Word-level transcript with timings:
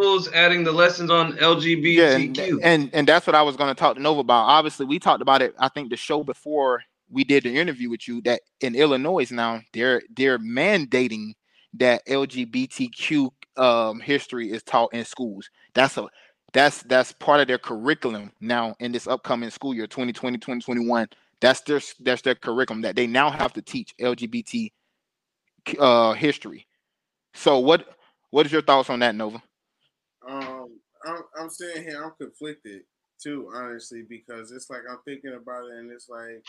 schools 0.00 0.28
adding 0.32 0.64
the 0.64 0.72
lessons 0.72 1.10
on 1.10 1.34
LGBTQ? 1.34 1.94
Yeah, 1.94 2.16
and, 2.16 2.64
and, 2.64 2.90
and 2.92 3.08
that's 3.08 3.26
what 3.26 3.36
I 3.36 3.42
was 3.42 3.56
going 3.56 3.68
to 3.68 3.78
talk 3.78 3.96
to 3.96 4.02
Nova 4.02 4.20
about. 4.20 4.44
Obviously, 4.44 4.86
we 4.86 4.98
talked 4.98 5.22
about 5.22 5.42
it. 5.42 5.54
I 5.58 5.68
think 5.68 5.90
the 5.90 5.96
show 5.96 6.24
before 6.24 6.82
we 7.10 7.24
did 7.24 7.44
the 7.44 7.56
interview 7.56 7.90
with 7.90 8.06
you 8.06 8.20
that 8.22 8.40
in 8.60 8.74
Illinois 8.74 9.30
now 9.30 9.60
they're 9.72 10.02
they're 10.16 10.38
mandating 10.38 11.32
that 11.74 12.06
LGBTQ 12.06 13.30
um, 13.56 14.00
history 14.00 14.50
is 14.50 14.62
taught 14.62 14.94
in 14.94 15.04
schools. 15.04 15.50
That's 15.74 15.96
a 15.96 16.06
that's 16.52 16.82
that's 16.84 17.12
part 17.12 17.40
of 17.40 17.48
their 17.48 17.58
curriculum 17.58 18.32
now 18.40 18.74
in 18.80 18.92
this 18.92 19.06
upcoming 19.06 19.50
school 19.50 19.74
year 19.74 19.86
2020 19.86 20.38
2021 20.38 21.08
that's 21.40 21.60
their 21.60 21.80
that's 22.00 22.22
their 22.22 22.34
curriculum 22.34 22.82
that 22.82 22.96
they 22.96 23.06
now 23.06 23.30
have 23.30 23.52
to 23.52 23.62
teach 23.62 23.94
lgbt 23.98 24.72
uh 25.78 26.12
history 26.14 26.66
so 27.34 27.60
what 27.60 27.96
what 28.30 28.46
is 28.46 28.50
your 28.50 28.62
thoughts 28.62 28.90
on 28.90 28.98
that 28.98 29.14
nova 29.14 29.40
um 30.28 30.78
i'm, 31.06 31.22
I'm 31.38 31.50
saying 31.50 31.84
here 31.84 32.02
i'm 32.02 32.12
conflicted 32.20 32.82
too 33.22 33.50
honestly 33.54 34.04
because 34.08 34.52
it's 34.52 34.70
like 34.70 34.82
i'm 34.90 34.98
thinking 35.04 35.34
about 35.34 35.64
it 35.66 35.78
and 35.78 35.90
it's 35.90 36.08
like 36.08 36.44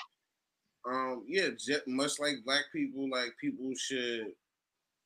um, 0.86 1.24
yeah, 1.28 1.50
just, 1.58 1.88
much 1.88 2.20
like 2.20 2.44
black 2.46 2.66
people, 2.74 3.10
like 3.10 3.34
people 3.40 3.72
should 3.78 4.28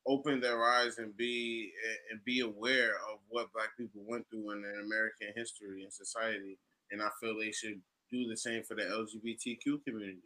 open 0.06 0.40
their 0.40 0.64
eyes 0.64 0.98
and 0.98 1.16
be 1.16 1.72
and 2.10 2.24
be 2.24 2.40
aware 2.40 2.94
of 3.12 3.18
what 3.28 3.52
black 3.52 3.70
people 3.76 4.02
went 4.06 4.24
through 4.30 4.52
in 4.52 4.64
American 4.84 5.28
history 5.34 5.82
and 5.82 5.92
society. 5.92 6.58
And 6.90 7.02
I 7.02 7.08
feel 7.20 7.38
they 7.38 7.50
should 7.50 7.80
do 8.10 8.28
the 8.28 8.36
same 8.36 8.62
for 8.62 8.74
the 8.74 8.82
LGBTQ 8.82 9.84
community. 9.84 10.18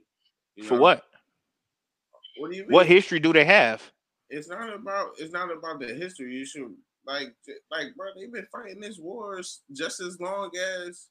You 0.56 0.64
know? 0.64 0.68
For 0.68 0.78
what? 0.78 1.04
What 2.38 2.50
do 2.50 2.56
you 2.56 2.62
mean? 2.62 2.72
What 2.72 2.86
history 2.86 3.18
do 3.18 3.32
they 3.32 3.44
have? 3.44 3.82
It's 4.28 4.48
not 4.48 4.72
about 4.72 5.12
it's 5.18 5.32
not 5.32 5.50
about 5.50 5.80
the 5.80 5.94
history. 5.94 6.34
You 6.34 6.44
should 6.44 6.74
like 7.06 7.34
like 7.70 7.94
bro, 7.96 8.08
they've 8.16 8.32
been 8.32 8.46
fighting 8.52 8.80
this 8.80 8.98
wars 8.98 9.60
just 9.72 10.00
as 10.00 10.20
long 10.20 10.50
as 10.86 11.08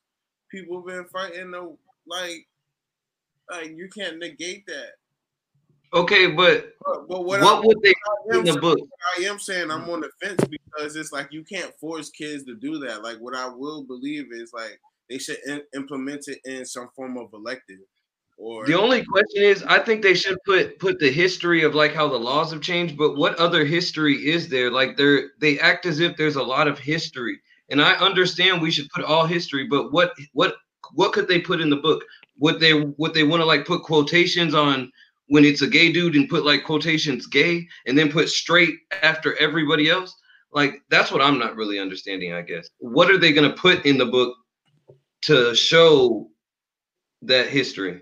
people 0.50 0.78
have 0.78 0.86
been 0.86 1.06
fighting 1.06 1.52
the 1.52 1.76
like 2.08 2.48
like 3.50 3.76
you 3.76 3.90
can't 3.90 4.20
negate 4.20 4.66
that. 4.68 4.94
Okay, 5.92 6.28
but, 6.28 6.74
but, 6.86 7.08
but 7.08 7.26
what, 7.26 7.42
what 7.42 7.66
would 7.66 7.82
they 7.82 7.94
in 8.32 8.44
the 8.44 8.60
book? 8.62 8.78
I 9.18 9.24
am 9.24 9.40
saying 9.40 9.72
I'm 9.72 9.90
on 9.90 10.02
the 10.02 10.10
fence 10.22 10.44
because 10.46 10.96
it's 10.96 11.12
like 11.12 11.34
you 11.34 11.44
can't 11.44 11.74
force 11.80 12.12
kids 12.12 12.44
to 12.44 12.56
do 12.56 12.78
that. 12.80 13.02
Like 13.02 13.18
what 13.18 13.36
I 13.36 13.48
will 13.48 13.84
believe 13.84 14.28
is 14.32 14.54
like 14.54 14.80
they 15.10 15.18
should 15.18 15.40
in, 15.48 15.62
implement 15.76 16.28
it 16.28 16.40
in 16.46 16.64
some 16.66 16.90
form 16.96 17.18
of 17.18 17.34
elective. 17.34 17.80
Or 18.42 18.66
the 18.66 18.80
only 18.80 19.04
question 19.04 19.44
is, 19.44 19.64
I 19.64 19.80
think 19.80 20.02
they 20.02 20.14
should 20.14 20.38
put 20.46 20.80
put 20.80 20.98
the 21.00 21.12
history 21.12 21.64
of 21.64 21.76
like 21.76 21.94
how 21.94 22.08
the 22.08 22.18
laws 22.18 22.52
have 22.52 22.62
changed. 22.62 22.98
But 22.98 23.18
what 23.18 23.36
other 23.36 23.66
history 23.66 24.16
is 24.16 24.48
there? 24.48 24.72
Like 24.72 24.96
they're 24.96 25.32
they 25.42 25.60
act 25.60 25.86
as 25.86 26.00
if 26.00 26.16
there's 26.16 26.38
a 26.38 26.44
lot 26.44 26.68
of 26.68 26.80
history, 26.80 27.40
and 27.70 27.82
I 27.82 27.94
understand 27.96 28.62
we 28.62 28.72
should 28.72 28.90
put 28.96 29.04
all 29.04 29.26
history. 29.26 29.68
But 29.68 29.92
what 29.92 30.14
what 30.32 30.56
what 30.94 31.12
could 31.12 31.28
they 31.28 31.42
put 31.42 31.60
in 31.60 31.70
the 31.70 31.76
book? 31.76 32.04
would 32.40 32.60
they 32.60 32.74
would 32.74 33.14
they 33.14 33.24
want 33.24 33.42
to 33.42 33.46
like 33.46 33.66
put 33.66 33.84
quotations 33.84 34.54
on 34.54 34.92
when 35.28 35.46
it's 35.46 35.62
a 35.62 35.68
gay 35.68 35.92
dude 35.92 36.16
and 36.16 36.30
put 36.30 36.46
like 36.46 36.64
quotations 36.64 37.28
gay 37.28 37.68
and 37.86 37.98
then 37.98 38.12
put 38.12 38.30
straight 38.30 38.76
after 39.04 39.36
everybody 39.38 39.90
else? 39.90 40.16
Like 40.52 40.82
that's 40.90 41.12
what 41.12 41.22
I'm 41.22 41.38
not 41.38 41.56
really 41.56 41.80
understanding, 41.80 42.34
I 42.34 42.42
guess. 42.42 42.70
What 42.80 43.12
are 43.12 43.18
they 43.18 43.34
gonna 43.34 43.54
put 43.54 43.86
in 43.86 43.98
the 43.98 44.06
book 44.06 44.36
to 45.24 45.54
show 45.54 46.30
that 47.24 47.48
history? 47.48 48.02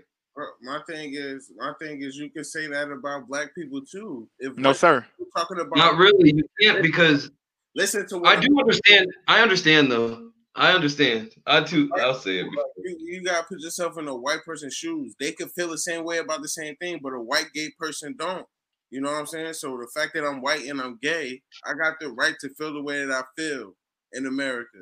My 0.62 0.80
thing 0.88 1.12
is, 1.14 1.50
my 1.56 1.72
thing 1.80 2.02
is, 2.02 2.16
you 2.16 2.30
can 2.30 2.44
say 2.44 2.66
that 2.68 2.90
about 2.90 3.28
black 3.28 3.54
people 3.54 3.80
too. 3.84 4.28
If 4.38 4.56
no, 4.56 4.72
sir, 4.72 5.04
talking 5.36 5.58
about 5.60 5.76
not 5.76 5.96
really, 5.96 6.34
you 6.34 6.44
can't 6.60 6.82
because 6.82 7.30
listen 7.74 8.06
to. 8.08 8.24
I 8.24 8.36
do 8.36 8.58
understand. 8.58 9.06
I 9.26 9.42
understand 9.42 9.90
though 9.90 10.28
I 10.58 10.72
understand. 10.72 11.32
I 11.46 11.62
too. 11.62 11.88
I'll 12.00 12.14
say 12.14 12.38
it. 12.38 12.46
You, 12.78 12.96
you 13.00 13.22
gotta 13.22 13.46
put 13.46 13.60
yourself 13.60 13.96
in 13.96 14.08
a 14.08 14.14
white 14.14 14.44
person's 14.44 14.74
shoes. 14.74 15.14
They 15.20 15.30
could 15.30 15.52
feel 15.52 15.68
the 15.68 15.78
same 15.78 16.04
way 16.04 16.18
about 16.18 16.42
the 16.42 16.48
same 16.48 16.74
thing, 16.76 16.98
but 17.00 17.12
a 17.12 17.20
white 17.20 17.52
gay 17.54 17.70
person 17.78 18.16
don't. 18.18 18.44
You 18.90 19.00
know 19.00 19.12
what 19.12 19.20
I'm 19.20 19.26
saying? 19.26 19.52
So 19.54 19.76
the 19.76 19.88
fact 19.94 20.14
that 20.14 20.26
I'm 20.26 20.42
white 20.42 20.64
and 20.64 20.80
I'm 20.80 20.98
gay, 21.00 21.42
I 21.64 21.74
got 21.74 22.00
the 22.00 22.10
right 22.10 22.34
to 22.40 22.48
feel 22.54 22.72
the 22.72 22.82
way 22.82 23.04
that 23.04 23.12
I 23.12 23.22
feel 23.40 23.74
in 24.12 24.26
America. 24.26 24.78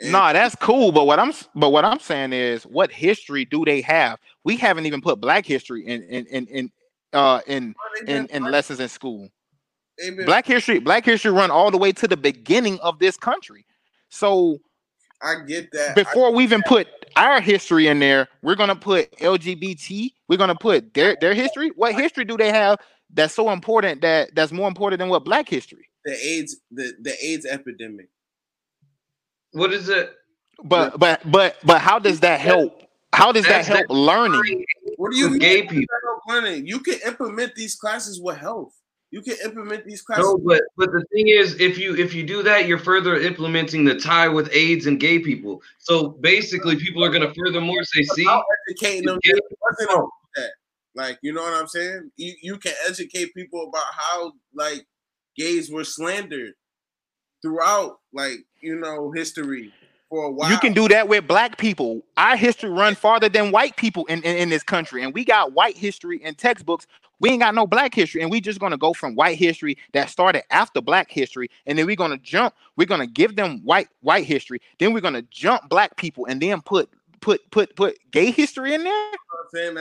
And 0.00 0.12
nah, 0.12 0.32
that's 0.32 0.54
cool. 0.56 0.92
But 0.92 1.06
what 1.06 1.18
I'm 1.18 1.32
but 1.54 1.70
what 1.70 1.84
I'm 1.84 2.00
saying 2.00 2.32
is, 2.32 2.64
what 2.64 2.90
history 2.90 3.44
do 3.44 3.64
they 3.64 3.80
have? 3.82 4.18
We 4.42 4.56
haven't 4.56 4.86
even 4.86 5.00
put 5.00 5.20
Black 5.20 5.46
history 5.46 5.86
in 5.86 6.02
in 6.02 6.26
in 6.26 6.46
in 6.46 6.70
uh 7.12 7.40
in 7.46 7.74
in, 8.06 8.26
in 8.26 8.44
lessons 8.44 8.80
in 8.80 8.88
school. 8.88 9.28
Black 10.24 10.46
history, 10.46 10.80
Black 10.80 11.04
history 11.04 11.30
run 11.30 11.50
all 11.50 11.70
the 11.70 11.78
way 11.78 11.92
to 11.92 12.08
the 12.08 12.16
beginning 12.16 12.80
of 12.80 12.98
this 12.98 13.16
country. 13.16 13.64
So 14.08 14.58
I 15.22 15.36
get 15.46 15.70
that. 15.72 15.94
Before 15.94 16.32
we 16.32 16.42
even 16.42 16.60
that. 16.60 16.68
put 16.68 16.88
our 17.16 17.40
history 17.40 17.86
in 17.86 18.00
there, 18.00 18.28
we're 18.42 18.56
gonna 18.56 18.76
put 18.76 19.10
LGBT. 19.18 20.12
We're 20.28 20.38
gonna 20.38 20.56
put 20.56 20.92
their 20.94 21.16
their 21.20 21.34
history. 21.34 21.70
What 21.76 21.94
history 21.94 22.24
do 22.24 22.36
they 22.36 22.50
have 22.50 22.78
that's 23.12 23.34
so 23.34 23.50
important 23.50 24.02
that 24.02 24.34
that's 24.34 24.50
more 24.50 24.66
important 24.66 24.98
than 24.98 25.08
what 25.08 25.24
Black 25.24 25.48
history? 25.48 25.88
The 26.04 26.12
AIDS, 26.12 26.56
the 26.72 26.94
the 27.00 27.14
AIDS 27.24 27.46
epidemic. 27.46 28.08
What 29.54 29.72
is 29.72 29.88
it? 29.88 30.12
But 30.64 30.98
but 30.98 31.22
but 31.30 31.56
but 31.64 31.80
how 31.80 31.98
does 31.98 32.20
that 32.20 32.40
help? 32.40 32.82
How 33.12 33.30
does 33.30 33.46
that 33.46 33.64
help 33.64 33.86
learning? 33.88 34.64
What 34.96 35.12
do 35.12 35.16
you 35.16 35.30
mean? 35.30 35.38
Gay 35.38 35.62
people. 35.62 35.96
Learning. 36.28 36.66
You 36.66 36.80
can 36.80 36.98
implement 37.06 37.54
these 37.54 37.76
classes 37.76 38.20
with 38.20 38.36
health. 38.36 38.72
You 39.12 39.22
can 39.22 39.36
implement 39.44 39.84
these 39.84 40.02
classes. 40.02 40.24
No, 40.24 40.38
but 40.38 40.62
but 40.76 40.90
the 40.90 41.04
thing 41.12 41.28
is, 41.28 41.60
if 41.60 41.78
you 41.78 41.94
if 41.94 42.14
you 42.14 42.24
do 42.24 42.42
that, 42.42 42.66
you're 42.66 42.78
further 42.78 43.16
implementing 43.16 43.84
the 43.84 43.94
tie 43.94 44.26
with 44.26 44.48
AIDS 44.52 44.86
and 44.86 44.98
gay 44.98 45.20
people. 45.20 45.62
So 45.78 46.08
basically, 46.08 46.74
people 46.74 47.04
are 47.04 47.10
going 47.10 47.22
to 47.22 47.32
furthermore 47.32 47.84
say, 47.84 48.02
"See, 48.02 48.26
educating 48.68 49.06
them." 49.06 49.20
That. 49.22 50.50
Like, 50.96 51.18
you 51.22 51.32
know 51.32 51.42
what 51.42 51.54
I'm 51.54 51.68
saying? 51.68 52.10
You 52.16 52.34
you 52.42 52.58
can 52.58 52.72
educate 52.88 53.34
people 53.34 53.68
about 53.68 53.84
how 53.92 54.32
like 54.52 54.84
gays 55.36 55.70
were 55.70 55.84
slandered 55.84 56.54
throughout, 57.40 57.98
like 58.12 58.38
you 58.64 58.76
know, 58.76 59.12
history 59.12 59.72
for 60.08 60.24
a 60.24 60.30
while. 60.30 60.50
You 60.50 60.58
can 60.58 60.72
do 60.72 60.88
that 60.88 61.08
with 61.08 61.28
black 61.28 61.58
people. 61.58 62.02
Our 62.16 62.36
history 62.36 62.70
run 62.70 62.94
farther 62.94 63.28
than 63.28 63.52
white 63.52 63.76
people 63.76 64.04
in, 64.06 64.22
in, 64.22 64.36
in 64.36 64.48
this 64.48 64.62
country, 64.62 65.02
and 65.02 65.14
we 65.14 65.24
got 65.24 65.52
white 65.52 65.76
history 65.76 66.22
in 66.22 66.34
textbooks 66.34 66.86
we 67.20 67.30
ain't 67.30 67.40
got 67.40 67.54
no 67.54 67.66
black 67.66 67.94
history, 67.94 68.22
and 68.22 68.30
we 68.30 68.40
just 68.40 68.60
gonna 68.60 68.76
go 68.76 68.92
from 68.92 69.14
white 69.14 69.38
history 69.38 69.78
that 69.92 70.10
started 70.10 70.42
after 70.50 70.80
black 70.80 71.10
history, 71.10 71.48
and 71.66 71.78
then 71.78 71.86
we're 71.86 71.96
gonna 71.96 72.18
jump. 72.18 72.54
We're 72.76 72.86
gonna 72.86 73.06
give 73.06 73.36
them 73.36 73.60
white 73.64 73.88
white 74.00 74.24
history. 74.24 74.60
Then 74.78 74.92
we're 74.92 75.00
gonna 75.00 75.22
jump 75.22 75.68
black 75.68 75.96
people, 75.96 76.26
and 76.26 76.40
then 76.40 76.60
put 76.60 76.90
put 77.20 77.48
put 77.50 77.76
put 77.76 77.98
gay 78.10 78.30
history 78.30 78.74
in 78.74 78.84
there. 78.84 79.10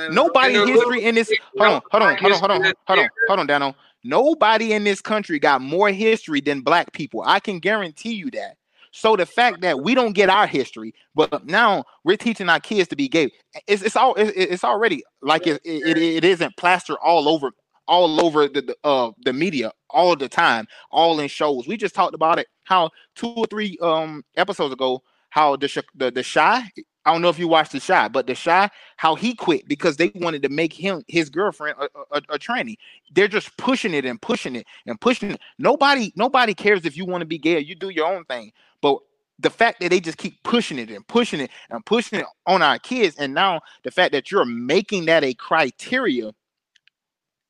Nobody 0.10 0.54
history 0.54 1.04
in 1.04 1.16
this. 1.16 1.34
Hold 1.58 1.74
on, 1.74 1.82
hold 1.92 2.04
on, 2.04 2.18
hold 2.18 2.34
on, 2.34 2.40
hold 2.40 2.52
on, 2.52 2.74
hold 2.88 3.00
on, 3.00 3.10
hold 3.28 3.40
on, 3.40 3.48
Dano. 3.48 3.76
Nobody 4.06 4.74
in 4.74 4.84
this 4.84 5.02
country 5.02 5.40
got 5.40 5.62
more 5.62 5.90
history 5.90 6.42
than 6.42 6.62
black 6.62 6.92
people. 6.94 7.24
I 7.26 7.40
can 7.40 7.60
guarantee 7.60 8.14
you 8.14 8.30
that. 8.32 8.58
So 8.96 9.16
the 9.16 9.26
fact 9.26 9.62
that 9.62 9.82
we 9.82 9.96
don't 9.96 10.14
get 10.14 10.30
our 10.30 10.46
history, 10.46 10.94
but 11.16 11.48
now 11.48 11.84
we're 12.04 12.16
teaching 12.16 12.48
our 12.48 12.60
kids 12.60 12.88
to 12.90 12.96
be 12.96 13.10
gay, 13.10 13.32
it's, 13.68 13.82
it's 13.82 13.96
all 13.96 14.14
it's, 14.14 14.32
it's 14.36 14.64
already 14.64 15.04
like 15.24 15.48
it, 15.48 15.60
it, 15.66 15.98
it 15.98 16.24
isn't 16.24 16.56
plastered 16.58 16.98
all 17.04 17.28
over 17.28 17.52
all 17.88 18.24
over 18.24 18.48
the, 18.48 18.62
the 18.62 18.76
uh 18.84 19.12
the 19.26 19.34
media 19.34 19.72
all 19.90 20.16
the 20.16 20.30
time, 20.30 20.68
all 20.92 21.20
in 21.20 21.28
shows. 21.28 21.68
We 21.68 21.76
just 21.76 21.96
talked 21.96 22.14
about 22.14 22.38
it 22.38 22.48
how 22.66 22.92
two 23.16 23.30
or 23.30 23.48
three 23.48 23.78
um 23.82 24.24
episodes 24.38 24.74
ago 24.74 25.02
how 25.30 25.56
the 25.56 25.84
the 25.96 26.12
the 26.12 26.24
Chi 26.24 26.70
I 27.06 27.12
don't 27.12 27.22
know 27.22 27.30
if 27.30 27.40
you 27.40 27.48
watched 27.48 27.74
the 27.74 27.80
Chi, 27.80 28.08
but 28.08 28.28
the 28.28 28.36
Chi, 28.36 28.70
how 28.98 29.16
he 29.16 29.36
quit 29.36 29.68
because 29.68 29.98
they 29.98 30.12
wanted 30.16 30.42
to 30.44 30.50
make 30.50 30.74
him 30.74 31.04
his 31.08 31.30
girlfriend 31.30 31.78
a, 31.80 31.86
a, 32.12 32.18
a 32.30 32.40
tranny. 32.40 32.76
They're 33.12 33.28
just 33.28 33.56
pushing 33.58 33.94
it 33.94 34.06
and 34.06 34.22
pushing 34.22 34.56
it 34.56 34.66
and 34.86 35.00
pushing 35.00 35.32
it. 35.32 35.42
Nobody, 35.60 36.14
nobody 36.16 36.54
cares 36.54 36.86
if 36.86 36.96
you 36.96 37.06
want 37.06 37.22
to 37.22 37.26
be 37.28 37.38
gay. 37.38 37.60
You 37.60 37.76
do 37.76 37.90
your 37.90 38.08
own 38.08 38.24
thing. 38.26 38.52
But 38.82 39.00
the 39.40 39.50
fact 39.50 39.82
that 39.82 39.90
they 39.90 40.00
just 40.00 40.18
keep 40.18 40.42
pushing 40.44 40.80
it 40.80 40.90
and 40.90 41.06
pushing 41.08 41.42
it 41.42 41.52
and 41.70 41.86
pushing 41.86 42.20
it 42.20 42.26
on 42.48 42.62
our 42.62 42.80
kids, 42.80 43.18
and 43.18 43.34
now 43.34 43.62
the 43.84 43.92
fact 43.92 44.14
that 44.14 44.32
you're 44.32 44.46
making 44.46 45.06
that 45.06 45.24
a 45.24 45.34
criteria 45.34 46.32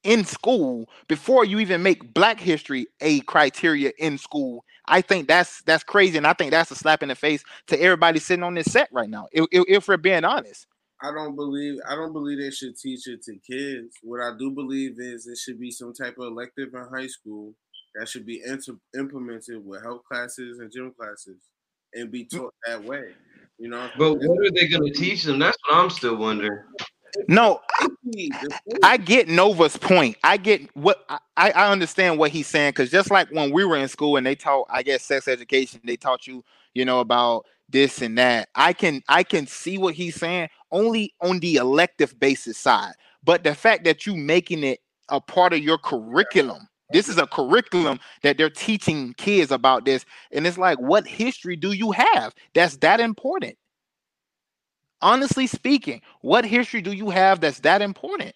in 0.04 0.26
school 0.26 0.90
before 1.08 1.46
you 1.46 1.60
even 1.60 1.84
make 1.84 2.14
black 2.14 2.40
history 2.40 2.88
a 3.02 3.22
criteria 3.22 3.92
in 4.00 4.18
school 4.18 4.66
i 4.88 5.02
think 5.02 5.28
that's 5.28 5.62
that's 5.64 5.84
crazy 5.84 6.18
and 6.18 6.28
i 6.28 6.34
think 6.34 6.52
that's 6.52 6.72
a 6.72 6.76
slap 6.76 7.04
in 7.04 7.10
the 7.10 7.16
face 7.16 7.44
to 7.68 7.80
everybody 7.82 8.20
sitting 8.20 8.44
on 8.44 8.54
this 8.54 8.72
set 8.72 8.90
right 8.92 9.10
now 9.10 9.28
if, 9.32 9.46
if, 9.52 9.64
if 9.68 9.88
we're 9.88 9.98
being 9.98 10.24
honest 10.24 10.68
I 11.04 11.12
don't 11.12 11.36
believe 11.36 11.80
I 11.88 11.96
don't 11.96 12.14
believe 12.14 12.40
they 12.40 12.50
should 12.50 12.78
teach 12.78 13.08
it 13.08 13.22
to 13.24 13.34
kids. 13.34 13.98
What 14.04 14.22
I 14.22 14.38
do 14.40 14.52
believe 14.52 14.94
is 14.98 15.28
it 15.28 15.38
should 15.38 15.60
be 15.60 15.70
some 15.70 15.94
type 15.94 16.16
of 16.18 16.28
elective 16.28 16.70
in 16.74 16.88
high 16.96 17.08
school 17.08 17.54
that 17.96 18.08
should 18.08 18.26
be 18.26 18.42
inter- 18.46 18.80
implemented 18.98 19.66
with 19.66 19.84
health 19.84 20.02
classes 20.10 20.60
and 20.60 20.72
gym 20.72 20.94
classes 20.98 21.42
and 21.94 22.10
be 22.10 22.26
taught 22.26 22.54
that 22.66 22.84
way. 22.84 23.12
You 23.60 23.70
know. 23.70 23.90
But 23.98 24.16
what 24.16 24.48
are 24.48 24.52
they 24.52 24.68
going 24.70 24.92
to 24.92 24.98
teach 24.98 25.24
them? 25.24 25.40
That's 25.40 25.58
what 25.68 25.78
I'm 25.78 25.90
still 25.90 26.16
wondering. 26.16 26.64
No, 27.28 27.62
I 28.84 28.98
get 28.98 29.28
Nova's 29.28 29.78
point. 29.78 30.18
I 30.24 30.38
get 30.38 30.76
what 30.76 31.04
I, 31.10 31.20
I 31.52 31.72
understand 31.72 32.18
what 32.20 32.32
he's 32.32 32.48
saying 32.48 32.72
because 32.72 32.92
just 32.92 33.12
like 33.12 33.30
when 33.32 33.52
we 33.52 33.66
were 33.66 33.78
in 33.78 33.88
school 33.88 34.18
and 34.18 34.26
they 34.26 34.36
taught, 34.36 34.68
I 34.70 34.84
guess, 34.84 35.04
sex 35.04 35.28
education, 35.28 35.82
they 35.86 35.96
taught 35.98 36.28
you, 36.28 36.44
you 36.74 36.86
know, 36.86 37.00
about 37.00 37.46
this 37.70 38.02
and 38.02 38.18
that. 38.18 38.50
I 38.56 38.74
can 38.74 39.02
I 39.08 39.24
can 39.24 39.48
see 39.48 39.78
what 39.78 39.96
he's 39.96 40.16
saying 40.16 40.50
only 40.72 41.14
on 41.22 41.40
the 41.40 41.56
elective 41.56 42.20
basis 42.20 42.58
side, 42.58 42.94
but 43.24 43.44
the 43.44 43.56
fact 43.56 43.84
that 43.86 44.06
you 44.06 44.16
making 44.16 44.64
it 44.64 44.80
a 45.10 45.22
part 45.22 45.54
of 45.54 45.60
your 45.60 45.78
curriculum. 45.78 46.68
This 46.92 47.10
is 47.10 47.18
a 47.18 47.26
curriculum 47.26 48.00
that 48.22 48.38
they're 48.38 48.52
teaching 48.52 49.16
kids 49.18 49.52
about 49.52 49.84
this, 49.86 50.06
and 50.32 50.46
it's 50.46 50.60
like, 50.60 50.80
what 50.80 51.08
history 51.08 51.56
do 51.56 51.72
you 51.72 51.92
have 51.92 52.36
that's 52.54 52.78
that 52.78 53.00
important? 53.00 53.58
Honestly 55.04 55.46
speaking, 55.46 56.02
what 56.22 56.46
history 56.46 56.82
do 56.82 56.92
you 56.94 57.10
have 57.12 57.42
that's 57.42 57.60
that 57.60 57.82
important? 57.82 58.34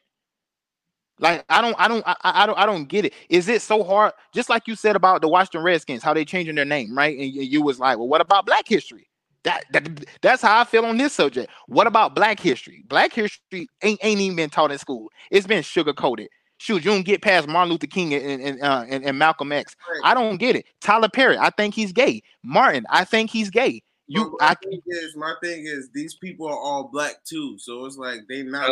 Like 1.19 1.43
I 1.49 1.61
don't, 1.61 1.75
I 1.79 1.87
don't, 1.87 2.03
I, 2.05 2.15
I, 2.23 2.45
don't, 2.45 2.59
I 2.59 2.65
don't 2.67 2.85
get 2.85 3.05
it. 3.05 3.13
Is 3.29 3.49
it 3.49 3.61
so 3.63 3.83
hard? 3.83 4.13
Just 4.33 4.49
like 4.49 4.67
you 4.67 4.75
said 4.75 4.95
about 4.95 5.21
the 5.21 5.27
Washington 5.27 5.63
Redskins, 5.63 6.03
how 6.03 6.13
they 6.13 6.25
changing 6.25 6.55
their 6.55 6.65
name, 6.65 6.95
right? 6.95 7.17
And 7.17 7.33
you, 7.33 7.41
you 7.41 7.61
was 7.63 7.79
like, 7.79 7.97
well, 7.97 8.07
what 8.07 8.21
about 8.21 8.45
Black 8.45 8.67
history? 8.67 9.09
That, 9.43 9.63
that 9.71 10.05
that's 10.21 10.41
how 10.41 10.59
I 10.59 10.65
feel 10.65 10.85
on 10.85 10.97
this 10.97 11.13
subject. 11.13 11.49
What 11.67 11.87
about 11.87 12.13
Black 12.13 12.39
history? 12.39 12.83
Black 12.87 13.13
history 13.13 13.67
ain't 13.81 13.99
ain't 14.03 14.19
even 14.19 14.35
been 14.35 14.49
taught 14.49 14.71
in 14.71 14.77
school. 14.77 15.09
It's 15.31 15.47
been 15.47 15.63
sugar 15.63 15.93
coated. 15.93 16.27
Shoot, 16.57 16.83
you 16.83 16.91
don't 16.91 17.05
get 17.05 17.21
past 17.21 17.47
Martin 17.47 17.71
Luther 17.71 17.87
King 17.87 18.13
and 18.13 18.41
and, 18.41 18.61
uh, 18.61 18.83
and, 18.89 19.05
and 19.05 19.17
Malcolm 19.17 19.51
X. 19.51 19.75
I 20.03 20.13
don't 20.13 20.37
get 20.37 20.55
it. 20.55 20.65
Tyler 20.81 21.07
Perry, 21.07 21.37
I 21.37 21.49
think 21.51 21.75
he's 21.75 21.93
gay. 21.93 22.21
Martin, 22.43 22.85
I 22.89 23.05
think 23.05 23.29
he's 23.29 23.49
gay. 23.49 23.81
You, 24.07 24.37
my 24.39 24.49
I 24.49 24.55
thing 24.55 24.81
is, 24.85 25.15
my 25.17 25.33
thing 25.43 25.65
is, 25.65 25.89
these 25.93 26.15
people 26.15 26.47
are 26.47 26.57
all 26.57 26.89
black 26.91 27.23
too, 27.25 27.57
so 27.59 27.85
it's 27.85 27.97
like 27.97 28.21
they 28.29 28.43
not 28.43 28.69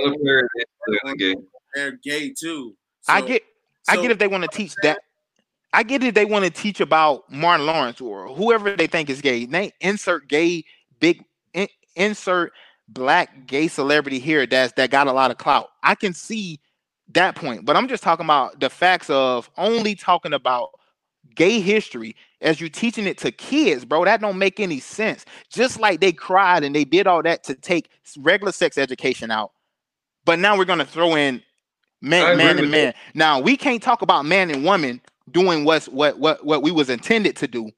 gay. 1.18 1.36
they're 1.74 2.00
gay 2.04 2.30
too. 2.30 2.76
So, 3.02 3.14
I 3.14 3.22
get, 3.22 3.44
so, 3.84 3.94
I 3.94 4.02
get 4.02 4.12
if 4.12 4.18
they 4.18 4.28
want 4.28 4.44
to 4.44 4.50
teach 4.50 4.74
that. 4.84 5.00
I 5.74 5.84
get 5.84 6.04
if 6.04 6.14
they 6.14 6.24
want 6.24 6.46
to 6.46 6.52
teach 6.52 6.80
about 6.80 7.30
Martin 7.30 7.66
Lawrence 7.66 8.00
or 8.00 8.30
whoever 8.30 8.78
they 8.78 8.88
think 8.88 9.10
is 9.10 9.20
gay. 9.20 9.46
They 9.46 9.74
insert 9.82 10.30
gay 10.30 10.64
big 11.02 11.26
in, 11.54 11.68
insert 11.98 12.54
black 12.88 13.46
gay 13.46 13.68
celebrity 13.68 14.20
here 14.20 14.46
that's 14.46 14.72
that 14.74 14.90
got 14.90 15.08
a 15.08 15.12
lot 15.12 15.32
of 15.32 15.38
clout. 15.38 15.70
I 15.84 15.96
can 15.96 16.14
see 16.14 16.62
that 17.10 17.36
point, 17.36 17.66
but 17.66 17.76
I'm 17.76 17.90
just 17.90 18.04
talking 18.04 18.26
about 18.26 18.60
the 18.62 18.70
facts 18.70 19.10
of 19.10 19.50
only 19.58 19.96
talking 19.96 20.34
about 20.34 20.70
gay 21.36 21.60
history 21.60 22.16
as 22.42 22.60
you're 22.60 22.70
teaching 22.70 23.08
it 23.08 23.18
to 23.20 23.32
kids, 23.32 23.86
bro. 23.86 24.06
That 24.06 24.22
don't 24.22 24.38
make 24.38 24.60
any 24.60 24.80
sense. 24.80 25.26
Just 25.50 25.80
like 25.80 26.00
they 26.02 26.12
cried 26.12 26.64
and 26.64 26.76
they 26.76 26.86
did 26.86 27.08
all 27.08 27.24
that 27.24 27.44
to 27.46 27.56
take 27.56 27.90
regular 28.18 28.52
sex 28.52 28.78
education 28.78 29.32
out, 29.32 29.52
but 30.26 30.40
now 30.40 30.58
we're 30.58 30.66
gonna 30.66 30.86
throw 30.86 31.16
in 31.16 31.42
man, 32.02 32.38
man 32.38 32.60
and 32.60 32.72
man. 32.72 32.94
Now 33.14 33.40
we 33.40 33.58
can't 33.58 33.82
talk 33.82 34.02
about 34.02 34.26
man 34.26 34.52
and 34.52 34.64
woman 34.64 35.02
doing 35.32 35.66
what's 35.66 35.88
what 35.88 36.20
what 36.20 36.46
what 36.46 36.62
we 36.62 36.72
was 36.72 36.90
intended 36.90 37.36
to 37.38 37.48
do, 37.48 37.72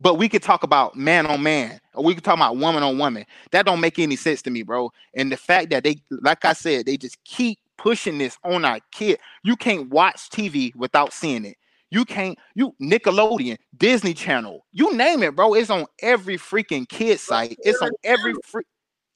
but 0.00 0.14
we 0.14 0.28
could 0.28 0.42
talk 0.42 0.62
about 0.62 0.96
man 0.96 1.26
on 1.26 1.42
man, 1.42 1.80
or 1.94 2.04
we 2.04 2.14
could 2.14 2.24
talk 2.24 2.36
about 2.36 2.56
woman 2.56 2.82
on 2.82 2.98
woman. 2.98 3.24
That 3.50 3.66
don't 3.66 3.80
make 3.80 3.98
any 3.98 4.16
sense 4.16 4.42
to 4.42 4.50
me, 4.50 4.62
bro. 4.62 4.92
And 5.14 5.30
the 5.30 5.36
fact 5.36 5.70
that 5.70 5.84
they, 5.84 6.00
like 6.10 6.44
I 6.44 6.52
said, 6.52 6.86
they 6.86 6.96
just 6.96 7.22
keep 7.24 7.58
pushing 7.76 8.18
this 8.18 8.36
on 8.44 8.64
our 8.64 8.80
kid. 8.92 9.18
You 9.42 9.56
can't 9.56 9.88
watch 9.90 10.30
TV 10.30 10.74
without 10.74 11.12
seeing 11.12 11.44
it. 11.44 11.56
You 11.90 12.04
can't, 12.04 12.38
you 12.54 12.74
Nickelodeon, 12.82 13.56
Disney 13.76 14.14
Channel, 14.14 14.66
you 14.72 14.94
name 14.94 15.22
it, 15.22 15.34
bro. 15.34 15.54
It's 15.54 15.70
on 15.70 15.86
every 16.02 16.36
freaking 16.36 16.88
kid 16.88 17.18
site. 17.18 17.56
It's 17.60 17.80
on 17.80 17.90
every 18.04 18.34
free. 18.44 18.64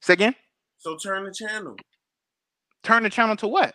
Say 0.01 0.15
again. 0.15 0.35
So 0.79 0.97
turn 0.97 1.25
the 1.25 1.33
channel. 1.33 1.77
Turn 2.83 3.03
the 3.03 3.11
channel 3.11 3.37
to 3.37 3.49
what? 3.49 3.75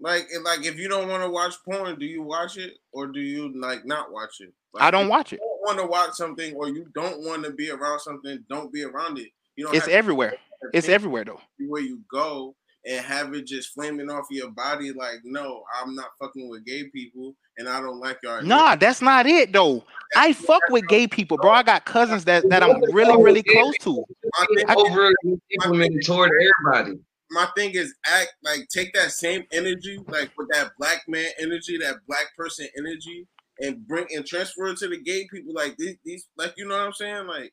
Like, 0.00 0.28
like 0.44 0.64
if 0.64 0.78
you 0.78 0.88
don't 0.88 1.08
want 1.08 1.22
to 1.22 1.30
watch 1.30 1.54
porn, 1.64 1.98
do 1.98 2.06
you 2.06 2.22
watch 2.22 2.56
it 2.56 2.74
or 2.92 3.08
do 3.08 3.20
you 3.20 3.52
like 3.60 3.84
not 3.84 4.10
watch 4.12 4.40
it? 4.40 4.52
Like, 4.72 4.84
I 4.84 4.90
don't 4.90 5.08
watch 5.08 5.32
it. 5.32 5.40
Don't 5.40 5.76
want 5.76 5.78
to 5.78 5.86
watch 5.86 6.12
something 6.12 6.54
or 6.54 6.68
you 6.68 6.86
don't 6.94 7.24
want 7.24 7.44
to 7.44 7.50
be 7.50 7.70
around 7.70 8.00
something, 8.00 8.44
don't 8.48 8.72
be 8.72 8.84
around 8.84 9.18
it. 9.18 9.28
You 9.56 9.64
know, 9.64 9.70
it's 9.72 9.88
everywhere. 9.88 10.34
It's 10.72 10.88
everywhere 10.88 11.24
though. 11.24 11.40
Where 11.58 11.82
you 11.82 12.00
go, 12.10 12.54
and 12.88 13.04
have 13.04 13.34
it 13.34 13.46
just 13.46 13.74
flaming 13.74 14.10
off 14.10 14.26
your 14.30 14.50
body 14.50 14.92
like, 14.92 15.18
no, 15.22 15.62
I'm 15.80 15.94
not 15.94 16.08
fucking 16.18 16.48
with 16.48 16.64
gay 16.64 16.84
people 16.84 17.34
and 17.58 17.68
I 17.68 17.80
don't 17.80 18.00
like 18.00 18.18
y'all. 18.22 18.42
Nah, 18.42 18.76
that's 18.76 19.02
not 19.02 19.26
it 19.26 19.52
though. 19.52 19.84
I 20.16 20.32
fuck 20.32 20.62
with 20.70 20.88
gay 20.88 21.06
people, 21.06 21.36
bro. 21.36 21.50
I 21.50 21.62
got 21.62 21.84
cousins 21.84 22.24
that, 22.24 22.48
that 22.48 22.62
I'm 22.62 22.80
really, 22.92 23.22
really 23.22 23.42
close 23.42 23.76
to. 23.80 24.02
I 24.66 24.74
over 24.74 25.12
implemented 25.50 26.04
toward 26.06 26.30
everybody. 26.40 26.98
My 27.30 27.46
thing 27.54 27.72
is 27.74 27.94
act 28.06 28.32
like 28.42 28.68
take 28.70 28.94
that 28.94 29.10
same 29.10 29.44
energy, 29.52 30.00
like 30.08 30.30
with 30.38 30.48
that 30.52 30.70
black 30.78 31.02
man 31.08 31.28
energy, 31.38 31.76
that 31.76 31.96
black 32.06 32.34
person 32.38 32.66
energy, 32.78 33.26
and 33.60 33.86
bring 33.86 34.06
and 34.14 34.24
transfer 34.24 34.68
it 34.68 34.78
to 34.78 34.88
the 34.88 34.96
gay 35.02 35.28
people. 35.30 35.52
Like 35.52 35.76
these, 35.76 35.96
these 36.06 36.26
like 36.38 36.54
you 36.56 36.66
know 36.66 36.78
what 36.78 36.86
I'm 36.86 36.92
saying? 36.94 37.26
Like, 37.26 37.52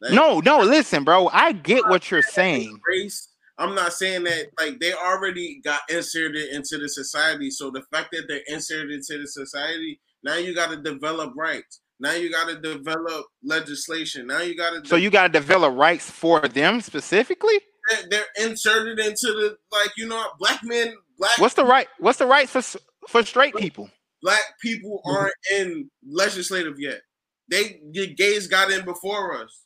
like 0.00 0.12
no, 0.12 0.40
no, 0.40 0.60
listen, 0.60 1.04
bro. 1.04 1.28
I 1.28 1.52
get 1.52 1.86
what 1.86 2.10
you're 2.10 2.22
saying. 2.22 2.80
Race 2.88 3.28
I'm 3.58 3.74
not 3.74 3.92
saying 3.92 4.24
that 4.24 4.46
like 4.58 4.80
they 4.80 4.92
already 4.92 5.60
got 5.64 5.80
inserted 5.88 6.52
into 6.52 6.78
the 6.78 6.88
society. 6.88 7.50
So 7.50 7.70
the 7.70 7.82
fact 7.92 8.08
that 8.12 8.24
they're 8.28 8.42
inserted 8.48 8.90
into 8.90 9.18
the 9.18 9.28
society, 9.28 10.00
now 10.22 10.36
you 10.36 10.54
got 10.54 10.70
to 10.70 10.76
develop 10.76 11.34
rights. 11.36 11.80
Now 12.00 12.12
you 12.12 12.30
got 12.30 12.48
to 12.48 12.60
develop 12.60 13.26
legislation. 13.44 14.26
Now 14.26 14.40
you 14.40 14.56
got 14.56 14.82
to. 14.82 14.88
so 14.88 14.96
you 14.96 15.10
got 15.10 15.28
to 15.28 15.32
develop 15.32 15.76
rights 15.76 16.10
for 16.10 16.40
them 16.40 16.80
specifically. 16.80 17.60
They're, 17.90 18.08
they're, 18.36 18.48
inserted 18.48 18.98
into 18.98 19.26
the 19.28 19.56
like 19.70 19.90
you 19.96 20.08
know 20.08 20.24
black 20.38 20.60
men. 20.64 20.94
Black. 21.18 21.38
What's 21.38 21.54
the 21.54 21.64
right? 21.64 21.86
What's 22.00 22.18
the 22.18 22.26
right 22.26 22.48
for 22.48 22.62
for 23.08 23.22
straight 23.22 23.54
people? 23.54 23.88
Black 24.22 24.42
people 24.60 25.00
mm-hmm. 25.06 25.16
aren't 25.16 25.34
in 25.56 25.90
legislative 26.04 26.80
yet. 26.80 27.02
They 27.48 27.80
the 27.92 28.12
gays 28.14 28.48
got 28.48 28.72
in 28.72 28.84
before 28.84 29.40
us. 29.40 29.62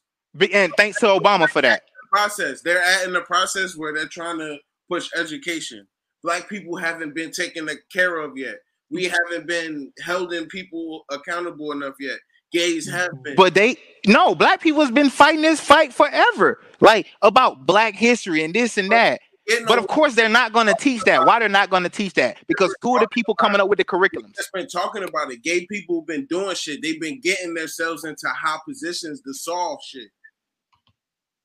And 0.52 0.72
thanks 0.76 1.00
to 1.00 1.06
Obama 1.06 1.48
for 1.48 1.62
that 1.62 1.82
process. 2.08 2.62
They're 2.62 2.82
at 2.82 3.06
in 3.06 3.12
the 3.12 3.20
process 3.22 3.76
where 3.76 3.94
they're 3.94 4.08
trying 4.08 4.38
to 4.38 4.58
push 4.90 5.08
education. 5.16 5.86
Black 6.22 6.48
people 6.48 6.76
haven't 6.76 7.14
been 7.14 7.30
taken 7.30 7.68
care 7.92 8.18
of 8.18 8.36
yet. 8.36 8.56
We 8.90 9.06
mm-hmm. 9.06 9.14
haven't 9.14 9.46
been 9.46 9.92
held 10.00 10.32
in 10.32 10.46
people 10.46 11.04
accountable 11.10 11.72
enough 11.72 11.94
yet. 12.00 12.18
Gays 12.52 12.90
have 12.90 13.10
mm-hmm. 13.10 13.22
been. 13.22 13.36
But 13.36 13.54
they 13.54 13.76
no, 14.06 14.34
black 14.34 14.60
people 14.60 14.80
has 14.80 14.90
been 14.90 15.10
fighting 15.10 15.42
this 15.42 15.60
fight 15.60 15.92
forever. 15.92 16.60
Like 16.80 17.06
about 17.22 17.66
black 17.66 17.94
history 17.94 18.42
and 18.42 18.54
this 18.54 18.78
and 18.78 18.90
that. 18.90 19.20
But 19.66 19.78
of 19.78 19.86
course, 19.86 20.14
they're 20.14 20.28
not 20.28 20.52
going 20.52 20.66
to 20.66 20.74
teach 20.78 21.02
that. 21.04 21.26
Why 21.26 21.38
they're 21.38 21.48
not 21.48 21.70
going 21.70 21.82
to 21.84 21.88
teach 21.88 22.12
that? 22.14 22.36
Because 22.46 22.74
who 22.82 22.96
are 22.96 23.00
the 23.00 23.08
people 23.08 23.34
coming 23.34 23.60
up 23.60 23.68
with 23.68 23.78
the 23.78 23.84
curriculum? 23.84 24.30
Just 24.36 24.52
been 24.52 24.68
talking 24.68 25.02
about 25.02 25.32
it. 25.32 25.42
Gay 25.42 25.66
people 25.66 26.00
have 26.00 26.06
been 26.06 26.26
doing 26.26 26.54
shit. 26.54 26.82
They've 26.82 27.00
been 27.00 27.20
getting 27.20 27.54
themselves 27.54 28.04
into 28.04 28.28
high 28.28 28.58
positions 28.66 29.22
to 29.22 29.32
solve 29.32 29.78
shit. 29.86 30.08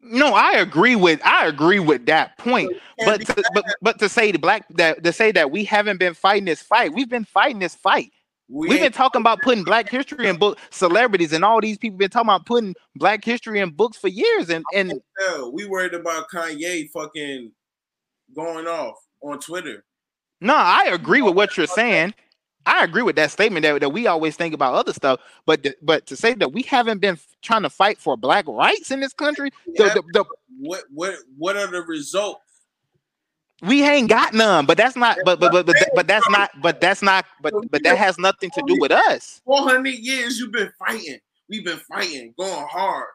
No, 0.03 0.33
I 0.33 0.53
agree 0.53 0.95
with 0.95 1.21
I 1.25 1.47
agree 1.47 1.79
with 1.79 2.05
that 2.07 2.37
point. 2.37 2.73
But 3.05 3.25
to, 3.25 3.43
but 3.53 3.65
but 3.81 3.99
to 3.99 4.09
say 4.09 4.31
the 4.31 4.39
black 4.39 4.67
that 4.75 5.03
to 5.03 5.13
say 5.13 5.31
that 5.31 5.49
we 5.49 5.63
haven't 5.63 5.97
been 5.97 6.13
fighting 6.13 6.45
this 6.45 6.61
fight, 6.61 6.93
we've 6.93 7.09
been 7.09 7.25
fighting 7.25 7.59
this 7.59 7.75
fight. 7.75 8.11
We 8.49 8.69
have 8.71 8.79
been 8.81 8.91
talking 8.91 9.21
about 9.21 9.41
putting 9.41 9.63
black 9.63 9.89
history 9.89 10.27
in 10.27 10.37
book 10.37 10.59
celebrities 10.69 11.31
and 11.31 11.45
all 11.45 11.61
these 11.61 11.77
people 11.77 11.97
been 11.97 12.09
talking 12.09 12.27
about 12.27 12.45
putting 12.45 12.75
black 12.95 13.23
history 13.23 13.59
in 13.59 13.71
books 13.71 13.97
for 13.97 14.09
years 14.09 14.49
and 14.49 14.65
and 14.73 15.01
we 15.51 15.65
worried 15.65 15.93
about 15.93 16.29
Kanye 16.29 16.89
fucking 16.91 17.51
going 18.35 18.67
off 18.67 18.95
on 19.21 19.39
Twitter. 19.39 19.85
No, 20.41 20.55
I 20.55 20.89
agree 20.91 21.21
with 21.21 21.35
what 21.35 21.55
you're 21.55 21.65
saying. 21.67 22.13
I 22.65 22.83
agree 22.83 23.01
with 23.01 23.15
that 23.17 23.31
statement 23.31 23.63
that, 23.63 23.81
that 23.81 23.89
we 23.89 24.07
always 24.07 24.35
think 24.35 24.53
about 24.53 24.73
other 24.73 24.93
stuff, 24.93 25.19
but 25.45 25.63
th- 25.63 25.75
but 25.81 26.05
to 26.07 26.15
say 26.15 26.33
that 26.35 26.53
we 26.53 26.61
haven't 26.63 26.99
been 26.99 27.17
trying 27.41 27.63
to 27.63 27.69
fight 27.69 27.97
for 27.97 28.15
black 28.15 28.47
rights 28.47 28.91
in 28.91 28.99
this 28.99 29.13
country, 29.13 29.51
the, 29.65 29.83
the, 29.83 30.03
the, 30.13 30.25
what 30.59 30.83
what 30.93 31.15
what 31.37 31.57
are 31.57 31.67
the 31.67 31.81
results? 31.81 32.39
We 33.61 33.83
ain't 33.87 34.09
got 34.09 34.33
none, 34.33 34.65
but 34.65 34.77
that's 34.77 34.95
not. 34.95 35.17
But 35.23 35.39
but 35.39 35.51
but 35.51 35.65
but, 35.65 35.75
but 35.95 36.07
that's 36.07 36.29
not. 36.29 36.51
But 36.61 36.81
that's 36.81 37.01
not. 37.01 37.25
But 37.41 37.53
but 37.71 37.83
that 37.83 37.97
has 37.97 38.17
nothing 38.17 38.49
to 38.51 38.63
do 38.67 38.77
with 38.79 38.91
us. 38.91 39.41
Four 39.45 39.61
hundred 39.61 39.95
years 39.95 40.37
you've 40.39 40.51
been 40.51 40.71
fighting. 40.79 41.19
We've 41.49 41.63
been 41.63 41.79
fighting, 41.79 42.33
going 42.37 42.67
hard. 42.69 43.07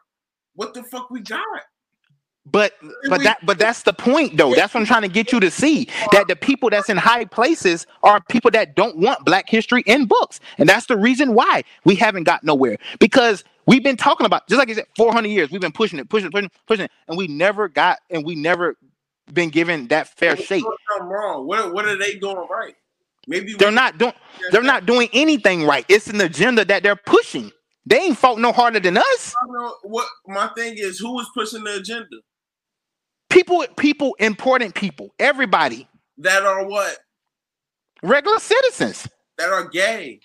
What 0.55 0.73
the 0.73 0.83
fuck 0.83 1.09
we 1.09 1.21
got? 1.21 1.43
But 2.51 2.73
but 3.09 3.23
that 3.23 3.45
but 3.45 3.59
that's 3.59 3.83
the 3.83 3.93
point 3.93 4.37
though. 4.37 4.53
That's 4.53 4.73
what 4.73 4.81
I'm 4.81 4.85
trying 4.85 5.03
to 5.03 5.07
get 5.07 5.31
you 5.31 5.39
to 5.39 5.51
see 5.51 5.89
that 6.11 6.27
the 6.27 6.35
people 6.35 6.69
that's 6.69 6.89
in 6.89 6.97
high 6.97 7.25
places 7.25 7.85
are 8.03 8.21
people 8.29 8.51
that 8.51 8.75
don't 8.75 8.97
want 8.97 9.25
black 9.25 9.49
history 9.49 9.83
in 9.85 10.05
books. 10.05 10.39
And 10.57 10.67
that's 10.69 10.87
the 10.87 10.97
reason 10.97 11.33
why 11.33 11.63
we 11.85 11.95
haven't 11.95 12.23
got 12.23 12.43
nowhere. 12.43 12.77
Because 12.99 13.43
we've 13.65 13.83
been 13.83 13.97
talking 13.97 14.25
about 14.25 14.47
just 14.47 14.59
like 14.59 14.69
I 14.69 14.73
said 14.73 14.85
400 14.97 15.27
years 15.29 15.51
we've 15.51 15.61
been 15.61 15.71
pushing 15.71 15.99
it, 15.99 16.09
pushing 16.09 16.27
it, 16.27 16.31
pushing, 16.31 16.45
it, 16.45 16.51
pushing 16.67 16.85
it 16.85 16.91
and 17.07 17.17
we 17.17 17.27
never 17.27 17.67
got 17.67 17.99
and 18.09 18.25
we 18.25 18.35
never 18.35 18.75
been 19.33 19.49
given 19.49 19.87
that 19.89 20.07
fair 20.17 20.35
shake. 20.37 20.63
I'm 20.99 21.07
wrong. 21.07 21.45
What 21.47 21.73
what 21.73 21.85
are 21.85 21.97
they 21.97 22.15
doing 22.15 22.45
right? 22.49 22.75
Maybe 23.27 23.53
they're 23.53 23.71
not 23.71 23.97
doing 23.97 24.13
they're 24.51 24.63
not 24.63 24.85
doing 24.85 25.09
anything 25.13 25.65
right. 25.65 25.85
It's 25.87 26.07
an 26.07 26.21
agenda 26.21 26.65
that 26.65 26.83
they're 26.83 26.95
pushing. 26.95 27.51
They 27.85 27.97
ain't 27.99 28.17
fought 28.17 28.39
no 28.39 28.51
harder 28.51 28.79
than 28.79 28.97
us. 28.97 29.35
What 29.83 30.07
my 30.27 30.47
thing 30.55 30.75
is, 30.77 30.99
who 30.99 31.19
is 31.19 31.27
pushing 31.33 31.63
the 31.63 31.77
agenda? 31.77 32.17
People, 33.29 33.65
people, 33.77 34.15
important 34.19 34.75
people, 34.75 35.13
everybody 35.19 35.87
that 36.17 36.43
are 36.43 36.65
what 36.65 36.97
regular 38.03 38.39
citizens 38.39 39.07
that 39.37 39.49
are 39.49 39.67
gay, 39.67 40.19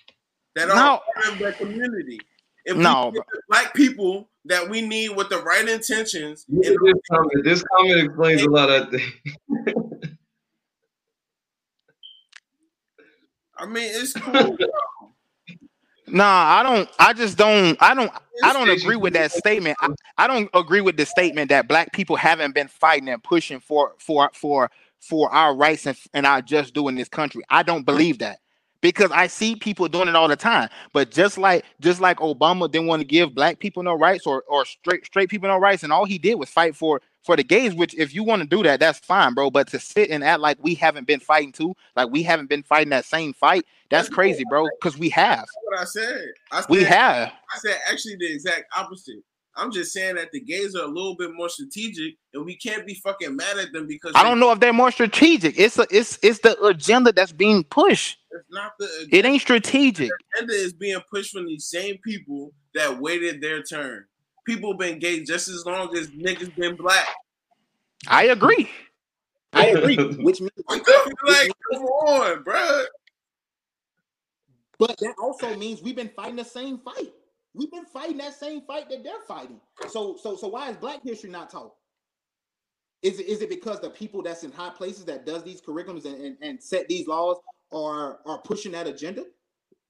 that 0.55 0.69
are 0.69 0.75
no. 0.75 1.01
part 1.15 1.33
of 1.33 1.39
the 1.39 1.51
community. 1.53 2.19
If 2.65 2.77
no, 2.77 3.13
black 3.47 3.75
people 3.75 4.27
that 4.45 4.67
we 4.67 4.81
need 4.81 5.09
with 5.09 5.29
the 5.29 5.37
right 5.43 5.67
intentions. 5.67 6.45
This 6.47 6.75
comment, 7.11 7.43
this 7.43 7.63
comment 7.63 8.05
explains 8.05 8.41
a 8.41 8.49
lot 8.49 8.69
of 8.69 8.89
things. 8.89 9.13
I 13.57 13.65
mean, 13.65 13.89
it's 13.93 14.13
cool. 14.13 14.57
Nah, 16.07 16.23
I 16.59 16.63
don't. 16.63 16.89
I 16.99 17.13
just 17.13 17.37
don't. 17.37 17.77
I 17.81 17.93
don't. 17.95 18.11
I 18.43 18.53
don't 18.53 18.69
agree 18.69 18.95
with 18.95 19.13
that 19.13 19.31
statement. 19.31 19.77
I, 19.81 19.89
I 20.17 20.27
don't 20.27 20.49
agree 20.53 20.81
with 20.81 20.97
the 20.97 21.05
statement 21.05 21.49
that 21.49 21.67
black 21.67 21.93
people 21.93 22.15
haven't 22.15 22.53
been 22.53 22.67
fighting 22.67 23.09
and 23.09 23.23
pushing 23.23 23.59
for 23.59 23.93
for 23.99 24.29
for 24.33 24.69
for 24.99 25.31
our 25.33 25.55
rights 25.55 25.85
and, 25.87 25.97
and 26.13 26.25
our 26.25 26.41
just 26.41 26.73
do 26.73 26.87
in 26.89 26.95
this 26.95 27.09
country. 27.09 27.43
I 27.49 27.63
don't 27.63 27.85
believe 27.85 28.19
that 28.19 28.39
because 28.81 29.11
I 29.11 29.27
see 29.27 29.55
people 29.55 29.87
doing 29.87 30.07
it 30.07 30.15
all 30.15 30.27
the 30.27 30.35
time. 30.35 30.69
But 30.93 31.11
just 31.11 31.37
like 31.37 31.65
just 31.79 32.01
like 32.01 32.17
Obama 32.17 32.69
didn't 32.69 32.87
want 32.87 33.01
to 33.01 33.05
give 33.07 33.33
black 33.33 33.59
people 33.59 33.83
no 33.83 33.93
rights 33.93 34.25
or 34.25 34.43
or 34.47 34.65
straight 34.65 35.05
straight 35.05 35.29
people 35.29 35.49
no 35.49 35.57
rights, 35.57 35.83
and 35.83 35.91
all 35.91 36.05
he 36.05 36.17
did 36.17 36.35
was 36.35 36.49
fight 36.49 36.75
for 36.75 37.01
for 37.23 37.35
the 37.35 37.43
gays. 37.43 37.73
Which 37.73 37.95
if 37.95 38.13
you 38.13 38.23
want 38.23 38.41
to 38.41 38.47
do 38.47 38.63
that, 38.63 38.79
that's 38.79 38.99
fine, 38.99 39.33
bro. 39.33 39.49
But 39.49 39.67
to 39.69 39.79
sit 39.79 40.09
and 40.09 40.23
act 40.23 40.39
like 40.39 40.57
we 40.61 40.75
haven't 40.75 41.07
been 41.07 41.19
fighting 41.19 41.51
too, 41.51 41.75
like 41.95 42.09
we 42.09 42.23
haven't 42.23 42.49
been 42.49 42.63
fighting 42.63 42.89
that 42.89 43.05
same 43.05 43.33
fight, 43.33 43.65
that's 43.89 44.09
crazy, 44.09 44.43
bro. 44.49 44.67
Because 44.79 44.97
we 44.97 45.09
have. 45.09 45.39
That's 45.39 45.57
what 45.63 45.79
I 45.79 45.85
said. 45.85 46.27
I 46.51 46.61
said. 46.61 46.69
We 46.69 46.83
have. 46.83 47.31
I 47.53 47.57
said 47.57 47.79
actually 47.89 48.17
the 48.17 48.31
exact 48.31 48.65
opposite. 48.77 49.23
I'm 49.57 49.71
just 49.71 49.93
saying 49.93 50.15
that 50.15 50.31
the 50.31 50.41
gays 50.41 50.75
are 50.75 50.83
a 50.83 50.87
little 50.87 51.15
bit 51.15 51.33
more 51.33 51.47
strategic, 51.47 52.15
and 52.33 52.45
we 52.45 52.57
can't 52.57 52.85
be 52.85 52.95
fucking 52.95 53.35
mad 53.35 53.57
at 53.57 53.71
them 53.71 53.87
because 53.87 54.11
I 54.13 54.23
don't 54.23 54.39
know 54.39 54.51
if 54.51 54.59
they're 54.59 54.73
more 54.73 54.91
strategic. 54.91 55.57
It's 55.57 55.79
a, 55.79 55.87
it's 55.89 56.19
it's 56.21 56.39
the 56.39 56.61
agenda 56.63 57.13
that's 57.13 57.31
being 57.31 57.63
pushed. 57.63 58.19
It's 58.35 58.49
not 58.49 58.73
the 58.77 58.85
agenda. 58.85 59.17
it 59.17 59.25
ain't 59.25 59.41
strategic. 59.41 60.09
The 60.09 60.37
agenda 60.37 60.53
is 60.53 60.73
being 60.73 60.99
pushed 61.09 61.31
from 61.31 61.45
these 61.45 61.67
same 61.67 61.97
people 62.03 62.51
that 62.73 62.99
waited 62.99 63.41
their 63.41 63.63
turn. 63.63 64.05
People 64.45 64.75
been 64.75 64.99
gay 64.99 65.23
just 65.23 65.47
as 65.47 65.65
long 65.65 65.95
as 65.95 66.07
niggas 66.09 66.55
been 66.55 66.75
black. 66.75 67.07
I 68.07 68.25
agree. 68.25 68.69
I 69.53 69.67
agree. 69.67 69.95
Which 69.95 70.41
means 70.41 70.51
like, 70.69 70.83
come 70.85 71.83
on, 71.83 72.43
bro. 72.43 72.83
But 74.77 74.97
that 74.99 75.15
also 75.21 75.55
means 75.55 75.81
we've 75.81 75.95
been 75.95 76.11
fighting 76.15 76.35
the 76.35 76.43
same 76.43 76.79
fight. 76.79 77.13
We've 77.53 77.71
been 77.71 77.85
fighting 77.85 78.17
that 78.17 78.33
same 78.33 78.61
fight 78.67 78.89
that 78.89 79.03
they're 79.03 79.13
fighting. 79.27 79.61
So 79.87 80.17
so 80.21 80.35
so 80.35 80.49
why 80.49 80.69
is 80.69 80.77
Black 80.77 80.99
History 81.03 81.29
not 81.29 81.49
taught? 81.49 81.73
Is 83.01 83.19
it 83.19 83.27
is 83.27 83.41
it 83.41 83.49
because 83.49 83.79
the 83.79 83.89
people 83.89 84.21
that's 84.21 84.43
in 84.43 84.51
high 84.51 84.71
places 84.71 85.05
that 85.05 85.25
does 85.25 85.43
these 85.43 85.61
curriculums 85.61 86.03
and, 86.05 86.21
and, 86.21 86.37
and 86.41 86.61
set 86.61 86.89
these 86.89 87.07
laws 87.07 87.37
are 87.75 88.19
are 88.25 88.39
pushing 88.39 88.71
that 88.71 88.87
agenda? 88.87 89.25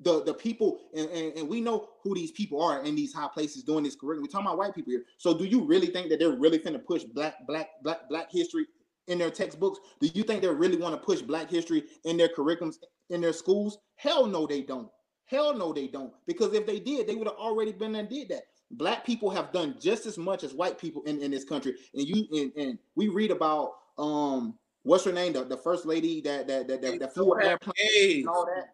The 0.02 0.24
the 0.24 0.34
people 0.34 0.80
and, 0.94 1.10
and, 1.10 1.38
and, 1.38 1.48
we 1.48 1.62
know 1.62 1.88
who 2.04 2.14
these 2.14 2.32
people 2.32 2.62
are 2.62 2.84
in 2.84 2.96
these 2.96 3.14
high 3.14 3.30
places 3.30 3.64
doing 3.64 3.84
this 3.84 3.96
curriculum. 3.96 4.24
We're 4.24 4.32
talking 4.32 4.48
about 4.48 4.58
white 4.58 4.76
people 4.76 4.92
here. 4.92 5.06
So 5.18 5.38
do 5.38 5.46
you 5.46 5.64
really 5.64 5.88
think 5.88 6.10
that 6.10 6.20
they're 6.20 6.36
really 6.36 6.58
gonna 6.58 6.80
push 6.80 7.04
black 7.04 7.48
black 7.48 7.70
black 7.82 8.10
black 8.10 8.30
history 8.30 8.66
in 9.08 9.18
their 9.18 9.32
textbooks? 9.32 9.80
Do 10.02 10.10
you 10.14 10.24
think 10.24 10.42
they 10.42 10.50
really 10.50 10.78
want 10.78 11.00
to 11.00 11.06
push 11.06 11.22
black 11.22 11.50
history 11.50 11.86
in 12.04 12.18
their 12.18 12.28
curriculums 12.28 12.76
in 13.10 13.22
their 13.22 13.34
schools? 13.34 13.78
Hell 13.96 14.26
no, 14.26 14.46
they 14.46 14.62
don't. 14.62 14.90
Hell 15.26 15.56
no, 15.58 15.74
they 15.74 15.88
don't. 15.88 16.14
Because 16.28 16.54
if 16.54 16.66
they 16.66 16.80
did, 16.80 17.08
they 17.08 17.16
would 17.16 17.28
have 17.28 17.38
already 17.38 17.72
been 17.72 17.96
and 17.96 18.10
did 18.10 18.30
that. 18.30 18.44
Black 18.72 19.06
people 19.06 19.30
have 19.30 19.52
done 19.52 19.76
just 19.80 20.06
as 20.06 20.18
much 20.18 20.44
as 20.44 20.54
white 20.54 20.78
people 20.78 21.04
in, 21.04 21.22
in 21.22 21.32
this 21.32 21.44
country. 21.44 21.76
And 21.94 22.08
you 22.08 22.28
and, 22.32 22.52
and 22.58 22.80
we 22.96 23.08
read 23.08 23.32
about 23.32 23.74
um 23.98 24.58
what's 24.86 25.04
her 25.04 25.12
name? 25.12 25.34
The, 25.34 25.44
the 25.44 25.58
first 25.58 25.86
lady 25.86 26.22
that 26.22 26.48
that 26.48 26.68
that, 26.68 26.82
that, 26.82 27.00
that 27.00 27.14
flew 27.14 27.34
an 27.34 27.46
airplane 27.46 28.20
and 28.20 28.30
all 28.30 28.46
that. 28.46 28.70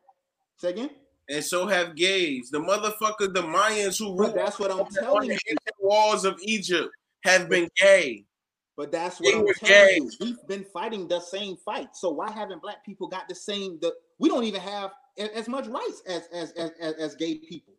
Say 0.57 0.69
again? 0.69 0.91
And 1.29 1.43
so 1.43 1.65
have 1.65 1.95
gays. 1.95 2.49
The 2.51 2.59
motherfucker, 2.59 3.33
the 3.33 3.41
Mayans 3.41 3.97
who 3.97 4.15
but 4.15 4.35
that's 4.35 4.59
what 4.59 4.69
I'm 4.69 4.85
telling 4.93 5.31
you. 5.31 5.37
walls 5.79 6.25
of 6.25 6.37
Egypt 6.43 6.89
have 7.23 7.49
been 7.49 7.69
gay. 7.77 8.25
But 8.75 8.91
that's 8.91 9.19
what 9.19 9.31
they 9.31 9.39
I'm 9.39 9.45
telling 9.55 9.87
gay. 9.87 9.95
you. 9.97 10.11
We've 10.19 10.47
been 10.47 10.65
fighting 10.65 11.07
the 11.07 11.19
same 11.19 11.55
fight. 11.57 11.95
So 11.95 12.09
why 12.09 12.29
haven't 12.29 12.61
black 12.61 12.85
people 12.85 13.07
got 13.07 13.29
the 13.29 13.35
same 13.35 13.79
the 13.81 13.93
we 14.19 14.29
don't 14.29 14.43
even 14.43 14.61
have 14.61 14.91
as 15.17 15.47
much 15.47 15.67
rights 15.67 16.01
as 16.07 16.27
as 16.33 16.51
as 16.51 16.71
as, 16.81 16.93
as 16.95 17.15
gay 17.15 17.35
people. 17.35 17.73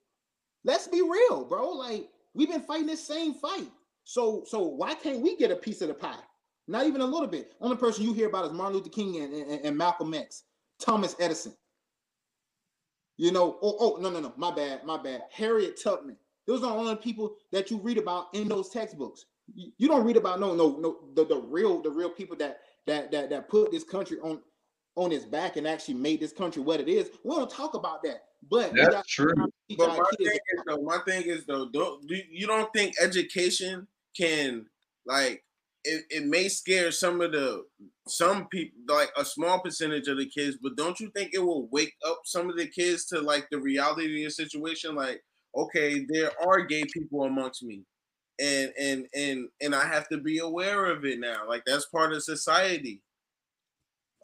Let's 0.65 0.89
be 0.89 1.03
real, 1.03 1.45
bro. 1.45 1.69
Like 1.71 2.09
we've 2.35 2.51
been 2.51 2.62
fighting 2.62 2.87
this 2.87 3.07
same 3.07 3.35
fight. 3.35 3.71
So 4.05 4.45
so 4.47 4.62
why 4.62 4.95
can't 4.95 5.21
we 5.21 5.37
get 5.37 5.51
a 5.51 5.57
piece 5.57 5.83
of 5.83 5.89
the 5.89 5.95
pie? 5.95 6.17
Not 6.73 6.87
even 6.87 7.02
a 7.02 7.07
little 7.07 7.26
bit. 7.26 7.52
Only 7.61 7.76
person 7.76 8.02
you 8.02 8.14
hear 8.14 8.29
about 8.29 8.47
is 8.47 8.52
Martin 8.52 8.79
Luther 8.79 8.88
King 8.88 9.19
and, 9.19 9.35
and, 9.35 9.61
and 9.62 9.76
Malcolm 9.76 10.14
X, 10.14 10.45
Thomas 10.81 11.14
Edison. 11.21 11.55
You 13.19 13.31
know, 13.31 13.59
oh, 13.61 13.76
oh 13.79 13.99
no, 14.00 14.09
no, 14.09 14.21
no, 14.21 14.33
my 14.38 14.50
bad, 14.50 14.83
my 14.87 14.97
bad. 14.97 15.25
Harriet 15.31 15.79
Tubman. 15.81 16.17
Those 16.47 16.64
are 16.64 16.73
the 16.73 16.79
only 16.79 16.97
people 16.97 17.37
that 17.52 17.71
you 17.71 17.76
read 17.76 17.99
about 17.99 18.29
in 18.33 18.49
those 18.49 18.71
textbooks. 18.71 19.26
You, 19.55 19.71
you 19.76 19.87
don't 19.87 20.02
read 20.02 20.17
about 20.17 20.41
no, 20.41 20.55
no, 20.55 20.79
no, 20.81 20.97
the, 21.14 21.26
the 21.26 21.43
real, 21.43 21.83
the 21.83 21.91
real 21.91 22.09
people 22.09 22.37
that 22.38 22.61
that 22.87 23.12
that 23.12 23.29
that 23.29 23.50
put 23.50 23.71
this 23.71 23.85
country 23.85 24.17
on 24.23 24.41
on 24.97 25.11
his 25.11 25.26
back 25.26 25.59
and 25.59 25.69
actually 25.69 25.95
made 25.95 26.21
this 26.21 26.33
country 26.33 26.62
what 26.62 26.81
it 26.81 26.88
is. 26.88 27.11
We 27.23 27.37
don't 27.37 27.50
talk 27.50 27.75
about 27.75 28.02
that. 28.05 28.25
But 28.50 28.73
that's 28.75 29.07
true. 29.09 29.35
But 29.76 29.88
my 29.88 30.05
thing, 30.19 30.26
is, 30.26 30.62
though, 30.67 30.83
my 30.83 30.99
thing 31.07 31.25
is 31.25 31.45
though, 31.45 31.69
don't 31.69 32.07
do 32.09 32.17
you 32.31 32.47
don't 32.47 32.73
think 32.73 32.95
education 32.99 33.87
can 34.17 34.64
like 35.07 35.45
it, 35.85 36.05
it 36.11 36.27
may 36.27 36.49
scare 36.49 36.93
some 36.93 37.21
of 37.21 37.33
the 37.33 37.65
some 38.07 38.47
people 38.49 38.79
like 38.89 39.11
a 39.17 39.25
small 39.25 39.61
percentage 39.61 40.09
of 40.09 40.19
the 40.19 40.27
kids, 40.27 40.57
but 40.62 40.77
don't 40.77 40.99
you 41.01 41.11
think 41.11 41.31
it 41.33 41.39
will 41.39 41.69
wake 41.69 41.95
up 42.07 42.21
some 42.25 42.51
of 42.51 42.57
the 42.57 42.67
kids 42.67 43.07
to 43.07 43.21
like 43.21 43.49
the 43.51 43.59
reality 43.59 44.25
of 44.25 44.29
the 44.29 44.31
situation? 44.31 44.95
Like, 44.95 45.23
okay, 45.57 46.05
there 46.09 46.31
are 46.45 46.62
gay 46.62 46.85
people 46.93 47.25
amongst 47.25 47.62
me. 47.62 47.83
And 48.41 48.73
and 48.79 49.07
and 49.15 49.49
and 49.61 49.75
I 49.75 49.87
have 49.87 50.09
to 50.09 50.19
be 50.19 50.39
aware 50.39 50.87
of 50.87 51.05
it 51.05 51.21
now. 51.21 51.49
Like 51.49 51.65
that's 51.67 51.87
part 51.87 52.12
of 52.12 52.23
society. 52.23 53.01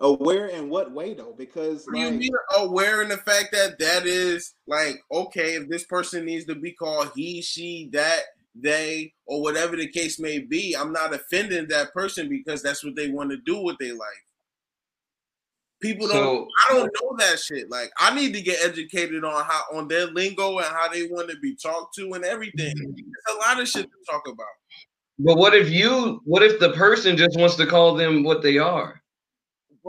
Aware 0.00 0.46
in 0.46 0.70
what 0.70 0.92
way 0.92 1.14
though? 1.14 1.34
Because 1.36 1.86
like, 1.88 2.00
you 2.00 2.10
mean 2.12 2.30
aware 2.56 3.02
in 3.02 3.08
the 3.08 3.16
fact 3.16 3.48
that 3.52 3.78
that 3.80 4.06
is 4.06 4.54
like 4.66 5.00
okay, 5.12 5.54
if 5.54 5.68
this 5.68 5.84
person 5.84 6.24
needs 6.24 6.46
to 6.46 6.54
be 6.54 6.72
called 6.72 7.10
he, 7.14 7.42
she, 7.42 7.90
that, 7.92 8.22
they, 8.54 9.12
or 9.26 9.42
whatever 9.42 9.76
the 9.76 9.88
case 9.88 10.18
may 10.18 10.38
be, 10.38 10.74
I'm 10.76 10.92
not 10.92 11.14
offending 11.14 11.68
that 11.68 11.92
person 11.92 12.28
because 12.28 12.62
that's 12.62 12.84
what 12.84 12.96
they 12.96 13.08
want 13.08 13.30
to 13.30 13.38
do 13.38 13.62
with 13.62 13.76
their 13.78 13.94
life. 13.94 14.24
People 15.80 16.08
don't. 16.08 16.16
So, 16.18 16.48
I 16.68 16.72
don't 16.72 16.92
know 17.00 17.16
that 17.18 17.38
shit. 17.38 17.70
Like 17.70 17.90
I 17.98 18.12
need 18.12 18.34
to 18.34 18.42
get 18.42 18.58
educated 18.64 19.22
on 19.22 19.44
how 19.44 19.62
on 19.72 19.86
their 19.86 20.06
lingo 20.06 20.58
and 20.58 20.66
how 20.66 20.88
they 20.88 21.06
want 21.06 21.30
to 21.30 21.38
be 21.38 21.54
talked 21.54 21.94
to 21.94 22.14
and 22.14 22.24
everything. 22.24 22.74
Mm-hmm. 22.74 22.90
There's 22.94 23.36
a 23.36 23.38
lot 23.38 23.60
of 23.60 23.68
shit 23.68 23.84
to 23.84 24.12
talk 24.12 24.26
about. 24.26 24.46
But 25.20 25.36
what 25.36 25.54
if 25.54 25.70
you? 25.70 26.20
What 26.24 26.42
if 26.42 26.58
the 26.58 26.72
person 26.72 27.16
just 27.16 27.38
wants 27.38 27.54
to 27.56 27.66
call 27.66 27.94
them 27.94 28.24
what 28.24 28.42
they 28.42 28.58
are? 28.58 29.00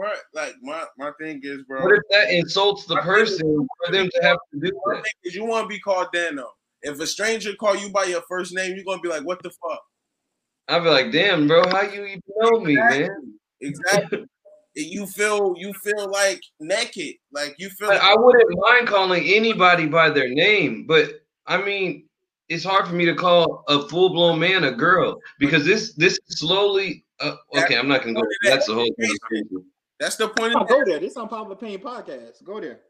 bro, 0.00 0.12
like 0.34 0.54
my 0.62 0.84
my 0.98 1.10
thing 1.20 1.40
is, 1.42 1.62
bro. 1.64 1.82
What 1.82 1.92
if 1.92 2.02
that 2.10 2.30
insults 2.30 2.86
the 2.86 2.96
person 2.96 3.66
for 3.84 3.92
them 3.92 4.08
to 4.12 4.22
have 4.22 4.38
to 4.52 4.60
do 4.60 4.70
that? 4.86 5.04
Is 5.24 5.34
you 5.34 5.44
want 5.44 5.64
to 5.64 5.68
be 5.68 5.78
called 5.78 6.08
Dano. 6.12 6.50
If 6.82 7.00
a 7.00 7.06
stranger 7.06 7.54
call 7.54 7.76
you 7.76 7.90
by 7.90 8.04
your 8.04 8.22
first 8.28 8.54
name, 8.54 8.74
you're 8.74 8.84
gonna 8.84 9.00
be 9.00 9.08
like, 9.08 9.24
"What 9.24 9.42
the 9.42 9.50
fuck?" 9.50 9.82
I'll 10.68 10.82
be 10.82 10.88
like, 10.88 11.12
"Damn, 11.12 11.46
bro, 11.46 11.62
how 11.68 11.82
you 11.82 12.04
even 12.04 12.22
know 12.36 12.60
me, 12.60 12.72
exactly. 12.72 13.00
man?" 13.00 13.38
Exactly. 13.60 14.26
you 14.76 15.06
feel 15.06 15.54
you 15.56 15.72
feel 15.74 16.10
like 16.10 16.40
naked, 16.60 17.16
like 17.32 17.54
you 17.58 17.68
feel. 17.70 17.88
Like- 17.88 18.02
I 18.02 18.14
wouldn't 18.16 18.58
mind 18.58 18.86
calling 18.86 19.24
anybody 19.24 19.86
by 19.86 20.10
their 20.10 20.28
name, 20.28 20.86
but 20.86 21.22
I 21.46 21.60
mean, 21.60 22.08
it's 22.48 22.64
hard 22.64 22.86
for 22.86 22.94
me 22.94 23.04
to 23.06 23.14
call 23.14 23.64
a 23.68 23.88
full 23.88 24.10
blown 24.10 24.38
man 24.38 24.64
a 24.64 24.72
girl 24.72 25.20
because 25.38 25.64
this 25.64 25.94
this 25.94 26.18
slowly. 26.28 27.04
Uh, 27.20 27.36
okay, 27.56 27.76
I'm 27.76 27.88
not 27.88 28.02
gonna 28.02 28.14
go. 28.14 28.26
That's 28.44 28.66
the 28.66 28.74
whole 28.74 28.94
thing. 28.98 29.16
That's 29.98 30.16
the 30.16 30.28
point. 30.28 30.56
Of 30.56 30.68
go 30.68 30.82
there. 30.84 30.98
This 30.98 31.16
on 31.16 31.24
unpopular 31.24 31.52
opinion 31.52 31.80
podcast. 31.80 32.42
Go 32.44 32.60
there, 32.60 32.80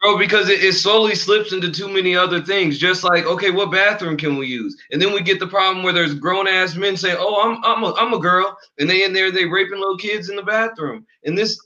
bro. 0.00 0.18
Because 0.18 0.48
it, 0.48 0.62
it 0.62 0.74
slowly 0.74 1.14
slips 1.14 1.52
into 1.52 1.70
too 1.70 1.88
many 1.88 2.14
other 2.16 2.40
things. 2.40 2.78
Just 2.78 3.04
like, 3.04 3.26
okay, 3.26 3.50
what 3.50 3.70
bathroom 3.70 4.16
can 4.16 4.36
we 4.36 4.46
use? 4.46 4.76
And 4.92 5.00
then 5.00 5.12
we 5.12 5.22
get 5.22 5.40
the 5.40 5.46
problem 5.46 5.84
where 5.84 5.92
there's 5.92 6.14
grown 6.14 6.48
ass 6.48 6.74
men 6.76 6.96
saying, 6.96 7.16
"Oh, 7.18 7.42
I'm 7.42 7.64
I'm 7.64 7.84
a, 7.84 7.94
I'm 7.94 8.14
a 8.14 8.18
girl," 8.18 8.56
and 8.78 8.88
they 8.88 9.04
in 9.04 9.12
there 9.12 9.30
they 9.30 9.44
raping 9.44 9.78
little 9.78 9.98
kids 9.98 10.30
in 10.30 10.36
the 10.36 10.42
bathroom. 10.42 11.06
And 11.24 11.36
this, 11.36 11.58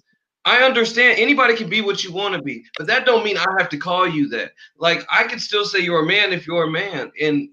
I 0.44 0.58
understand 0.62 1.18
anybody 1.18 1.56
can 1.56 1.68
be 1.68 1.80
what 1.80 2.02
you 2.04 2.12
want 2.12 2.34
to 2.34 2.42
be, 2.42 2.64
but 2.76 2.86
that 2.88 3.06
don't 3.06 3.24
mean 3.24 3.38
I 3.38 3.46
have 3.58 3.68
to 3.70 3.78
call 3.78 4.08
you 4.08 4.28
that. 4.30 4.52
Like 4.78 5.06
I 5.10 5.24
could 5.24 5.40
still 5.40 5.64
say 5.64 5.80
you're 5.80 6.02
a 6.02 6.06
man 6.06 6.32
if 6.32 6.46
you're 6.46 6.64
a 6.64 6.70
man, 6.70 7.12
and 7.20 7.48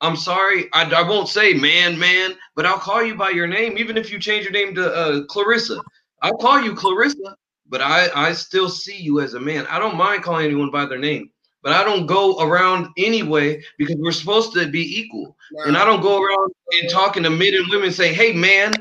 I'm 0.00 0.16
sorry, 0.16 0.68
I, 0.72 0.84
I 0.84 1.02
won't 1.08 1.28
say 1.28 1.54
man, 1.54 1.98
man, 1.98 2.34
but 2.54 2.66
I'll 2.66 2.78
call 2.78 3.02
you 3.02 3.16
by 3.16 3.30
your 3.30 3.48
name, 3.48 3.76
even 3.78 3.96
if 3.96 4.12
you 4.12 4.18
change 4.18 4.44
your 4.44 4.52
name 4.52 4.74
to 4.76 4.94
uh, 4.94 5.24
Clarissa. 5.24 5.80
I'll 6.22 6.36
call 6.36 6.62
you 6.62 6.74
Clarissa, 6.74 7.36
but 7.68 7.80
I, 7.80 8.08
I 8.14 8.32
still 8.32 8.68
see 8.68 8.96
you 8.96 9.20
as 9.20 9.34
a 9.34 9.40
man. 9.40 9.66
I 9.68 9.78
don't 9.78 9.96
mind 9.96 10.22
calling 10.22 10.46
anyone 10.46 10.70
by 10.70 10.86
their 10.86 10.98
name, 10.98 11.30
but 11.62 11.72
I 11.72 11.84
don't 11.84 12.06
go 12.06 12.38
around 12.40 12.88
anyway 12.96 13.62
because 13.78 13.96
we're 13.98 14.12
supposed 14.12 14.52
to 14.54 14.66
be 14.66 15.00
equal. 15.00 15.36
Wow. 15.52 15.64
And 15.66 15.76
I 15.76 15.84
don't 15.84 16.00
go 16.00 16.22
around 16.22 16.52
and 16.72 16.90
talking 16.90 17.22
to 17.24 17.30
men 17.30 17.54
and 17.54 17.68
women 17.70 17.92
saying, 17.92 18.14
hey, 18.14 18.32
man, 18.32 18.72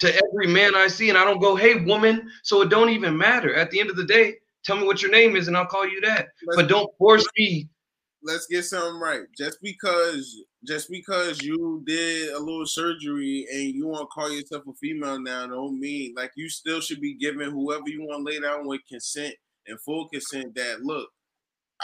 to 0.00 0.14
every 0.14 0.46
man 0.46 0.74
I 0.74 0.88
see. 0.88 1.08
And 1.08 1.18
I 1.18 1.24
don't 1.24 1.40
go, 1.40 1.56
hey, 1.56 1.76
woman. 1.76 2.28
So 2.42 2.62
it 2.62 2.68
don't 2.68 2.90
even 2.90 3.16
matter. 3.16 3.54
At 3.54 3.70
the 3.70 3.80
end 3.80 3.90
of 3.90 3.96
the 3.96 4.04
day, 4.04 4.34
tell 4.64 4.76
me 4.76 4.84
what 4.84 5.02
your 5.02 5.10
name 5.10 5.36
is 5.36 5.48
and 5.48 5.56
I'll 5.56 5.66
call 5.66 5.88
you 5.88 6.00
that. 6.02 6.28
Let's, 6.46 6.56
but 6.56 6.68
don't 6.68 6.90
force 6.98 7.26
me. 7.38 7.68
Let's 8.22 8.46
get 8.46 8.64
something 8.64 9.00
right. 9.00 9.22
Just 9.36 9.58
because 9.62 10.44
just 10.66 10.90
because 10.90 11.42
you 11.42 11.82
did 11.86 12.30
a 12.30 12.38
little 12.38 12.66
surgery 12.66 13.46
and 13.52 13.74
you 13.74 13.86
want 13.86 14.02
to 14.02 14.06
call 14.06 14.30
yourself 14.30 14.64
a 14.68 14.72
female 14.74 15.20
now 15.20 15.46
don't 15.46 15.78
mean 15.78 16.14
like 16.16 16.32
you 16.36 16.48
still 16.48 16.80
should 16.80 17.00
be 17.00 17.14
giving 17.14 17.50
whoever 17.50 17.84
you 17.86 18.02
want 18.02 18.26
to 18.26 18.32
lay 18.32 18.40
down 18.40 18.66
with 18.66 18.80
consent 18.88 19.34
and 19.66 19.80
full 19.80 20.08
consent 20.08 20.54
that 20.54 20.82
look 20.82 21.08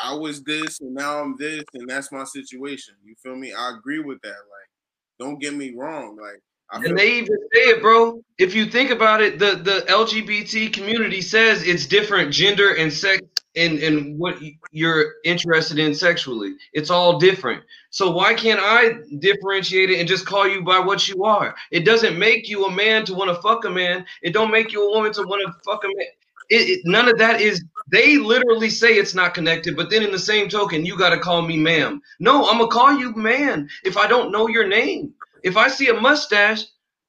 i 0.03 0.15
was 0.15 0.43
this 0.43 0.81
and 0.81 0.95
now 0.95 1.21
i'm 1.21 1.37
this 1.39 1.65
and 1.75 1.89
that's 1.89 2.13
my 2.13 2.25
situation 2.25 2.95
you 3.05 3.15
feel 3.23 3.37
me 3.37 3.53
i 3.53 3.73
agree 3.77 4.01
with 4.01 4.21
that 4.23 4.29
like 4.31 4.71
don't 5.19 5.41
get 5.41 5.55
me 5.55 5.75
wrong 5.75 6.17
like 6.21 6.41
I 6.73 6.77
and 6.85 6.97
they 6.97 7.15
even 7.15 7.37
say 7.53 7.61
it, 7.63 7.83
bro. 7.83 8.23
If 8.39 8.55
you 8.55 8.65
think 8.65 8.91
about 8.91 9.21
it, 9.21 9.41
the, 9.41 9.57
the 9.57 9.85
LGBT 9.89 10.73
community 10.73 11.21
says 11.21 11.65
it's 11.65 11.85
different 11.85 12.33
gender 12.33 12.75
and 12.75 12.93
sex 12.93 13.23
and, 13.57 13.78
and 13.78 14.19
what 14.19 14.38
you're 14.71 15.14
interested 15.25 15.78
in 15.78 15.95
sexually. 15.95 16.54
It's 16.73 16.90
all 16.90 17.19
different. 17.19 17.62
So 17.90 18.11
why 18.11 18.35
can't 18.35 18.61
I 18.62 18.95
differentiate 19.19 19.90
it 19.90 19.99
and 19.99 20.09
just 20.09 20.26
call 20.26 20.47
you 20.49 20.62
by 20.62 20.78
what 20.78 21.09
you 21.09 21.25
are? 21.25 21.54
It 21.71 21.85
doesn't 21.85 22.19
make 22.19 22.49
you 22.49 22.66
a 22.66 22.71
man 22.71 23.04
to 23.07 23.14
want 23.14 23.35
to 23.35 23.42
fuck 23.42 23.64
a 23.64 23.71
man. 23.71 24.07
It 24.23 24.33
don't 24.33 24.50
make 24.50 24.73
you 24.73 24.88
a 24.88 24.90
woman 24.90 25.12
to 25.14 25.23
want 25.23 25.42
to 25.47 25.52
fuck 25.64 25.85
a 25.85 25.88
man. 25.88 26.07
It, 26.49 26.69
it, 26.69 26.80
none 26.85 27.09
of 27.09 27.19
that 27.19 27.40
is. 27.40 27.64
They 27.90 28.19
literally 28.19 28.71
say 28.71 28.95
it's 28.95 29.14
not 29.14 29.35
connected, 29.35 29.76
but 29.76 29.90
then 29.90 30.04
in 30.04 30.12
the 30.12 30.19
same 30.19 30.49
token, 30.49 30.87
you 30.87 30.97
got 30.97 31.11
to 31.11 31.19
call 31.19 31.42
me 31.42 31.57
ma'am. 31.57 32.00
No, 32.21 32.49
I'm 32.49 32.59
gonna 32.59 32.71
call 32.71 32.97
you 32.99 33.12
man 33.14 33.69
if 33.85 33.97
I 33.97 34.07
don't 34.07 34.30
know 34.30 34.49
your 34.49 34.66
name. 34.66 35.12
If 35.42 35.57
I 35.57 35.69
see 35.69 35.88
a 35.88 35.95
mustache, 35.95 36.64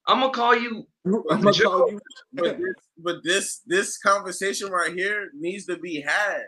I'm 0.07 0.19
gonna 0.21 0.33
call 0.33 0.55
you. 0.55 0.87
I'm 1.29 1.41
gonna 1.41 1.53
call 1.53 1.91
you. 1.91 2.73
But 3.03 3.23
this, 3.23 3.61
this 3.65 3.81
this 3.81 3.97
conversation 3.97 4.69
right 4.69 4.93
here 4.93 5.29
needs 5.37 5.65
to 5.65 5.77
be 5.77 6.01
had 6.01 6.41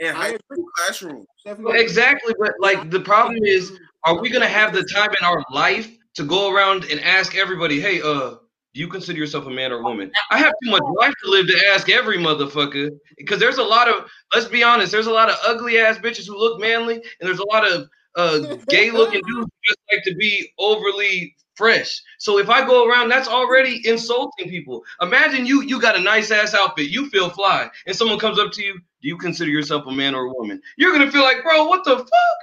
in 0.00 0.14
high 0.14 0.36
school 0.36 0.64
classroom. 0.76 1.26
Exactly, 1.46 2.34
but 2.38 2.52
like 2.60 2.90
the 2.90 3.00
problem 3.00 3.38
is, 3.42 3.72
are 4.04 4.20
we 4.20 4.30
gonna 4.30 4.48
have 4.48 4.72
the 4.72 4.84
time 4.84 5.10
in 5.10 5.26
our 5.26 5.42
life 5.52 5.90
to 6.14 6.24
go 6.24 6.52
around 6.52 6.84
and 6.90 7.00
ask 7.00 7.36
everybody, 7.36 7.80
hey, 7.80 8.00
uh, 8.00 8.30
do 8.74 8.80
you 8.80 8.88
consider 8.88 9.18
yourself 9.18 9.46
a 9.46 9.50
man 9.50 9.72
or 9.72 9.80
a 9.80 9.82
woman? 9.82 10.10
I 10.30 10.38
have 10.38 10.52
too 10.62 10.70
much 10.70 10.82
life 10.96 11.14
to 11.24 11.30
live 11.30 11.46
to 11.48 11.66
ask 11.72 11.88
every 11.88 12.18
motherfucker 12.18 12.90
because 13.16 13.40
there's 13.40 13.58
a 13.58 13.62
lot 13.62 13.88
of, 13.88 14.08
let's 14.34 14.46
be 14.46 14.62
honest, 14.62 14.92
there's 14.92 15.06
a 15.06 15.12
lot 15.12 15.30
of 15.30 15.36
ugly 15.46 15.78
ass 15.78 15.98
bitches 15.98 16.26
who 16.26 16.38
look 16.38 16.60
manly, 16.60 16.94
and 16.94 17.28
there's 17.28 17.40
a 17.40 17.46
lot 17.46 17.66
of 17.70 17.88
uh, 18.16 18.56
gay 18.68 18.90
looking 18.90 19.22
dudes 19.26 19.50
who 19.50 19.60
just 19.66 19.78
like 19.92 20.04
to 20.04 20.14
be 20.14 20.52
overly 20.58 21.34
fresh. 21.58 22.00
So 22.18 22.38
if 22.38 22.48
I 22.48 22.64
go 22.64 22.88
around, 22.88 23.10
that's 23.10 23.28
already 23.28 23.86
insulting 23.86 24.48
people. 24.48 24.84
Imagine 25.02 25.44
you 25.44 25.62
you 25.62 25.80
got 25.80 25.96
a 25.96 26.00
nice 26.00 26.30
ass 26.30 26.54
outfit, 26.54 26.88
you 26.88 27.10
feel 27.10 27.28
fly, 27.28 27.68
and 27.86 27.94
someone 27.94 28.18
comes 28.18 28.38
up 28.38 28.52
to 28.52 28.62
you, 28.62 28.74
do 28.74 29.08
you 29.08 29.18
consider 29.18 29.50
yourself 29.50 29.84
a 29.86 29.92
man 29.92 30.14
or 30.14 30.26
a 30.26 30.32
woman? 30.32 30.62
You're 30.78 30.92
gonna 30.92 31.10
feel 31.10 31.22
like, 31.22 31.42
bro, 31.42 31.66
what 31.66 31.84
the 31.84 31.98
fuck, 31.98 32.38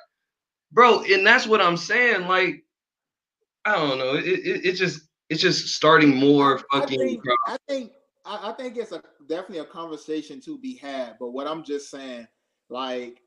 bro? 0.71 1.03
And 1.03 1.25
that's 1.25 1.47
what 1.47 1.61
I'm 1.61 1.77
saying. 1.77 2.27
Like, 2.27 2.63
I 3.63 3.75
don't 3.75 3.97
know. 3.97 4.15
It, 4.15 4.25
it, 4.25 4.65
it's 4.65 4.79
just 4.79 5.01
it's 5.29 5.41
just 5.41 5.69
starting 5.69 6.15
more 6.15 6.59
fucking. 6.71 7.01
I 7.01 7.05
think 7.05 7.23
I 7.47 7.57
think, 7.67 7.91
I 8.25 8.51
think 8.51 8.77
it's 8.77 8.91
a 8.91 9.01
definitely 9.27 9.59
a 9.59 9.65
conversation 9.65 10.41
to 10.41 10.59
be 10.59 10.75
had. 10.75 11.15
But 11.19 11.29
what 11.29 11.47
I'm 11.47 11.63
just 11.63 11.89
saying, 11.89 12.27
like, 12.69 13.21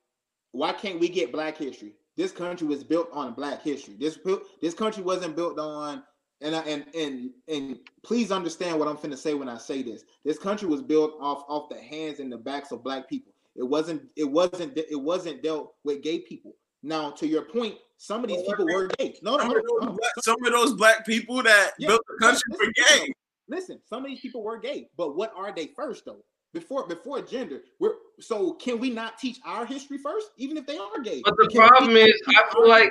why 0.53 0.73
can't 0.73 1.01
we 1.01 1.09
get 1.09 1.33
Black 1.33 1.57
History? 1.57 1.95
This 2.19 2.33
country 2.33 2.67
was 2.67 2.83
built 2.83 3.09
on 3.13 3.33
Black 3.33 3.63
history. 3.63 3.95
This 3.99 4.19
this 4.61 4.75
country 4.75 5.05
wasn't 5.05 5.37
built 5.37 5.59
on 5.59 6.03
and 6.41 6.55
and 6.55 6.85
and 6.93 7.31
and 7.47 7.79
please 8.05 8.33
understand 8.33 8.77
what 8.77 8.89
I'm 8.89 8.97
finna 8.97 9.17
say 9.17 9.35
when 9.35 9.49
I 9.49 9.57
say 9.57 9.83
this. 9.83 10.03
This 10.25 10.37
country 10.37 10.67
was 10.69 10.83
built 10.83 11.15
off 11.21 11.45
off 11.49 11.69
the 11.69 11.81
hands 11.81 12.19
and 12.19 12.31
the 12.31 12.37
backs 12.37 12.73
of 12.73 12.83
black 12.83 13.09
people. 13.09 13.33
It 13.55 13.63
wasn't 13.63 14.03
it 14.17 14.25
wasn't 14.25 14.77
it 14.77 15.01
wasn't 15.01 15.45
dealt 15.45 15.75
with 15.85 16.03
gay 16.03 16.19
people. 16.19 16.57
Now, 16.83 17.11
to 17.13 17.27
your 17.27 17.43
point, 17.43 17.77
some 17.99 18.25
of 18.25 18.31
these 18.31 18.43
people 18.43 18.67
were 18.67 18.89
gay. 18.99 19.17
No, 19.23 19.37
no, 19.37 19.43
some, 19.45 19.63
no, 19.81 19.99
some 20.23 20.45
of 20.45 20.53
those 20.53 20.75
black 20.75 21.07
people 21.07 21.43
that 21.43 21.73
yeah, 21.79 21.89
built 21.89 22.03
the 22.09 22.27
country 22.27 22.43
were 22.51 22.73
gay. 22.89 23.13
Listen, 23.49 23.81
some 23.89 24.05
of 24.05 24.11
these 24.11 24.21
people 24.21 24.43
were 24.43 24.59
gay, 24.59 24.89
but 24.97 25.17
what 25.17 25.33
are 25.37 25.53
they 25.55 25.69
first 25.77 26.05
though? 26.05 26.25
Before 26.55 26.87
before 26.87 27.21
gender, 27.21 27.61
we're 27.79 27.93
so 28.21 28.53
can 28.55 28.79
we 28.79 28.91
not 28.91 29.19
teach 29.19 29.39
our 29.45 29.67
history 29.67 29.99
first, 29.99 30.31
even 30.39 30.57
if 30.57 30.67
they 30.67 30.79
are 30.79 31.01
gay? 31.03 31.21
But 31.25 31.37
the 31.37 31.51
problem 31.55 31.97
is, 31.97 32.15
I 32.29 32.53
feel 32.53 32.67
like 32.67 32.91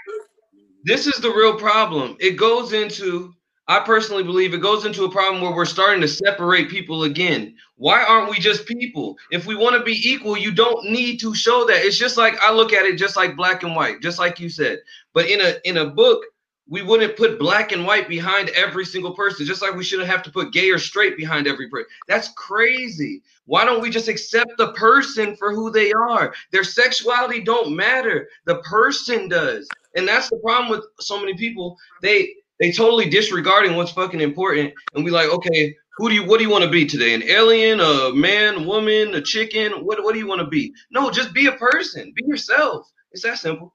this 0.84 1.08
is 1.08 1.16
the 1.16 1.30
real 1.32 1.58
problem. 1.58 2.16
It 2.20 2.38
goes 2.38 2.74
into 2.74 3.34
I 3.70 3.82
personally 3.82 4.24
believe 4.24 4.54
it 4.54 4.62
goes 4.62 4.86
into 4.86 5.04
a 5.04 5.12
problem 5.12 5.42
where 5.42 5.54
we're 5.54 5.66
starting 5.66 6.00
to 6.00 6.08
separate 6.08 6.70
people 6.70 7.04
again. 7.04 7.54
Why 7.76 8.02
aren't 8.02 8.30
we 8.30 8.40
just 8.40 8.66
people? 8.66 9.18
If 9.30 9.46
we 9.46 9.56
want 9.56 9.76
to 9.76 9.84
be 9.84 10.00
equal, 10.10 10.38
you 10.38 10.54
don't 10.54 10.90
need 10.90 11.20
to 11.20 11.36
show 11.36 11.66
that. 11.66 11.84
It's 11.84 11.98
just 11.98 12.16
like 12.16 12.40
I 12.42 12.54
look 12.54 12.72
at 12.72 12.86
it 12.86 12.98
just 12.98 13.18
like 13.18 13.36
black 13.36 13.64
and 13.64 13.76
white, 13.76 14.02
just 14.02 14.20
like 14.20 14.40
you 14.40 14.50
said. 14.50 14.80
But 15.14 15.30
in 15.30 15.42
a 15.42 15.56
in 15.66 15.78
a 15.78 15.90
book, 15.90 16.24
we 16.70 16.82
wouldn't 16.82 17.16
put 17.16 17.40
black 17.40 17.72
and 17.72 17.86
white 17.86 18.10
behind 18.10 18.50
every 18.50 18.86
single 18.86 19.14
person, 19.14 19.46
just 19.46 19.62
like 19.62 19.76
we 19.76 19.84
shouldn't 19.84 20.10
have 20.10 20.24
to 20.24 20.32
put 20.32 20.52
gay 20.52 20.70
or 20.70 20.78
straight 20.78 21.16
behind 21.16 21.48
every 21.48 21.70
person. 21.70 21.88
That's 22.08 22.30
crazy. 22.30 23.22
Why 23.46 23.64
don't 23.64 23.82
we 23.82 23.90
just 23.90 24.10
accept 24.10 24.52
the 24.58 24.74
person 24.74 25.36
for 25.38 25.54
who 25.54 25.72
they 25.72 25.94
are? 25.94 26.34
Their 26.52 26.66
sexuality 26.66 27.42
don't 27.42 27.76
matter. 27.76 28.28
The 28.46 28.60
person 28.64 29.30
does. 29.30 29.68
And 29.96 30.08
that's 30.08 30.30
the 30.30 30.38
problem 30.44 30.70
with 30.70 30.86
so 31.00 31.20
many 31.20 31.36
people. 31.36 31.78
They 32.02 32.34
they 32.60 32.72
totally 32.72 33.10
disregarding 33.10 33.76
what's 33.76 33.92
fucking 33.92 34.20
important, 34.20 34.74
and 34.96 35.06
we 35.06 35.12
like, 35.12 35.30
okay, 35.30 35.76
who 35.98 36.10
do 36.10 36.16
you 36.16 36.26
what 36.26 36.38
do 36.38 36.44
you 36.44 36.50
want 36.50 36.64
to 36.64 36.70
be 36.70 36.86
today? 36.86 37.14
An 37.14 37.24
alien, 37.24 37.80
a 37.80 38.12
man, 38.14 38.66
woman, 38.66 39.16
a 39.16 39.22
chicken? 39.22 39.86
What 39.86 40.04
what 40.04 40.14
do 40.14 40.20
you 40.20 40.28
want 40.28 40.42
to 40.42 40.48
be? 40.48 40.74
No, 40.92 41.10
just 41.10 41.34
be 41.34 41.46
a 41.48 41.54
person, 41.54 42.14
be 42.16 42.24
yourself. 42.26 42.92
It's 43.12 43.24
that 43.24 43.38
simple. 43.38 43.74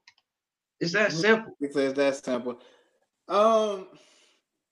It's 0.79 0.93
that 0.93 1.09
mm-hmm. 1.09 1.19
simple. 1.19 1.57
It's 1.59 1.75
that 1.95 2.23
simple. 2.23 2.59
Um, 3.27 3.87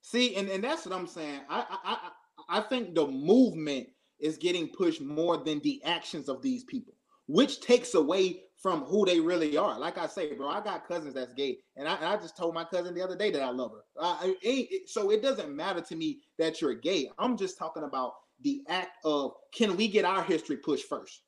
see, 0.01 0.35
and, 0.35 0.49
and 0.49 0.63
that's 0.63 0.85
what 0.85 0.95
I'm 0.95 1.07
saying. 1.07 1.41
I 1.49 1.65
I 1.83 2.57
I 2.57 2.61
think 2.61 2.95
the 2.95 3.07
movement 3.07 3.87
is 4.19 4.37
getting 4.37 4.67
pushed 4.67 5.01
more 5.01 5.37
than 5.37 5.59
the 5.61 5.81
actions 5.83 6.29
of 6.29 6.41
these 6.41 6.63
people, 6.65 6.93
which 7.27 7.61
takes 7.61 7.93
away 7.95 8.43
from 8.61 8.81
who 8.83 9.05
they 9.05 9.19
really 9.19 9.57
are. 9.57 9.79
Like 9.79 9.97
I 9.97 10.05
say, 10.05 10.33
bro, 10.35 10.47
I 10.47 10.61
got 10.61 10.87
cousins 10.87 11.15
that's 11.15 11.33
gay, 11.33 11.57
and 11.75 11.87
I, 11.87 11.95
and 11.95 12.05
I 12.05 12.17
just 12.17 12.37
told 12.37 12.53
my 12.53 12.63
cousin 12.63 12.93
the 12.93 13.01
other 13.01 13.15
day 13.15 13.31
that 13.31 13.41
I 13.41 13.49
love 13.49 13.71
her. 13.71 13.83
It, 14.21 14.89
so 14.89 15.09
it 15.09 15.23
doesn't 15.23 15.55
matter 15.55 15.81
to 15.81 15.95
me 15.95 16.19
that 16.37 16.61
you're 16.61 16.75
gay. 16.75 17.09
I'm 17.17 17.37
just 17.37 17.57
talking 17.57 17.83
about 17.83 18.13
the 18.43 18.61
act 18.69 18.97
of 19.03 19.33
can 19.53 19.75
we 19.75 19.87
get 19.87 20.05
our 20.05 20.23
history 20.23 20.57
pushed 20.57 20.87
first? 20.87 21.21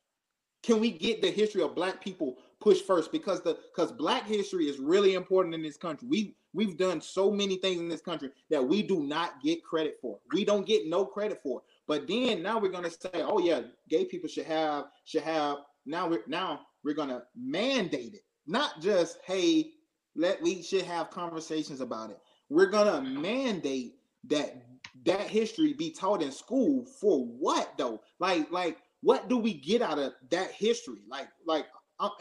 Can 0.62 0.80
we 0.80 0.92
get 0.92 1.22
the 1.22 1.32
history 1.32 1.62
of 1.62 1.76
black 1.76 2.02
people 2.04 2.38
pushed 2.64 2.88
first? 2.88 3.12
Because 3.12 3.42
the 3.42 3.58
because 3.76 3.92
black 3.92 4.26
history 4.26 4.66
is 4.66 4.80
really 4.80 5.14
important 5.14 5.54
in 5.54 5.62
this 5.62 5.78
country. 5.78 6.08
We 6.08 6.36
we've 6.54 6.78
done 6.78 7.02
so 7.02 7.30
many 7.30 7.58
things 7.58 7.80
in 7.80 7.90
this 7.90 8.02
country 8.02 8.30
that 8.50 8.66
we 8.66 8.82
do 8.82 9.04
not 9.04 9.42
get 9.44 9.64
credit 9.64 9.98
for. 10.02 10.20
We 10.34 10.46
don't 10.46 10.66
get 10.66 10.88
no 10.88 11.06
credit 11.06 11.42
for. 11.44 11.62
But 11.88 12.08
then 12.08 12.42
now 12.42 12.60
we're 12.60 12.72
gonna 12.72 12.90
say, 12.90 13.10
oh 13.16 13.40
yeah, 13.40 13.62
gay 13.90 14.06
people 14.06 14.30
should 14.30 14.46
have 14.46 14.86
should 15.04 15.24
have 15.24 15.58
now 15.86 16.08
we're 16.08 16.24
now 16.28 16.62
we're 16.84 16.96
gonna 16.96 17.24
mandate 17.36 18.14
it, 18.14 18.24
not 18.48 18.82
just 18.82 19.20
hey, 19.26 19.72
let 20.16 20.42
we 20.42 20.64
should 20.64 20.84
have 20.84 21.10
conversations 21.10 21.82
about 21.82 22.10
it. 22.10 22.20
We're 22.50 22.68
gonna 22.68 23.02
mandate 23.02 23.96
that 24.30 24.64
that 25.06 25.22
history 25.22 25.74
be 25.74 25.92
taught 25.92 26.22
in 26.22 26.32
school 26.32 26.86
for 26.86 27.26
what 27.26 27.74
though? 27.78 28.02
Like, 28.20 28.50
like 28.52 28.78
what 29.04 29.28
do 29.28 29.38
we 29.38 29.54
get 29.54 29.82
out 29.82 30.00
of 30.00 30.14
that 30.30 30.52
history? 30.52 31.02
Like, 31.10 31.28
like, 31.46 31.66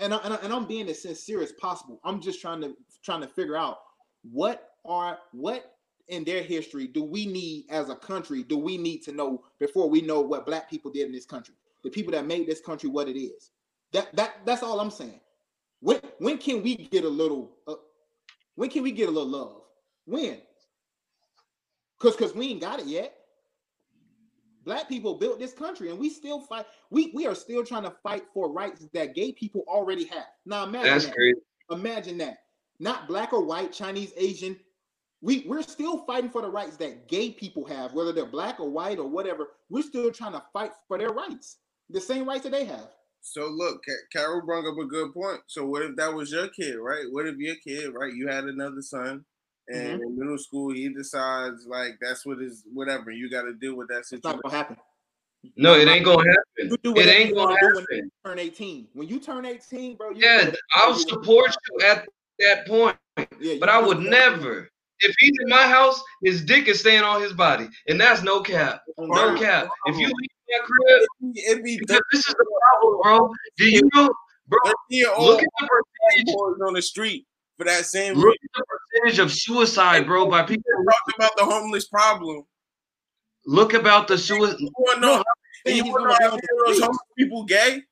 and 0.00 0.14
I, 0.14 0.18
and, 0.18 0.34
I, 0.34 0.36
and 0.36 0.52
I'm 0.52 0.66
being 0.66 0.88
as 0.88 1.02
sincere 1.02 1.42
as 1.42 1.52
possible. 1.52 2.00
I'm 2.04 2.20
just 2.20 2.40
trying 2.40 2.60
to 2.62 2.76
trying 3.02 3.20
to 3.22 3.28
figure 3.28 3.56
out 3.56 3.78
what 4.22 4.70
are 4.84 5.18
what 5.32 5.76
in 6.08 6.24
their 6.24 6.42
history 6.42 6.86
do 6.86 7.02
we 7.02 7.26
need 7.26 7.64
as 7.70 7.88
a 7.88 7.96
country? 7.96 8.42
Do 8.42 8.58
we 8.58 8.76
need 8.76 8.98
to 9.04 9.12
know 9.12 9.44
before 9.58 9.88
we 9.88 10.00
know 10.00 10.20
what 10.20 10.46
Black 10.46 10.68
people 10.68 10.90
did 10.90 11.06
in 11.06 11.12
this 11.12 11.26
country? 11.26 11.54
The 11.84 11.90
people 11.90 12.12
that 12.12 12.26
made 12.26 12.46
this 12.46 12.60
country 12.60 12.88
what 12.88 13.08
it 13.08 13.18
is. 13.18 13.50
That 13.92 14.14
that 14.16 14.36
that's 14.44 14.62
all 14.62 14.80
I'm 14.80 14.90
saying. 14.90 15.20
When 15.80 16.00
when 16.18 16.38
can 16.38 16.62
we 16.62 16.76
get 16.76 17.04
a 17.04 17.08
little? 17.08 17.52
Uh, 17.66 17.74
when 18.54 18.70
can 18.70 18.82
we 18.82 18.92
get 18.92 19.08
a 19.08 19.12
little 19.12 19.28
love? 19.28 19.62
When? 20.06 20.38
Cause 21.98 22.16
cause 22.16 22.34
we 22.34 22.48
ain't 22.48 22.60
got 22.60 22.80
it 22.80 22.86
yet. 22.86 23.14
Black 24.64 24.88
people 24.88 25.14
built 25.14 25.38
this 25.38 25.52
country, 25.52 25.90
and 25.90 25.98
we 25.98 26.08
still 26.08 26.40
fight. 26.40 26.66
We 26.90 27.10
we 27.14 27.26
are 27.26 27.34
still 27.34 27.64
trying 27.64 27.82
to 27.84 27.94
fight 28.02 28.24
for 28.32 28.52
rights 28.52 28.86
that 28.92 29.14
gay 29.14 29.32
people 29.32 29.64
already 29.66 30.04
have. 30.04 30.26
Now 30.46 30.64
imagine 30.64 30.90
That's 30.92 31.06
that. 31.06 31.14
crazy. 31.14 31.40
Imagine 31.70 32.18
that. 32.18 32.38
Not 32.78 33.08
black 33.08 33.32
or 33.32 33.44
white, 33.44 33.72
Chinese, 33.72 34.12
Asian. 34.16 34.58
We 35.20 35.44
we're 35.46 35.62
still 35.62 36.04
fighting 36.04 36.30
for 36.30 36.42
the 36.42 36.50
rights 36.50 36.76
that 36.78 37.08
gay 37.08 37.30
people 37.30 37.64
have, 37.66 37.92
whether 37.94 38.12
they're 38.12 38.26
black 38.26 38.60
or 38.60 38.68
white 38.68 38.98
or 38.98 39.08
whatever. 39.08 39.48
We're 39.70 39.82
still 39.82 40.10
trying 40.10 40.32
to 40.32 40.42
fight 40.52 40.72
for 40.88 40.98
their 40.98 41.10
rights, 41.10 41.58
the 41.90 42.00
same 42.00 42.28
rights 42.28 42.42
that 42.44 42.52
they 42.52 42.64
have. 42.64 42.88
So 43.20 43.46
look, 43.46 43.84
Carol 44.12 44.44
brought 44.44 44.66
up 44.66 44.78
a 44.78 44.84
good 44.84 45.14
point. 45.14 45.40
So 45.46 45.64
what 45.64 45.82
if 45.82 45.94
that 45.96 46.12
was 46.12 46.32
your 46.32 46.48
kid, 46.48 46.74
right? 46.74 47.04
What 47.08 47.26
if 47.26 47.36
your 47.36 47.54
kid, 47.56 47.94
right? 47.94 48.12
You 48.12 48.26
had 48.26 48.44
another 48.44 48.82
son, 48.82 49.24
and 49.68 50.00
Mm-hmm. 50.00 50.02
in 50.02 50.18
middle 50.18 50.38
school 50.38 50.72
he 50.72 50.88
decides 50.88 51.66
like 51.66 51.92
that's 52.00 52.24
what 52.26 52.40
is 52.42 52.64
whatever. 52.72 53.10
You 53.10 53.30
got 53.30 53.42
to 53.42 53.52
deal 53.54 53.76
with 53.76 53.88
that 53.88 53.98
It's 54.10 54.24
not 54.24 54.42
gonna 54.42 54.54
happen. 54.54 54.76
No, 55.56 55.74
it 55.74 55.88
ain't 55.88 56.04
gonna 56.04 56.28
happen. 56.28 56.70
You 56.70 56.76
do 56.82 56.96
It 57.00 57.06
ain't 57.08 57.28
you 57.30 57.34
gonna 57.34 57.50
wanna 57.54 57.66
when 57.66 57.74
happen. 57.82 57.96
you 57.96 58.10
turn 58.24 58.38
18. 58.38 58.88
When 58.92 59.08
you 59.08 59.18
turn 59.20 59.44
18, 59.46 59.96
bro, 59.96 60.10
you 60.10 60.16
Yeah, 60.20 60.52
I'll 60.74 60.94
support 60.94 61.54
you 61.70 61.86
at 61.86 62.06
that 62.38 62.66
point, 62.66 62.96
Yeah, 63.40 63.56
but 63.60 63.68
I 63.68 63.78
would 63.78 63.98
whatever- 63.98 64.40
never. 64.40 64.68
If 65.04 65.16
he's 65.18 65.32
in 65.42 65.48
my 65.48 65.66
house, 65.66 66.00
his 66.22 66.44
dick 66.44 66.68
is 66.68 66.78
staying 66.78 67.02
on 67.02 67.20
his 67.20 67.32
body, 67.32 67.68
and 67.88 68.00
that's 68.00 68.22
no 68.22 68.40
cap. 68.40 68.82
No 68.96 69.36
cap. 69.36 69.68
If 69.86 69.96
you 69.98 70.06
leave 70.06 70.30
that 70.48 70.62
crib, 70.62 71.34
It'd 71.44 71.64
be 71.64 71.76
because 71.78 72.00
this 72.12 72.20
is 72.28 72.34
the 72.34 72.60
problem, 72.80 73.00
bro. 73.02 73.32
Do 73.56 73.64
you 73.68 73.82
know, 73.94 74.08
bro? 74.46 74.58
Look 75.18 75.42
at 75.42 75.48
the 75.58 75.68
percentage. 75.68 76.34
boys 76.36 76.60
on 76.64 76.74
the 76.74 76.82
street 76.82 77.26
for 77.56 77.64
that 77.64 77.84
same 77.84 78.14
Look 78.14 78.26
reason. 78.26 78.38
at 78.54 78.64
the 78.68 78.71
percentage 78.92 79.18
of 79.18 79.32
suicide, 79.32 80.06
bro, 80.06 80.28
by 80.28 80.42
people. 80.42 80.64
Talk 80.84 81.16
about 81.16 81.36
the 81.36 81.44
homeless 81.44 81.88
problem. 81.88 82.44
Look 83.46 83.74
about 83.74 84.08
the 84.08 84.18
suicide. 84.18 84.56
You 84.60 84.70
want 84.78 84.94
to 84.96 85.00
know? 85.00 85.24
No, 85.66 85.72
you 85.72 85.84
want 85.84 86.02
to 86.02 86.08
know 86.08 86.16
be 86.18 86.24
how 86.24 86.30
on 86.30 86.36
many 86.36 86.40
the 86.42 86.62
of 86.62 86.66
those 86.66 86.80
homeless 86.80 86.98
people 87.18 87.44
gay? 87.44 87.82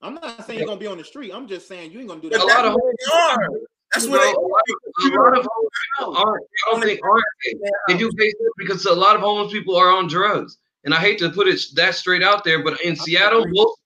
I'm 0.00 0.14
not 0.14 0.46
saying 0.46 0.58
you're 0.58 0.68
gonna 0.68 0.80
be 0.80 0.86
on 0.88 0.98
the 0.98 1.04
street. 1.04 1.32
I'm 1.32 1.46
just 1.46 1.68
saying 1.68 1.92
you 1.92 2.00
ain't 2.00 2.08
gonna 2.08 2.20
do 2.20 2.28
that. 2.30 2.40
A 2.40 2.44
lot 2.44 2.64
of 2.64 2.72
homeless 2.72 2.96
are. 3.14 3.50
That's 3.94 4.06
what 4.08 4.20
Bro, 4.20 4.26
they 4.26 4.32
a 4.32 4.40
lot 4.40 4.62
of, 4.68 5.14
a 5.14 5.16
lot 5.16 5.38
of 5.38 5.46
homeless 5.48 5.72
people 5.98 6.16
aren't. 6.16 6.44
I 6.44 6.70
don't 6.70 6.82
think 6.82 7.00
aren't 7.04 7.24
gay. 7.44 7.70
They 7.88 7.96
do 7.98 8.10
gay 8.12 8.30
stuff 8.30 8.52
because 8.58 8.84
a 8.86 8.94
lot 8.94 9.14
of 9.14 9.22
homeless 9.22 9.52
people 9.52 9.76
are 9.76 9.90
on 9.90 10.08
drugs. 10.08 10.58
And 10.84 10.92
I 10.92 10.98
hate 10.98 11.18
to 11.18 11.30
put 11.30 11.46
it 11.46 11.60
that 11.76 11.94
straight 11.94 12.24
out 12.24 12.42
there, 12.42 12.64
but 12.64 12.80
in 12.80 12.96
Seattle, 12.96 13.44
most 13.48 13.78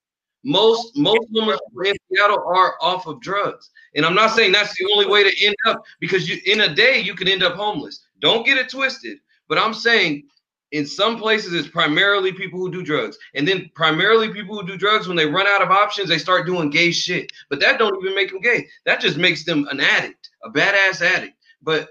most 0.45 0.97
most 0.97 1.27
homeless 1.35 1.61
people 1.69 1.91
in 1.91 1.97
Seattle 2.11 2.43
are 2.47 2.77
off 2.81 3.07
of 3.07 3.21
drugs. 3.21 3.71
And 3.97 4.05
I'm 4.07 4.15
not 4.15 4.31
saying 4.31 4.53
that's 4.53 4.77
the 4.77 4.89
only 4.93 5.07
way 5.07 5.25
to 5.29 5.47
end 5.47 5.57
up 5.67 5.83
because 6.01 6.29
you 6.29 6.39
in 6.45 6.61
a 6.61 6.75
day 6.75 7.01
you 7.01 7.15
could 7.15 7.29
end 7.29 7.43
up 7.43 7.55
homeless. 7.55 8.07
Don't 8.21 8.47
get 8.47 8.59
it 8.59 8.69
twisted. 8.71 9.19
But 9.49 9.59
I'm 9.59 9.75
saying 9.75 10.29
in 10.73 10.87
some 10.87 11.19
places 11.19 11.55
it's 11.55 11.69
primarily 11.69 12.33
people 12.33 12.59
who 12.59 12.71
do 12.71 12.83
drugs. 12.83 13.17
And 13.35 13.49
then 13.49 13.71
primarily 13.75 14.33
people 14.33 14.59
who 14.61 14.67
do 14.67 14.77
drugs 14.77 15.09
when 15.09 15.17
they 15.17 15.27
run 15.27 15.47
out 15.47 15.63
of 15.63 15.71
options, 15.71 16.09
they 16.09 16.19
start 16.19 16.47
doing 16.47 16.71
gay 16.71 16.91
shit. 16.91 17.33
But 17.49 17.61
that 17.61 17.79
don't 17.79 17.97
even 18.03 18.15
make 18.15 18.31
them 18.31 18.41
gay. 18.41 18.69
That 18.85 19.01
just 19.01 19.17
makes 19.17 19.45
them 19.45 19.67
an 19.71 19.81
addict, 19.81 20.29
a 20.45 20.51
badass 20.51 21.01
addict. 21.03 21.35
But 21.63 21.89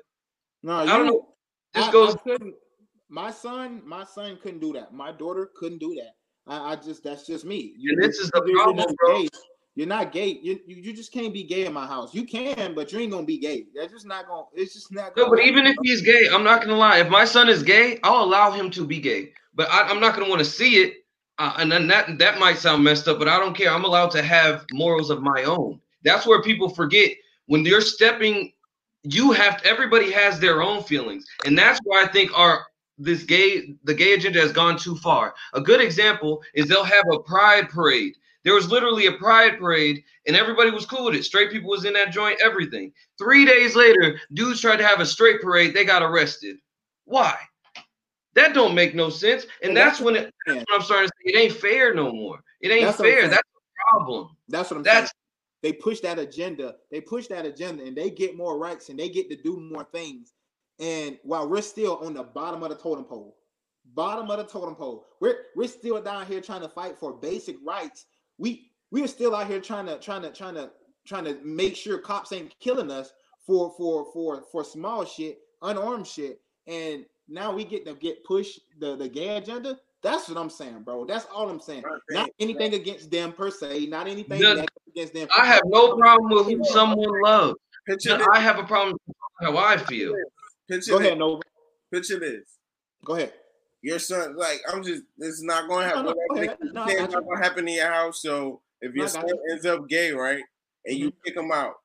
No, 0.63 0.77
I 0.77 0.85
don't 0.85 1.07
know. 1.07 1.29
This 1.73 1.87
I- 1.87 1.91
goes 1.91 2.15
I. 2.27 2.37
My 3.07 3.29
son, 3.31 3.81
my 3.85 4.03
son 4.03 4.37
couldn't 4.41 4.59
do 4.59 4.73
that. 4.73 4.93
My 4.93 5.11
daughter 5.11 5.51
couldn't 5.55 5.77
do 5.77 5.95
that. 5.95 6.15
I, 6.47 6.73
I 6.73 6.75
just 6.75 7.03
that's 7.03 7.25
just 7.25 7.45
me. 7.45 7.73
You, 7.77 7.93
And 7.93 8.03
this 8.03 8.17
is 8.17 8.29
the 8.31 8.41
problem, 8.41 8.93
bro. 8.97 9.21
gay. 9.21 9.29
You're 9.75 9.87
not 9.87 10.13
gay. 10.13 10.39
You, 10.41 10.59
you 10.65 10.77
you 10.77 10.93
just 10.93 11.11
can't 11.11 11.33
be 11.33 11.43
gay 11.43 11.65
in 11.65 11.73
my 11.73 11.85
house. 11.85 12.13
You 12.13 12.23
can, 12.23 12.73
but 12.73 12.93
you 12.93 12.99
ain't 12.99 13.11
gonna 13.11 13.25
be 13.25 13.37
gay. 13.37 13.65
That's 13.75 13.91
just 13.91 14.05
not 14.05 14.25
gonna. 14.25 14.43
It's 14.53 14.73
just 14.73 14.91
not. 14.91 15.15
No, 15.17 15.25
Gonna 15.25 15.35
but 15.35 15.45
even 15.45 15.67
if 15.67 15.75
he's 15.83 16.01
gay, 16.01 16.29
I'm 16.31 16.45
not 16.45 16.61
gonna 16.61 16.77
lie. 16.77 16.99
If 16.99 17.09
my 17.09 17.25
son 17.25 17.49
is 17.49 17.61
gay, 17.61 17.99
I'll 18.01 18.23
allow 18.23 18.51
him 18.51 18.71
to 18.71 18.85
be 18.85 19.01
gay. 19.01 19.33
But 19.53 19.69
I, 19.69 19.81
I'm 19.81 19.99
not 19.99 20.15
gonna 20.15 20.29
want 20.29 20.39
to 20.39 20.45
see 20.45 20.77
it. 20.77 20.93
Uh, 21.37 21.55
and 21.57 21.69
then 21.69 21.87
that 21.87 22.17
that 22.19 22.39
might 22.39 22.57
sound 22.57 22.85
messed 22.85 23.09
up, 23.09 23.19
but 23.19 23.27
I 23.27 23.37
don't 23.37 23.55
care. 23.55 23.69
I'm 23.69 23.83
allowed 23.83 24.11
to 24.11 24.23
have 24.23 24.65
morals 24.71 25.09
of 25.09 25.21
my 25.21 25.43
own. 25.43 25.81
That's 26.05 26.25
where 26.25 26.41
people 26.41 26.69
forget 26.69 27.11
when 27.47 27.65
you're 27.65 27.81
stepping. 27.81 28.53
You 29.03 29.33
have 29.33 29.61
everybody 29.65 30.09
has 30.11 30.39
their 30.39 30.63
own 30.63 30.83
feelings, 30.83 31.25
and 31.45 31.57
that's 31.57 31.81
why 31.83 32.03
I 32.03 32.07
think 32.07 32.31
our 32.37 32.65
this 32.97 33.23
gay 33.23 33.75
the 33.83 33.93
gay 33.93 34.13
agenda 34.13 34.39
has 34.39 34.53
gone 34.53 34.77
too 34.77 34.95
far. 34.95 35.35
A 35.53 35.59
good 35.59 35.81
example 35.81 36.41
is 36.53 36.67
they'll 36.67 36.85
have 36.85 37.03
a 37.11 37.19
pride 37.19 37.67
parade. 37.67 38.13
There 38.45 38.53
was 38.53 38.69
literally 38.69 39.07
a 39.07 39.13
pride 39.13 39.57
parade, 39.57 40.03
and 40.27 40.35
everybody 40.35 40.69
was 40.69 40.85
cool 40.85 41.05
with 41.05 41.15
it. 41.15 41.25
Straight 41.25 41.51
people 41.51 41.71
was 41.71 41.83
in 41.83 41.93
that 41.93 42.13
joint, 42.13 42.39
everything. 42.41 42.93
Three 43.17 43.43
days 43.43 43.75
later, 43.75 44.19
dudes 44.33 44.61
tried 44.61 44.77
to 44.77 44.87
have 44.87 45.01
a 45.01 45.05
straight 45.05 45.41
parade. 45.41 45.73
They 45.73 45.83
got 45.83 46.03
arrested. 46.03 46.57
Why? 47.05 47.35
That 48.35 48.53
don't 48.53 48.75
make 48.75 48.93
no 48.93 49.09
sense. 49.09 49.47
And 49.63 49.75
that's 49.75 49.99
when 49.99 50.15
it, 50.15 50.33
that's 50.45 50.57
when 50.57 50.65
I'm 50.73 50.81
starting 50.81 51.07
to 51.07 51.13
say 51.17 51.33
it 51.33 51.37
ain't 51.37 51.53
fair 51.53 51.95
no 51.95 52.11
more. 52.11 52.39
It 52.61 52.69
ain't 52.69 52.85
That's 52.85 52.97
fair. 52.97 53.27
That's 53.27 53.41
a 53.41 53.97
problem. 53.97 54.37
That's 54.47 54.69
what 54.69 54.77
I'm 54.77 54.83
That's 54.83 55.07
saying. 55.07 55.09
They 55.63 55.73
push 55.73 56.01
that 56.01 56.19
agenda. 56.19 56.75
They 56.91 57.01
push 57.01 57.25
that 57.27 57.45
agenda, 57.47 57.83
and 57.83 57.97
they 57.97 58.11
get 58.11 58.37
more 58.37 58.59
rights, 58.59 58.89
and 58.89 58.99
they 58.99 59.09
get 59.09 59.27
to 59.31 59.35
do 59.35 59.59
more 59.59 59.87
things. 59.91 60.33
And 60.79 61.17
while 61.23 61.49
we're 61.49 61.61
still 61.61 61.97
on 61.97 62.13
the 62.13 62.23
bottom 62.23 62.61
of 62.61 62.69
the 62.69 62.75
totem 62.75 63.05
pole, 63.05 63.37
bottom 63.95 64.29
of 64.29 64.37
the 64.37 64.43
totem 64.43 64.75
pole, 64.75 65.07
we're 65.19 65.45
we're 65.55 65.67
still 65.67 65.99
down 65.99 66.27
here 66.27 66.41
trying 66.41 66.61
to 66.61 66.69
fight 66.69 66.99
for 66.99 67.13
basic 67.13 67.55
rights. 67.65 68.05
We 68.37 68.71
we're 68.91 69.07
still 69.07 69.35
out 69.35 69.47
here 69.47 69.59
trying 69.61 69.85
to 69.87 69.97
trying 69.99 70.21
to 70.23 70.31
trying 70.31 70.55
to 70.55 70.71
trying 71.05 71.25
to 71.25 71.37
make 71.43 71.75
sure 71.75 71.97
cops 71.97 72.31
ain't 72.31 72.57
killing 72.59 72.91
us 72.91 73.13
for 73.45 73.73
for 73.77 74.05
for 74.13 74.43
for 74.51 74.63
small 74.63 75.05
shit, 75.05 75.39
unarmed 75.61 76.07
shit. 76.07 76.41
And 76.67 77.05
now 77.27 77.53
we 77.53 77.63
get 77.63 77.85
to 77.85 77.93
get 77.93 78.23
pushed 78.23 78.59
the 78.79 78.95
the 78.95 79.07
gay 79.07 79.37
agenda. 79.37 79.79
That's 80.01 80.29
what 80.29 80.37
I'm 80.37 80.49
saying, 80.51 80.83
bro. 80.83 81.05
That's 81.05 81.25
all 81.33 81.49
I'm 81.49 81.59
saying. 81.59 81.83
Right, 81.83 81.99
Not 82.11 82.29
anything 82.39 82.75
against 82.75 83.09
them 83.09 83.31
per 83.33 83.49
se. 83.49 83.87
Not 83.87 84.07
anything 84.07 84.39
No, 84.39 84.63
against 84.87 85.13
them. 85.15 85.27
I 85.35 85.45
have 85.47 85.63
no 85.65 85.95
problem 85.97 86.29
with 86.29 86.45
who 86.45 86.63
someone 86.65 87.21
loves. 87.23 87.55
Picture 87.87 88.09
But 88.11 88.19
this. 88.19 88.27
I 88.33 88.39
have 88.39 88.59
a 88.59 88.63
problem 88.63 88.95
with 89.07 89.15
how 89.41 89.57
I 89.57 89.77
feel. 89.77 90.13
Picture 90.69 90.91
Go 90.91 90.99
this. 90.99 91.07
ahead, 91.07 91.17
Nova. 91.17 91.41
Picture 91.91 92.19
this. 92.19 92.57
Go 93.03 93.15
ahead. 93.15 93.33
Your 93.85 93.99
son, 93.99 94.35
like, 94.35 94.61
I'm 94.67 94.81
just, 94.81 95.03
this 95.15 95.35
is 95.35 95.43
not 95.43 95.69
going 95.69 95.87
to 95.87 95.95
happen. 95.95 96.05
no, 96.05 96.13
No, 96.73 96.87
say 96.87 96.93
it's 96.93 97.13
not 97.13 97.23
going 97.23 97.37
to 97.37 97.43
happen 97.43 97.67
in 97.67 97.75
your 97.75 97.91
house. 97.91 98.19
So 98.19 98.61
if 98.81 98.95
your 98.95 99.05
No, 99.05 99.09
son 99.09 99.25
ends 99.51 99.63
up 99.67 99.87
gay, 99.87 100.11
right, 100.11 100.41
and 100.85 100.97
you 100.97 101.09
mm-hmm. 101.09 101.19
kick 101.23 101.37
him 101.37 101.51
out, 101.51 101.75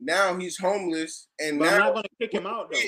now 0.00 0.34
he's 0.38 0.56
homeless, 0.56 1.28
and 1.38 1.58
But 1.58 1.74
I'm 1.74 1.78
not 1.78 1.94
gonna 1.94 2.08
kick 2.18 2.32
him 2.32 2.46
out 2.46 2.72
though. 2.72 2.78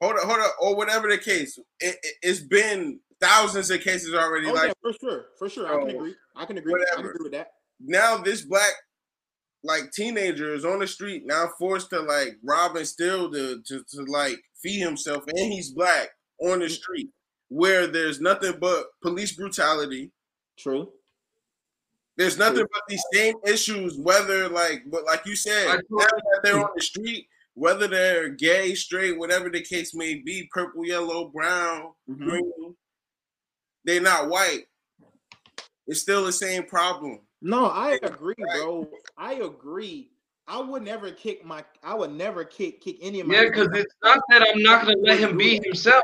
hold 0.00 0.14
on, 0.18 0.26
hold 0.26 0.40
on, 0.40 0.50
or 0.62 0.76
whatever 0.76 1.10
the 1.10 1.18
case. 1.18 1.58
It, 1.78 1.96
it, 2.02 2.14
it's 2.22 2.40
been 2.40 3.00
thousands 3.20 3.70
of 3.70 3.82
cases 3.82 4.14
already. 4.14 4.48
Oh 4.48 4.54
like 4.54 4.68
yeah, 4.68 4.72
for 4.80 4.92
sure, 4.94 5.26
for 5.38 5.50
sure. 5.50 5.66
I 5.66 5.78
can 5.78 5.94
agree. 5.94 6.14
I 6.34 6.46
can 6.46 6.56
agree. 6.56 6.72
I 6.72 6.76
can 6.76 6.96
whatever. 6.96 7.10
agree 7.10 7.24
with 7.24 7.32
that. 7.32 7.48
now, 7.80 8.16
this 8.16 8.46
black 8.46 8.72
like 9.62 9.92
teenager 9.92 10.54
is 10.54 10.64
on 10.64 10.78
the 10.78 10.86
street 10.86 11.24
now, 11.26 11.50
forced 11.58 11.90
to 11.90 12.00
like 12.00 12.38
rob 12.42 12.76
and 12.76 12.88
steal 12.88 13.30
to 13.30 13.60
to, 13.66 13.84
to 13.90 14.04
like 14.04 14.38
feed 14.62 14.80
himself, 14.80 15.24
and 15.26 15.52
he's 15.52 15.70
black 15.70 16.08
on 16.40 16.60
the 16.60 16.64
mm-hmm. 16.64 16.72
street 16.72 17.10
where 17.48 17.86
there's 17.86 18.20
nothing 18.20 18.54
but 18.60 18.86
police 19.02 19.32
brutality. 19.32 20.10
True. 20.56 20.92
There's 22.16 22.38
nothing 22.38 22.66
but 22.72 22.82
these 22.88 23.04
same 23.12 23.34
issues, 23.46 23.98
whether 23.98 24.48
like, 24.48 24.84
but 24.90 25.04
like 25.04 25.26
you 25.26 25.36
said, 25.36 25.68
I 25.68 25.76
now 25.90 25.98
that 25.98 26.40
they're 26.42 26.58
on 26.58 26.70
the 26.74 26.82
street, 26.82 27.28
whether 27.54 27.86
they're 27.86 28.30
gay, 28.30 28.74
straight, 28.74 29.18
whatever 29.18 29.50
the 29.50 29.60
case 29.60 29.94
may 29.94 30.14
be, 30.14 30.48
purple, 30.50 30.84
yellow, 30.86 31.28
brown, 31.28 31.92
Mhm. 32.08 32.28
green, 32.28 32.76
they're 33.84 34.00
not 34.00 34.28
white. 34.28 34.66
It's 35.86 36.00
still 36.00 36.24
the 36.24 36.32
same 36.32 36.64
problem. 36.64 37.20
No, 37.42 37.66
I 37.66 37.98
agree, 38.02 38.34
bro. 38.34 38.90
I 39.16 39.34
agree. 39.34 40.10
I 40.48 40.60
would 40.60 40.82
never 40.82 41.10
kick 41.10 41.44
my. 41.44 41.64
I 41.82 41.94
would 41.94 42.12
never 42.12 42.44
kick 42.44 42.80
kick 42.80 42.96
any 43.00 43.20
of 43.20 43.26
my. 43.26 43.34
Yeah, 43.34 43.44
because 43.44 43.68
it's 43.74 43.94
not 44.02 44.20
that 44.30 44.42
I'm 44.48 44.62
not 44.62 44.84
gonna 44.84 44.96
let 44.98 45.18
him 45.18 45.36
be 45.36 45.60
himself, 45.62 46.02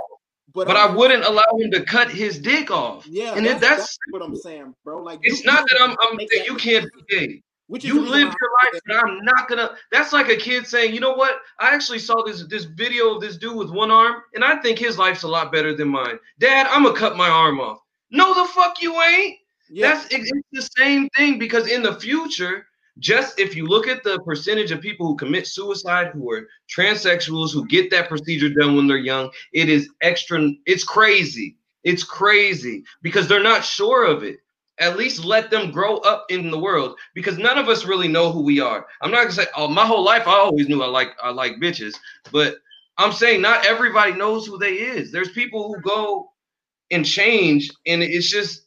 but 0.55 0.77
I 0.77 0.87
I'm- 0.87 0.95
wouldn't 0.97 1.25
allow 1.25 1.43
him 1.59 1.71
to 1.73 1.85
cut 1.85 2.11
his 2.11 2.39
dick 2.39 2.71
off. 2.71 3.07
Yeah, 3.07 3.35
and 3.35 3.47
that's, 3.47 3.61
that's 3.61 3.81
that's 3.81 3.99
what 4.11 4.23
I'm 4.23 4.37
saying, 4.37 4.75
bro. 4.85 5.03
Like 5.03 5.21
it's 5.23 5.41
you- 5.41 5.47
not 5.47 5.61
you 5.71 5.79
that 5.79 5.83
I'm 5.83 5.97
I'm 6.01 6.17
that 6.17 6.45
you 6.47 6.57
can't 6.57 6.89
be 7.09 7.17
gay. 7.19 7.43
Which 7.69 7.85
you 7.85 8.01
lived 8.01 8.35
your 8.39 8.51
life, 8.73 8.83
but 8.87 8.97
I'm 8.97 9.25
not 9.25 9.49
gonna. 9.49 9.71
That's 9.91 10.13
like 10.13 10.29
a 10.29 10.37
kid 10.37 10.67
saying, 10.67 10.93
you 10.93 11.01
know 11.01 11.15
what? 11.15 11.37
I 11.59 11.75
actually 11.75 12.01
saw 12.01 12.23
this 12.23 12.45
this 12.49 12.65
video 12.65 13.15
of 13.15 13.23
this 13.23 13.39
dude 13.39 13.57
with 13.57 13.71
one 13.71 13.91
arm, 13.91 14.17
and 14.35 14.45
I 14.45 14.57
think 14.61 14.79
his 14.79 14.99
life's 14.99 15.23
a 15.23 15.29
lot 15.29 15.51
better 15.51 15.75
than 15.75 15.89
mine. 15.89 16.19
Dad, 16.39 16.67
I'm 16.69 16.83
gonna 16.83 16.99
cut 16.99 17.17
my 17.17 17.31
arm 17.31 17.61
off. 17.61 17.79
No, 18.11 18.35
the 18.35 18.47
fuck 18.53 18.83
you 18.83 19.01
ain't. 19.01 19.39
Yeah. 19.71 19.95
That's 19.95 20.07
it's 20.13 20.31
the 20.53 20.69
same 20.77 21.09
thing 21.17 21.39
because 21.39 21.67
in 21.67 21.83
the 21.83 21.95
future, 21.99 22.67
just 22.99 23.39
if 23.39 23.57
you 23.57 23.67
look 23.67 23.89
at 23.89 24.03
the 24.05 24.21
percentage 24.21 24.71
of 24.71 24.81
people 24.81 25.07
who 25.07 25.17
commit 25.17 25.47
suicide 25.47 26.11
who 26.13 26.31
are 26.31 26.49
transsexuals 26.69 27.53
who 27.53 27.67
get 27.67 27.91
that 27.91 28.09
procedure 28.09 28.51
done 28.51 28.77
when 28.77 28.87
they're 28.87 28.97
young, 28.99 29.31
it 29.53 29.69
is 29.69 29.89
extra. 30.03 30.51
It's 30.67 30.85
crazy. 30.85 31.57
It's 31.85 32.05
crazy 32.05 32.85
because 33.03 33.27
they're 33.29 33.43
not 33.43 33.65
sure 33.65 34.07
of 34.07 34.23
it 34.23 34.39
at 34.79 34.97
least 34.97 35.25
let 35.25 35.51
them 35.51 35.71
grow 35.71 35.99
up 35.99 36.27
in 36.31 36.51
the 36.51 36.59
world 36.59 36.99
because 37.15 37.39
none 37.39 37.59
of 37.59 37.69
us 37.69 37.85
really 37.85 38.09
know 38.09 38.33
who 38.33 38.43
we 38.43 38.61
are. 38.61 38.87
I'm 39.01 39.11
not 39.11 39.23
gonna 39.23 39.33
say, 39.33 39.47
oh, 39.57 39.69
my 39.69 39.87
whole 39.87 40.03
life 40.03 40.27
I 40.27 40.33
always 40.33 40.69
knew 40.69 40.83
I 40.83 40.87
like 40.87 41.11
I 41.23 41.31
like 41.31 41.57
bitches, 41.57 41.95
but 42.33 42.57
I'm 42.99 43.13
saying 43.13 43.41
not 43.43 43.67
everybody 43.67 44.13
knows 44.13 44.47
who 44.47 44.59
they 44.59 44.75
is. 44.75 45.13
There's 45.13 45.31
people 45.31 45.73
who 45.73 45.81
go 45.83 46.33
and 46.91 47.07
change, 47.07 47.71
and 47.87 48.03
it's 48.03 48.31
just 48.31 48.62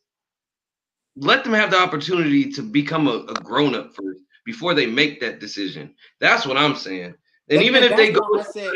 let 1.16 1.44
them 1.44 1.54
have 1.54 1.72
the 1.72 1.80
opportunity 1.80 2.52
to 2.52 2.62
become 2.62 3.08
a, 3.08 3.26
a 3.30 3.34
grown 3.34 3.76
up 3.76 3.94
first 3.96 4.20
before 4.46 4.74
they 4.74 4.86
make 4.86 5.20
that 5.22 5.40
decision. 5.40 5.94
That's 6.20 6.46
what 6.46 6.58
I'm 6.58 6.76
saying. 6.76 7.16
And 7.50 7.62
even 7.62 7.84
if 7.84 7.96
they 7.96 8.12
go, 8.12 8.22
said, 8.42 8.72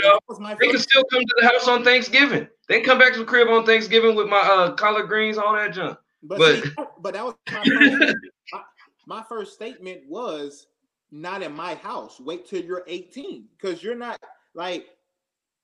they 0.60 0.68
can 0.68 0.80
still 0.80 1.04
come 1.12 1.22
to 1.22 1.36
the 1.42 1.48
house 1.48 1.68
on 1.68 1.84
Thanksgiving. 1.84 2.48
They 2.68 2.82
come 2.82 3.00
back 3.00 3.14
to 3.14 3.20
the 3.20 3.26
crib 3.26 3.48
on 3.48 3.66
Thanksgiving 3.66 4.16
with 4.16 4.28
my 4.28 4.42
uh, 4.42 4.74
collard 4.74 5.08
greens, 5.08 5.40
all 5.40 5.54
that 5.54 5.74
junk. 5.74 5.98
But 6.22 6.38
but, 6.38 6.64
see, 6.64 6.70
but 7.02 7.14
that 7.14 7.26
was 7.26 7.34
my 7.52 7.64
first, 7.64 8.16
my, 8.54 8.62
my 9.08 9.24
first 9.24 9.54
statement 9.54 10.02
was 10.08 10.68
not 11.12 11.42
in 11.42 11.52
my 11.54 11.76
house. 11.76 12.20
Wait 12.20 12.48
till 12.48 12.64
you're 12.64 12.84
18 12.86 13.46
because 13.58 13.82
you're 13.82 13.96
not 13.96 14.20
like 14.54 14.86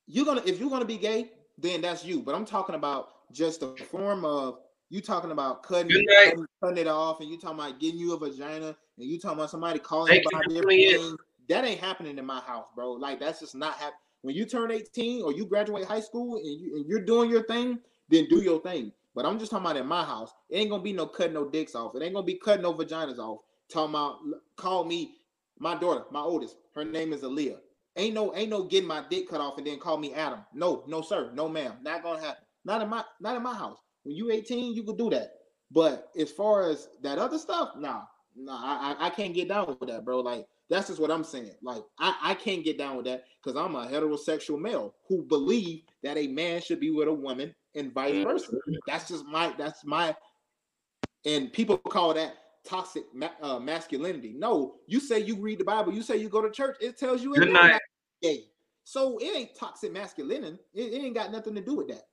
you're 0.08 0.26
gonna 0.26 0.42
if 0.46 0.60
you're 0.60 0.70
gonna 0.70 0.86
be 0.86 0.98
gay, 0.98 1.32
then 1.60 1.82
that's 1.82 2.04
you. 2.04 2.22
But 2.22 2.34
I'm 2.34 2.46
talking 2.46 2.76
about 2.76 3.10
just 3.32 3.62
a 3.62 3.76
form 3.76 4.26
of 4.26 4.60
you 4.96 5.02
talking 5.02 5.32
about 5.32 5.62
cutting, 5.62 5.92
cutting, 6.24 6.46
cutting, 6.64 6.78
it 6.78 6.88
off, 6.88 7.20
and 7.20 7.30
you 7.30 7.38
talking 7.38 7.60
about 7.60 7.80
getting 7.80 8.00
you 8.00 8.14
a 8.14 8.18
vagina, 8.18 8.68
and 8.68 8.76
you 9.10 9.20
talking 9.20 9.38
about 9.38 9.50
somebody 9.50 9.78
calling 9.78 10.16
you 10.16 10.22
by 10.32 10.42
different 10.48 10.70
things. 10.70 11.18
That 11.50 11.66
ain't 11.66 11.82
happening 11.82 12.18
in 12.18 12.26
my 12.26 12.40
house, 12.40 12.68
bro. 12.76 12.94
Like 12.94 13.20
that's 13.20 13.42
just 13.42 13.56
not 13.56 13.74
happening. 13.74 14.00
When 14.22 14.36
you 14.36 14.46
turn 14.46 14.72
18 14.72 15.22
or 15.22 15.34
you 15.34 15.46
graduate 15.46 15.86
high 15.86 16.00
school 16.00 16.38
and, 16.38 16.46
you, 16.46 16.78
and 16.78 16.86
you're 16.88 17.04
doing 17.04 17.30
your 17.30 17.44
thing, 17.44 17.78
then 18.10 18.26
do 18.30 18.42
your 18.42 18.62
thing. 18.62 18.92
But 19.14 19.26
I'm 19.26 19.38
just 19.38 19.52
talking 19.52 19.66
about 19.66 19.78
in 19.78 19.86
my 19.86 20.04
house. 20.04 20.32
It 20.50 20.58
ain't 20.58 20.70
gonna 20.70 20.82
be 20.82 20.94
no 20.94 21.06
cutting 21.06 21.34
no 21.34 21.48
dicks 21.48 21.76
off. 21.76 21.94
It 21.96 22.02
ain't 22.02 22.14
gonna 22.14 22.26
be 22.26 22.36
cutting 22.36 22.64
no 22.64 22.74
vaginas 22.74 23.20
off. 23.20 23.42
Talking 23.70 23.92
about 23.92 24.20
call 24.56 24.86
me 24.86 25.18
my 25.60 25.76
daughter, 25.76 26.06
my 26.10 26.22
oldest. 26.22 26.56
Her 26.74 26.86
name 26.86 27.14
is 27.14 27.22
Aaliyah. 27.22 27.58
Ain't 27.98 28.14
no 28.14 28.34
ain't 28.34 28.50
no 28.50 28.64
getting 28.64 28.88
my 28.88 29.04
dick 29.10 29.30
cut 29.30 29.42
off 29.42 29.58
and 29.58 29.68
then 29.68 29.78
call 29.78 29.98
me 29.98 30.14
Adam. 30.14 30.40
No, 30.54 30.84
no 30.88 31.02
sir, 31.02 31.32
no 31.34 31.50
ma'am. 31.50 31.74
Not 31.82 32.02
gonna 32.02 32.22
happen. 32.22 32.44
Not 32.64 32.82
in 32.82 32.90
my 32.90 33.04
not 33.20 33.36
in 33.36 33.44
my 33.44 33.54
house. 33.54 33.78
When 34.06 34.16
you 34.16 34.32
18, 34.32 34.74
you 34.74 34.84
could 34.84 34.98
do 34.98 35.10
that. 35.10 35.34
But 35.72 36.10
as 36.18 36.32
far 36.32 36.70
as 36.70 36.88
that 37.02 37.18
other 37.18 37.38
stuff, 37.38 37.72
nah, 37.78 38.04
nah, 38.36 38.56
I, 38.56 38.96
I 39.00 39.10
can't 39.10 39.34
get 39.34 39.50
down 39.50 39.76
with 39.80 39.90
that, 39.90 40.06
bro. 40.06 40.22
Like 40.22 40.46
that's 40.70 40.88
just 40.88 41.00
what 41.00 41.12
I'm 41.12 41.24
saying. 41.24 41.56
Like 41.62 41.84
I, 42.00 42.16
I 42.22 42.36
can't 42.36 42.64
get 42.64 42.78
down 42.78 42.98
with 42.98 43.06
that 43.08 43.26
because 43.44 43.58
I'm 43.58 43.76
a 43.76 43.88
heterosexual 43.88 44.60
male 44.60 44.94
who 45.08 45.24
believe 45.24 45.82
that 46.04 46.18
a 46.18 46.28
man 46.28 46.62
should 46.62 46.80
be 46.80 46.92
with 46.92 47.08
a 47.08 47.14
woman 47.14 47.54
and 47.76 47.94
vice 47.94 48.24
versa. 48.24 48.54
That's 48.88 49.10
just 49.10 49.26
my 49.26 49.54
that's 49.58 49.84
my 49.84 50.16
and 51.26 51.52
people 51.52 51.78
call 51.78 52.14
that 52.14 52.36
toxic 52.66 53.06
ma- 53.14 53.30
uh, 53.42 53.60
masculinity. 53.60 54.34
No, 54.38 54.76
you 54.88 55.00
say 55.00 55.20
you 55.20 55.36
read 55.38 55.60
the 55.60 55.64
Bible, 55.64 55.94
you 55.94 56.04
say 56.04 56.18
you 56.18 56.30
go 56.30 56.42
to 56.42 56.52
church, 56.52 56.78
it 56.80 56.98
tells 56.98 57.24
you 57.24 57.34
Good 57.34 57.52
night. 57.52 57.82
gay. 58.22 58.46
So 58.84 59.18
it 59.18 59.36
ain't 59.36 59.56
toxic 59.58 59.92
masculinity. 59.92 60.60
It, 60.74 60.94
it, 60.94 61.04
ain't 61.04 61.16
got 61.16 61.32
nothing 61.32 61.56
to 61.56 61.62
do 61.62 61.76
with 61.76 61.88
that. 61.88 62.04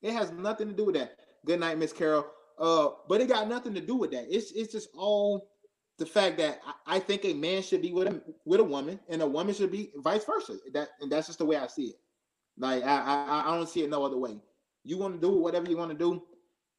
It 0.00 0.12
has 0.12 0.30
nothing 0.30 0.68
to 0.68 0.74
do 0.74 0.86
with 0.86 0.94
that. 0.94 1.16
Good 1.44 1.60
night, 1.60 1.78
Miss 1.78 1.92
Carol. 1.92 2.26
Uh, 2.58 2.90
but 3.08 3.20
it 3.20 3.28
got 3.28 3.48
nothing 3.48 3.74
to 3.74 3.80
do 3.80 3.96
with 3.96 4.10
that. 4.10 4.26
It's 4.28 4.52
it's 4.52 4.72
just 4.72 4.90
all 4.94 5.50
the 5.98 6.04
fact 6.06 6.38
that 6.38 6.60
I, 6.66 6.96
I 6.96 6.98
think 6.98 7.24
a 7.24 7.32
man 7.32 7.62
should 7.62 7.82
be 7.82 7.92
with 7.92 8.08
a 8.08 8.22
with 8.44 8.60
a 8.60 8.64
woman 8.64 9.00
and 9.08 9.22
a 9.22 9.26
woman 9.26 9.54
should 9.54 9.72
be 9.72 9.92
vice 9.96 10.24
versa. 10.24 10.56
That 10.74 10.88
and 11.00 11.10
that's 11.10 11.28
just 11.28 11.38
the 11.38 11.46
way 11.46 11.56
I 11.56 11.66
see 11.66 11.86
it. 11.86 11.96
Like 12.58 12.84
I 12.84 13.00
I, 13.00 13.52
I 13.52 13.56
don't 13.56 13.68
see 13.68 13.82
it 13.82 13.90
no 13.90 14.04
other 14.04 14.18
way. 14.18 14.36
You 14.84 14.98
want 14.98 15.14
to 15.14 15.20
do 15.20 15.34
whatever 15.38 15.70
you 15.70 15.76
want 15.76 15.90
to 15.90 15.96
do. 15.96 16.22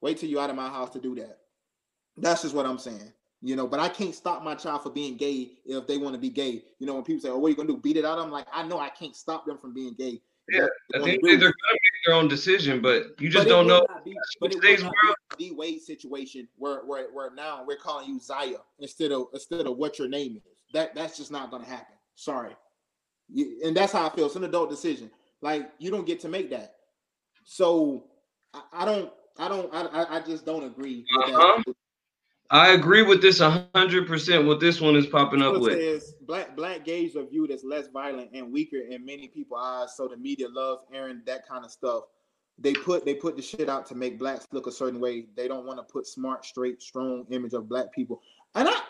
Wait 0.02 0.18
till 0.18 0.30
you're 0.30 0.42
out 0.42 0.50
of 0.50 0.56
my 0.56 0.70
house 0.70 0.92
to 0.92 1.00
do 1.00 1.16
that. 1.16 1.38
That's 2.18 2.44
just 2.44 2.56
what 2.56 2.66
I'm 2.66 2.80
saying. 2.80 3.14
You 3.44 3.56
know, 3.56 3.66
but 3.66 3.80
I 3.80 3.90
can't 3.90 4.14
stop 4.14 4.44
my 4.44 4.54
child 4.54 4.84
for 4.84 4.92
being 4.92 5.18
gay 5.18 5.54
if 5.66 5.88
they 5.88 5.98
want 5.98 6.14
to 6.14 6.22
be 6.22 6.30
gay. 6.30 6.64
You 6.78 6.86
know, 6.86 6.94
when 6.94 7.04
people 7.04 7.22
say, 7.22 7.30
"Oh, 7.30 7.40
what 7.40 7.48
are 7.48 7.50
you 7.50 7.56
gonna 7.56 7.70
do? 7.70 7.78
Beat 7.78 7.98
it 7.98 8.06
out?" 8.06 8.20
I'm 8.20 8.30
like, 8.30 8.46
I 8.54 8.62
know 8.68 8.80
I 8.80 8.90
can't 8.90 9.16
stop 9.16 9.48
them 9.48 9.58
from 9.58 9.74
being 9.74 9.96
gay. 9.96 10.22
Yeah, 10.52 10.68
I 10.96 11.00
think 11.00 11.22
they're 11.24 11.38
gonna 11.38 11.52
make 11.72 12.06
their 12.06 12.16
own 12.16 12.28
decision, 12.28 12.82
but 12.82 13.20
you 13.20 13.30
just 13.30 13.48
but 13.48 13.50
don't 13.50 13.68
know. 13.68 13.86
Be, 14.04 14.18
but 14.40 14.52
today's 14.52 14.84
world, 14.84 15.16
the 15.38 15.52
Wade 15.52 15.82
situation 15.82 16.48
where, 16.58 16.80
where 16.86 17.08
where 17.14 17.34
now 17.34 17.64
we're 17.66 17.78
calling 17.78 18.08
you 18.08 18.20
Zaya 18.20 18.58
instead 18.80 19.12
of 19.12 19.28
instead 19.34 19.66
of 19.66 19.78
what 19.78 19.98
your 19.98 20.10
name 20.10 20.36
is. 20.36 20.44
That 20.74 20.94
that's 20.94 21.18
just 21.18 21.32
not 21.32 21.52
gonna 21.52 21.66
happen. 21.66 21.96
Sorry, 22.16 22.56
you, 23.30 23.62
and 23.64 23.76
that's 23.76 23.94
how 23.94 24.08
I 24.08 24.10
feel. 24.10 24.26
It's 24.26 24.36
an 24.36 24.44
adult 24.44 24.70
decision. 24.70 25.10
Like 25.42 25.72
you 25.80 25.90
don't 25.90 26.06
get 26.06 26.20
to 26.22 26.30
make 26.30 26.50
that. 26.50 26.76
So 27.46 28.06
I, 28.54 28.62
I 28.74 28.86
don't, 28.86 29.12
I 29.38 29.48
don't, 29.48 29.74
I, 29.74 30.18
I 30.18 30.20
just 30.22 30.46
don't 30.46 30.64
agree. 30.64 31.06
Uh-huh. 31.18 31.64
I 32.52 32.74
agree 32.74 33.02
with 33.02 33.22
this 33.22 33.40
hundred 33.40 34.08
percent. 34.08 34.46
What 34.46 34.60
this 34.60 34.82
one 34.82 34.98
is 34.98 35.08
popping 35.08 35.42
up 35.42 35.58
with. 35.60 35.78
is 35.78 36.16
black 36.28 36.54
black 36.56 36.84
gays 36.84 37.16
are 37.16 37.24
viewed 37.24 37.50
as 37.50 37.64
less 37.64 37.88
violent 37.88 38.32
and 38.34 38.52
weaker 38.52 38.78
in 38.78 39.06
many 39.06 39.30
people's 39.30 39.62
eyes, 39.64 39.96
so 39.96 40.10
the 40.10 40.18
media 40.18 40.48
loves 40.50 40.84
airing 40.94 41.22
that 41.26 41.48
kind 41.48 41.64
of 41.64 41.72
stuff. 41.72 42.04
They 42.60 42.74
put 42.74 43.06
they 43.06 43.16
put 43.16 43.38
the 43.38 43.42
shit 43.42 43.70
out 43.70 43.86
to 43.88 43.96
make 43.96 44.20
blacks 44.20 44.46
look 44.52 44.68
a 44.68 44.72
certain 44.72 45.00
way. 45.00 45.28
They 45.38 45.48
don't 45.48 45.66
want 45.66 45.80
to 45.80 45.84
put 45.84 46.06
smart, 46.06 46.46
straight, 46.46 46.82
strong 46.82 47.26
image 47.30 47.54
of 47.54 47.70
black 47.70 47.94
people. 47.94 48.22
And 48.54 48.68
I 48.68 48.82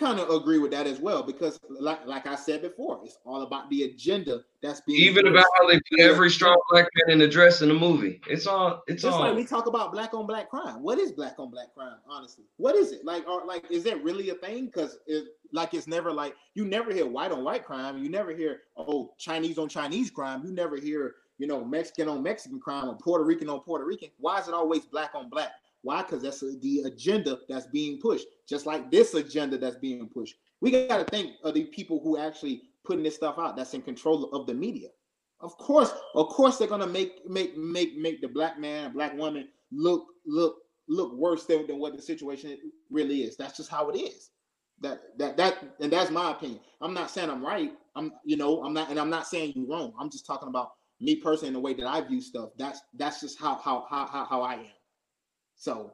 kind 0.00 0.18
of 0.18 0.30
agree 0.30 0.58
with 0.58 0.70
that 0.70 0.86
as 0.86 0.98
well 0.98 1.22
because, 1.22 1.60
like, 1.68 2.04
like 2.06 2.26
I 2.26 2.34
said 2.34 2.62
before, 2.62 3.00
it's 3.04 3.18
all 3.24 3.42
about 3.42 3.68
the 3.68 3.84
agenda 3.84 4.42
that's 4.62 4.80
being 4.80 5.00
even 5.00 5.26
about 5.26 5.44
how 5.58 5.68
they 5.68 5.78
put 5.90 6.00
every 6.00 6.30
strong 6.30 6.58
black 6.70 6.88
man 6.96 7.12
in 7.12 7.18
the 7.18 7.28
dress 7.28 7.60
in 7.60 7.68
the 7.68 7.74
movie. 7.74 8.20
It's 8.26 8.46
all 8.46 8.82
it's 8.88 9.02
just 9.02 9.14
all 9.14 9.20
like 9.20 9.36
we 9.36 9.44
talk 9.44 9.66
about 9.66 9.92
black 9.92 10.14
on 10.14 10.26
black 10.26 10.48
crime. 10.48 10.82
What 10.82 10.98
is 10.98 11.12
black 11.12 11.34
on 11.38 11.50
black 11.50 11.74
crime? 11.74 11.96
Honestly, 12.08 12.44
what 12.56 12.74
is 12.74 12.92
it 12.92 13.04
like? 13.04 13.28
Or 13.28 13.44
like, 13.46 13.70
is 13.70 13.84
that 13.84 14.02
really 14.02 14.30
a 14.30 14.34
thing? 14.34 14.66
Because 14.66 14.98
it 15.06 15.24
like 15.52 15.74
it's 15.74 15.86
never 15.86 16.10
like 16.10 16.34
you 16.54 16.64
never 16.64 16.92
hear 16.92 17.06
white 17.06 17.30
on 17.30 17.44
white 17.44 17.64
crime. 17.64 18.02
You 18.02 18.08
never 18.08 18.34
hear 18.34 18.62
oh 18.76 19.12
Chinese 19.18 19.58
on 19.58 19.68
Chinese 19.68 20.10
crime. 20.10 20.42
You 20.44 20.52
never 20.52 20.76
hear 20.76 21.16
you 21.38 21.46
know 21.46 21.62
Mexican 21.62 22.08
on 22.08 22.22
Mexican 22.22 22.58
crime 22.58 22.88
or 22.88 22.96
Puerto 22.96 23.24
Rican 23.24 23.50
on 23.50 23.60
Puerto 23.60 23.84
Rican. 23.84 24.08
Why 24.18 24.40
is 24.40 24.48
it 24.48 24.54
always 24.54 24.86
black 24.86 25.12
on 25.14 25.28
black? 25.28 25.52
Why? 25.82 26.02
Because 26.02 26.22
that's 26.22 26.40
the 26.40 26.82
agenda 26.84 27.38
that's 27.48 27.66
being 27.66 27.98
pushed, 28.00 28.26
just 28.48 28.66
like 28.66 28.90
this 28.90 29.14
agenda 29.14 29.56
that's 29.56 29.76
being 29.76 30.08
pushed. 30.08 30.34
We 30.60 30.70
got 30.70 30.98
to 30.98 31.04
think 31.04 31.36
of 31.42 31.54
the 31.54 31.64
people 31.64 32.00
who 32.02 32.18
actually 32.18 32.62
putting 32.84 33.02
this 33.02 33.16
stuff 33.16 33.38
out 33.38 33.56
that's 33.56 33.74
in 33.74 33.82
control 33.82 34.24
of 34.32 34.46
the 34.46 34.54
media. 34.54 34.88
Of 35.40 35.56
course, 35.56 35.92
of 36.14 36.28
course, 36.28 36.58
they're 36.58 36.68
gonna 36.68 36.86
make 36.86 37.26
make 37.28 37.56
make 37.56 37.96
make 37.96 38.20
the 38.20 38.28
black 38.28 38.58
man, 38.58 38.92
black 38.92 39.16
woman 39.16 39.48
look 39.72 40.06
look 40.26 40.56
look 40.86 41.14
worse 41.14 41.44
than, 41.46 41.66
than 41.66 41.78
what 41.78 41.96
the 41.96 42.02
situation 42.02 42.58
really 42.90 43.22
is. 43.22 43.36
That's 43.36 43.56
just 43.56 43.70
how 43.70 43.88
it 43.88 43.96
is. 43.98 44.30
That 44.80 45.00
that 45.18 45.38
that 45.38 45.58
and 45.80 45.90
that's 45.90 46.10
my 46.10 46.32
opinion. 46.32 46.60
I'm 46.82 46.92
not 46.92 47.10
saying 47.10 47.30
I'm 47.30 47.44
right. 47.44 47.72
I'm 47.96 48.12
you 48.24 48.36
know 48.36 48.62
I'm 48.62 48.74
not 48.74 48.90
and 48.90 49.00
I'm 49.00 49.08
not 49.08 49.26
saying 49.26 49.54
you're 49.56 49.66
wrong. 49.66 49.94
I'm 49.98 50.10
just 50.10 50.26
talking 50.26 50.48
about 50.48 50.72
me 51.00 51.16
personally 51.16 51.48
in 51.48 51.54
the 51.54 51.60
way 51.60 51.72
that 51.72 51.86
I 51.86 52.02
view 52.02 52.20
stuff. 52.20 52.50
That's 52.58 52.82
that's 52.94 53.20
just 53.20 53.40
how 53.40 53.54
how 53.54 53.86
how 53.88 54.06
how 54.06 54.42
I 54.42 54.54
am. 54.54 54.66
So, 55.60 55.92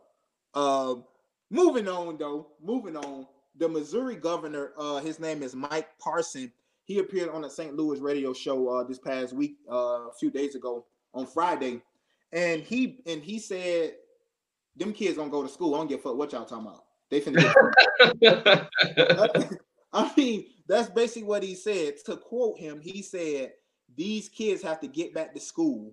um, 0.55 1.03
moving 1.51 1.89
on 1.89 2.17
though, 2.19 2.47
moving 2.63 2.97
on. 2.97 3.27
The 3.59 3.69
Missouri 3.69 4.15
governor, 4.15 4.71
uh, 4.79 5.01
his 5.01 5.19
name 5.19 5.43
is 5.43 5.57
Mike 5.57 5.89
Parson. 5.99 6.53
He 6.85 7.01
appeared 7.01 7.31
on 7.31 7.43
a 7.43 7.51
St. 7.51 7.75
Louis 7.75 7.99
radio 7.99 8.33
show 8.33 8.69
uh, 8.69 8.85
this 8.85 9.01
past 9.01 9.33
week, 9.33 9.57
uh, 9.69 10.07
a 10.09 10.13
few 10.21 10.31
days 10.31 10.55
ago 10.55 10.87
on 11.15 11.27
Friday, 11.27 11.83
and 12.33 12.63
he 12.63 13.01
and 13.07 13.21
he 13.21 13.41
said, 13.41 13.95
"Them 14.77 14.93
kids 14.93 15.17
don't 15.17 15.31
go 15.31 15.43
to 15.43 15.49
school. 15.49 15.75
I 15.75 15.79
don't 15.79 15.89
give 15.89 15.99
a 15.99 16.03
fuck 16.03 16.17
what 16.17 16.31
y'all 16.31 16.45
talking 16.45 16.69
about. 16.69 16.85
They 17.11 17.21
finna." 17.21 17.43
I 19.93 20.13
mean, 20.17 20.45
that's 20.69 20.91
basically 20.91 21.25
what 21.25 21.43
he 21.43 21.57
said. 21.57 21.95
To 22.05 22.17
quote 22.17 22.57
him, 22.57 22.81
he 22.81 23.03
said, 23.03 23.55
"These 23.97 24.29
kids 24.29 24.63
have 24.63 24.79
to 24.81 24.87
get 24.87 25.13
back 25.13 25.35
to 25.35 25.41
school. 25.41 25.91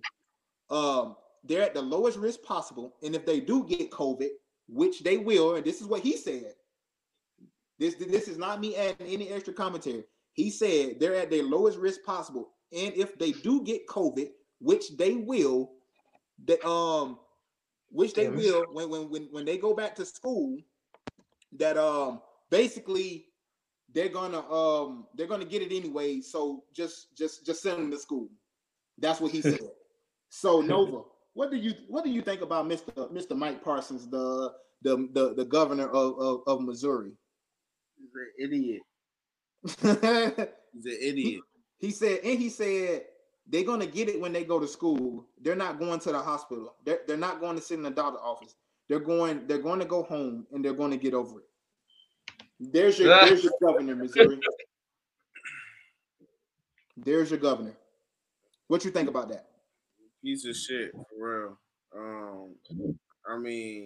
Um, 0.70 1.16
they're 1.44 1.62
at 1.62 1.74
the 1.74 1.82
lowest 1.82 2.18
risk 2.18 2.42
possible. 2.42 2.94
And 3.02 3.14
if 3.14 3.26
they 3.26 3.40
do 3.40 3.64
get 3.64 3.90
COVID, 3.90 4.28
which 4.68 5.02
they 5.02 5.18
will, 5.18 5.56
and 5.56 5.64
this 5.64 5.80
is 5.80 5.86
what 5.86 6.00
he 6.00 6.16
said. 6.16 6.54
This 7.78 7.96
this 7.96 8.28
is 8.28 8.38
not 8.38 8.60
me 8.60 8.76
adding 8.76 9.06
any 9.06 9.30
extra 9.30 9.52
commentary. 9.52 10.04
He 10.32 10.50
said 10.50 11.00
they're 11.00 11.14
at 11.14 11.30
their 11.30 11.42
lowest 11.42 11.78
risk 11.78 12.02
possible. 12.04 12.50
And 12.72 12.94
if 12.94 13.18
they 13.18 13.32
do 13.32 13.62
get 13.62 13.86
COVID, 13.88 14.30
which 14.60 14.96
they 14.96 15.14
will, 15.14 15.72
that 16.46 16.64
um, 16.66 17.18
which 17.90 18.14
they 18.14 18.28
will 18.28 18.64
when, 18.72 18.88
when 18.90 19.10
when 19.10 19.22
when 19.30 19.44
they 19.44 19.58
go 19.58 19.74
back 19.74 19.94
to 19.96 20.04
school, 20.04 20.56
that 21.58 21.76
um 21.76 22.20
basically 22.50 23.26
they're 23.92 24.08
gonna 24.08 24.40
um 24.50 25.06
they're 25.14 25.26
gonna 25.26 25.44
get 25.44 25.62
it 25.62 25.74
anyway. 25.74 26.20
So 26.20 26.64
just 26.74 27.16
just 27.16 27.44
just 27.44 27.62
send 27.62 27.78
them 27.78 27.90
to 27.90 27.98
school. 27.98 28.28
That's 28.98 29.20
what 29.20 29.32
he 29.32 29.40
said. 29.42 29.60
so 30.28 30.60
Nova, 30.60 31.02
what 31.34 31.50
do 31.50 31.56
you 31.56 31.74
what 31.88 32.04
do 32.04 32.10
you 32.10 32.22
think 32.22 32.40
about 32.40 32.66
Mr. 32.66 33.12
Mr. 33.12 33.36
Mike 33.36 33.62
Parsons, 33.62 34.08
the 34.08 34.52
the 34.82 35.08
the, 35.12 35.34
the 35.34 35.44
governor 35.44 35.88
of, 35.88 36.18
of, 36.18 36.40
of 36.46 36.60
Missouri? 36.62 37.12
He's 37.96 38.10
an 38.14 38.30
idiot. 38.38 38.82
He's 40.72 40.86
an 40.86 40.98
idiot. 41.02 41.42
He, 41.78 41.86
he 41.86 41.90
said, 41.90 42.20
and 42.24 42.38
he 42.38 42.48
said 42.48 43.02
they're 43.46 43.64
gonna 43.64 43.86
get 43.86 44.08
it 44.08 44.20
when 44.20 44.32
they 44.32 44.44
go 44.44 44.58
to 44.58 44.68
school. 44.68 45.26
They're 45.40 45.56
not 45.56 45.78
going 45.78 46.00
to 46.00 46.12
the 46.12 46.20
hospital. 46.20 46.76
They're, 46.84 47.00
they're 47.06 47.16
not 47.16 47.40
going 47.40 47.56
to 47.56 47.62
sit 47.62 47.78
in 47.78 47.82
the 47.82 47.90
doctor 47.90 48.20
office. 48.20 48.54
They're 48.88 49.00
going, 49.00 49.46
they're 49.46 49.58
going 49.58 49.80
to 49.80 49.86
go 49.86 50.02
home 50.02 50.46
and 50.52 50.64
they're 50.64 50.74
going 50.74 50.90
to 50.90 50.96
get 50.96 51.14
over 51.14 51.40
it. 51.40 51.46
There's 52.60 52.98
your 52.98 53.08
there's 53.08 53.42
your 53.42 53.52
governor, 53.62 53.96
Missouri. 53.96 54.38
There's 56.96 57.30
your 57.30 57.40
governor. 57.40 57.76
What 58.68 58.84
you 58.84 58.90
think 58.90 59.08
about 59.08 59.28
that? 59.30 59.46
Piece 60.24 60.46
of 60.46 60.56
shit 60.56 60.90
for 60.92 61.04
real. 61.18 61.58
Um, 61.94 62.54
I 63.28 63.36
mean, 63.36 63.84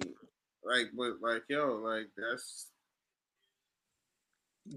like, 0.65 0.87
but 0.97 1.15
like, 1.21 1.43
yo, 1.49 1.81
like 1.85 2.07
that's 2.17 2.69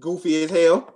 goofy 0.00 0.42
as 0.42 0.50
hell. 0.50 0.92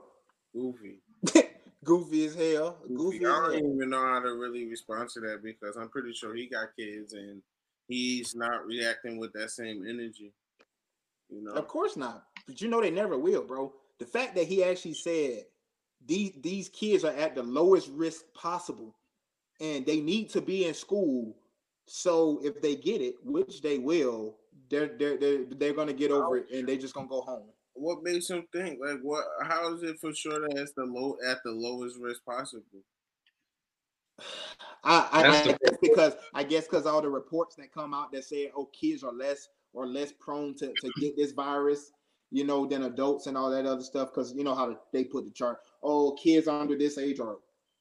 Goofy. 0.52 0.98
goofy 1.84 2.26
as 2.26 2.34
hell. 2.34 2.78
Goofy. 2.88 3.20
goofy 3.20 3.26
I 3.26 3.28
don't 3.28 3.52
hell. 3.52 3.74
even 3.76 3.90
know 3.90 4.02
how 4.02 4.18
to 4.18 4.34
really 4.34 4.66
respond 4.66 5.08
to 5.10 5.20
that 5.20 5.44
because 5.44 5.76
I'm 5.76 5.88
pretty 5.88 6.12
sure 6.12 6.34
he 6.34 6.48
got 6.48 6.74
kids 6.76 7.12
and 7.12 7.42
he's 7.86 8.34
not 8.34 8.66
reacting 8.66 9.18
with 9.18 9.32
that 9.34 9.52
same 9.52 9.84
energy. 9.88 10.32
You 11.30 11.44
know, 11.44 11.52
of 11.52 11.68
course 11.68 11.96
not. 11.96 12.24
But 12.48 12.60
you 12.60 12.68
know 12.68 12.80
they 12.80 12.90
never 12.90 13.16
will, 13.16 13.44
bro. 13.44 13.72
The 14.00 14.04
fact 14.04 14.34
that 14.34 14.48
he 14.48 14.64
actually 14.64 14.94
said 14.94 15.44
these 16.04 16.32
these 16.40 16.68
kids 16.68 17.04
are 17.04 17.14
at 17.14 17.36
the 17.36 17.42
lowest 17.44 17.88
risk 17.90 18.24
possible, 18.34 18.95
and 19.60 19.86
they 19.86 20.00
need 20.00 20.30
to 20.30 20.40
be 20.40 20.66
in 20.66 20.74
school. 20.74 21.36
So 21.86 22.40
if 22.42 22.60
they 22.60 22.76
get 22.76 23.00
it, 23.00 23.14
which 23.24 23.62
they 23.62 23.78
will, 23.78 24.36
they're 24.70 24.96
they're 24.98 25.16
they're, 25.16 25.44
they're 25.44 25.72
gonna 25.72 25.92
get 25.92 26.10
over 26.10 26.38
it, 26.38 26.46
and 26.52 26.68
they're 26.68 26.76
just 26.76 26.94
gonna 26.94 27.08
go 27.08 27.20
home. 27.22 27.48
What 27.74 28.02
makes 28.02 28.28
them 28.28 28.46
think 28.52 28.78
like 28.80 29.00
what? 29.02 29.24
How 29.42 29.72
is 29.74 29.82
it 29.82 29.98
for 30.00 30.12
sure 30.12 30.40
that 30.40 30.56
it's 30.56 30.72
the 30.72 30.84
low 30.84 31.16
at 31.26 31.38
the 31.44 31.52
lowest 31.52 31.98
risk 31.98 32.24
possible? 32.24 32.64
I, 34.84 35.08
I, 35.12 35.28
I 35.28 35.44
guess 35.44 35.76
because 35.82 36.16
I 36.32 36.42
guess 36.44 36.64
because 36.64 36.86
all 36.86 37.02
the 37.02 37.08
reports 37.08 37.56
that 37.56 37.72
come 37.72 37.92
out 37.92 38.12
that 38.12 38.24
say 38.24 38.50
oh 38.56 38.66
kids 38.66 39.02
are 39.02 39.12
less 39.12 39.48
or 39.72 39.86
less 39.86 40.12
prone 40.12 40.54
to, 40.56 40.68
to 40.68 40.90
get 41.00 41.16
this 41.16 41.32
virus, 41.32 41.90
you 42.30 42.44
know, 42.44 42.66
than 42.66 42.84
adults 42.84 43.26
and 43.26 43.36
all 43.36 43.50
that 43.50 43.66
other 43.66 43.82
stuff. 43.82 44.10
Because 44.12 44.32
you 44.34 44.42
know 44.42 44.54
how 44.54 44.76
they 44.92 45.04
put 45.04 45.24
the 45.24 45.30
chart. 45.30 45.58
Oh, 45.82 46.12
kids 46.12 46.48
under 46.48 46.78
this 46.78 46.98
age 46.98 47.20
are 47.20 47.36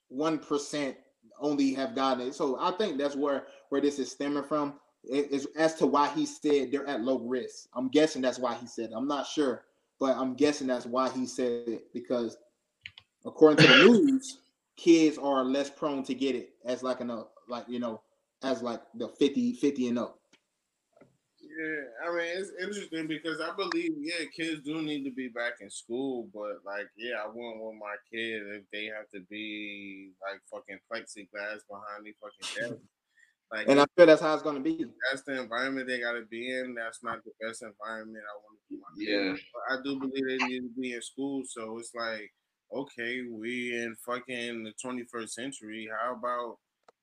one 0.09 0.39
percent 0.39 0.97
only 1.39 1.74
have 1.74 1.95
gotten 1.95 2.28
it. 2.28 2.36
So 2.36 2.58
I 2.60 2.71
think 2.71 2.98
that's 2.98 3.15
where 3.15 3.48
where 3.69 3.82
this 3.82 4.00
is 4.00 4.12
stemming 4.12 4.43
from. 4.43 4.76
Is 5.04 5.48
as 5.56 5.76
to 5.76 5.86
why 5.86 6.10
he 6.10 6.26
said 6.26 6.71
they're 6.71 6.88
at 6.88 7.02
low 7.02 7.19
risk. 7.19 7.67
I'm 7.76 7.89
guessing 7.89 8.21
that's 8.21 8.39
why 8.39 8.56
he 8.56 8.65
said. 8.65 8.91
It. 8.91 8.93
I'm 8.95 9.08
not 9.08 9.28
sure, 9.28 9.65
but 10.00 10.17
I'm 10.17 10.34
guessing 10.34 10.67
that's 10.67 10.86
why 10.86 11.10
he 11.10 11.28
said 11.28 11.67
it 11.67 11.93
because 11.93 12.38
according 13.24 13.65
to 13.65 13.71
the 13.71 13.78
news, 13.86 14.39
kids 14.78 15.17
are 15.17 15.43
less 15.43 15.69
prone 15.69 16.04
to 16.04 16.15
get 16.15 16.36
it 16.36 16.54
as 16.65 16.82
like 16.82 17.02
an 17.02 17.12
uh, 17.12 17.24
like 17.48 17.65
you 17.67 17.80
know 17.80 18.02
as 18.43 18.62
like 18.62 18.82
the 18.95 19.08
50 19.08 19.54
50 19.54 19.88
and 19.89 20.00
up. 20.00 20.19
Yeah, 21.58 22.08
I 22.08 22.12
mean 22.12 22.26
it's 22.36 22.52
interesting 22.60 23.08
because 23.08 23.39
I 23.39 23.56
believe 23.56 23.91
yeah, 24.00 24.26
kids 24.36 24.62
do 24.63 24.82
need 24.82 25.06
to 25.06 25.12
be 25.12 25.30
back 25.30 25.54
in 25.62 25.70
school, 25.70 26.28
but 26.34 26.60
like 26.65 26.88
yeah, 26.98 27.24
I 27.24 27.28
wouldn't 27.28 27.62
want 27.62 27.78
my 27.78 27.96
kid 28.12 28.41
if 28.56 28.63
they 28.74 28.86
have 28.86 29.10
to 29.13 29.22
be 29.30 30.12
like 30.22 30.41
fucking 30.52 30.80
plexiglass 30.91 31.62
behind 31.70 32.04
the 32.04 32.13
fucking 32.20 32.70
desk. 32.70 32.82
Like, 33.52 33.70
and 33.70 33.80
I 33.80 33.86
feel 33.96 34.06
that's 34.08 34.22
how 34.22 34.34
it's 34.34 34.44
gonna 34.44 34.60
be. 34.60 34.86
That's 35.10 35.24
the 35.24 35.39
environment 35.39 35.88
they 35.88 36.00
gotta 36.00 36.24
be 36.30 36.52
in. 36.52 36.76
That's 36.76 37.04
not 37.04 37.24
the 37.24 37.32
best 37.46 37.62
environment 37.62 38.24
I 38.26 38.36
want 38.44 38.60
to 38.68 38.98
be. 38.98 39.06
Yeah, 39.06 39.36
but 39.54 39.78
I 39.78 39.82
do 39.84 40.00
believe 40.00 40.28
they 40.28 40.46
need 40.48 40.62
to 40.62 40.82
be 40.82 40.94
in 40.94 41.02
school. 41.02 41.44
So 41.46 41.78
it's 41.78 41.94
like, 41.96 42.34
okay, 42.74 43.22
we 43.32 43.76
in 43.76 43.96
fucking 44.06 44.63
the 44.63 44.74
21st 44.84 45.30
century. 45.30 45.88
How 46.02 46.15
about 46.15 46.58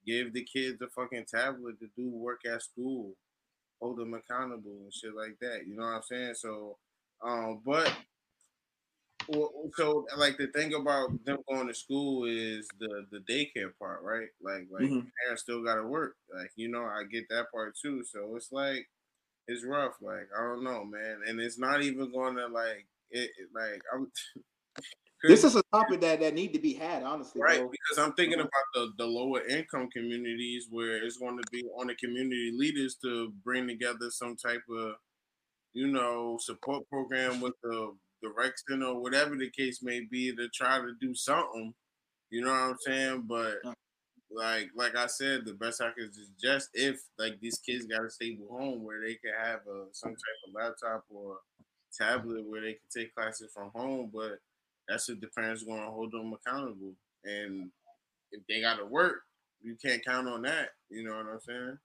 give 0.05 0.33
the 0.35 0.45
kids 0.45 0.83
a 0.83 0.89
fucking 0.89 1.27
tablet 1.33 1.79
to 1.79 1.87
do 1.97 2.11
work 2.11 2.41
at 2.45 2.63
school? 2.63 3.15
Hold 3.83 3.99
them 3.99 4.15
accountable 4.15 4.79
and 4.85 4.95
shit 4.95 5.15
like 5.15 5.37
that. 5.41 5.67
You 5.67 5.77
know 5.77 5.83
what 5.83 5.95
I'm 5.97 6.03
saying? 6.03 6.35
So, 6.37 6.79
um, 7.23 7.61
but 7.67 7.93
so 9.75 10.07
like 10.17 10.37
the 10.37 10.49
thing 10.49 10.75
about 10.75 11.25
them 11.25 11.39
going 11.49 11.69
to 11.69 11.75
school 11.75 12.25
is 12.25 12.69
the 12.79 13.07
the 13.11 13.19
daycare 13.19 13.73
part, 13.79 14.03
right? 14.03 14.29
Like 14.41 14.69
like 14.71 14.85
mm-hmm. 14.85 15.09
parents 15.25 15.43
still 15.43 15.65
got 15.65 15.77
to 15.77 15.87
work. 15.87 16.15
Like 16.35 16.53
you 16.57 16.69
know, 16.69 16.85
I 16.85 17.03
get 17.11 17.29
that 17.31 17.51
part 17.53 17.77
too. 17.77 18.05
So 18.05 18.35
it's 18.37 18.53
like 18.53 18.89
it's 19.49 19.65
rough. 19.65 19.95
Like 20.01 20.29
I 20.39 20.43
don't 20.43 20.65
know, 20.65 20.85
man, 20.85 21.21
and 21.27 21.41
it's 21.41 21.59
not 21.59 21.83
even 21.83 22.13
going 22.13 22.37
to 22.37 22.47
like 22.47 22.87
it. 23.11 23.31
Like 23.55 23.83
I'm. 23.93 24.11
this 25.23 25.45
is 25.45 25.57
a 25.57 25.63
topic 25.73 26.01
that 26.01 26.21
that 26.21 26.35
need 26.35 26.53
to 26.53 26.59
be 26.59 26.75
had, 26.75 27.03
honestly. 27.03 27.41
Right, 27.41 27.61
bro. 27.61 27.71
because 27.71 28.05
I'm 28.05 28.13
thinking 28.15 28.41
uh-huh. 28.41 28.49
about 28.49 28.97
the 28.97 29.05
the 29.05 29.11
lower 29.11 29.47
income 29.47 29.89
communities 29.91 30.67
where 30.71 31.03
it's 31.05 31.19
going 31.19 31.37
to 31.37 31.45
be 31.51 31.65
on 31.79 31.87
the 31.89 31.95
community 31.95 32.53
leaders 32.55 32.97
to 33.03 33.33
bring 33.45 33.67
together 33.67 34.11
some 34.11 34.37
type 34.37 34.63
of, 34.71 34.95
you 35.75 35.89
know, 35.89 36.39
support 36.41 36.89
program 36.89 37.41
with 37.41 37.55
the 37.63 37.95
the 38.23 38.33
rec 38.37 38.53
or 38.71 39.01
whatever 39.01 39.37
the 39.37 39.51
case 39.51 39.83
may 39.83 40.01
be 40.01 40.35
to 40.35 40.49
try 40.49 40.79
to 40.79 40.93
do 41.01 41.15
something. 41.15 41.75
You 42.31 42.43
know 42.43 42.53
what 42.53 42.61
I'm 42.61 42.77
saying? 42.81 43.25
But 43.27 43.57
like 44.35 44.71
like 44.75 44.97
I 44.97 45.07
said, 45.07 45.45
the 45.45 45.55
best 45.55 45.81
I 45.81 45.91
could 45.91 46.15
suggest 46.15 46.71
if 46.75 47.01
like 47.19 47.39
these 47.41 47.59
kids 47.59 47.87
got 47.87 48.05
a 48.05 48.11
stable 48.11 48.49
home 48.51 48.85
where 48.85 49.01
they 49.01 49.15
can 49.15 49.33
have 49.43 49.61
a 49.67 49.87
some 49.93 50.13
type 50.13 50.41
of 50.49 50.55
laptop 50.55 51.05
or 51.11 51.39
tablet 51.97 52.45
where 52.47 52.63
they 52.63 52.73
can 52.73 52.89
take 52.95 53.15
classes 53.15 53.51
from 53.55 53.71
home, 53.75 54.11
but 54.13 54.39
that's 54.89 55.09
if 55.09 55.21
the 55.21 55.29
parents 55.29 55.63
going 55.63 55.81
to 55.81 55.91
hold 55.91 56.13
them 56.13 56.35
accountable. 56.35 56.95
And 57.25 57.71
if 58.33 58.43
they 58.49 58.61
got 58.61 58.77
to 58.77 58.87
work, 58.87 59.23
you 59.63 59.77
can't 59.83 60.05
count 60.05 60.29
on 60.29 60.43
that. 60.43 60.71
You 60.91 61.05
know 61.05 61.17
what 61.17 61.27
I'm 61.27 61.41
saying? 61.41 61.79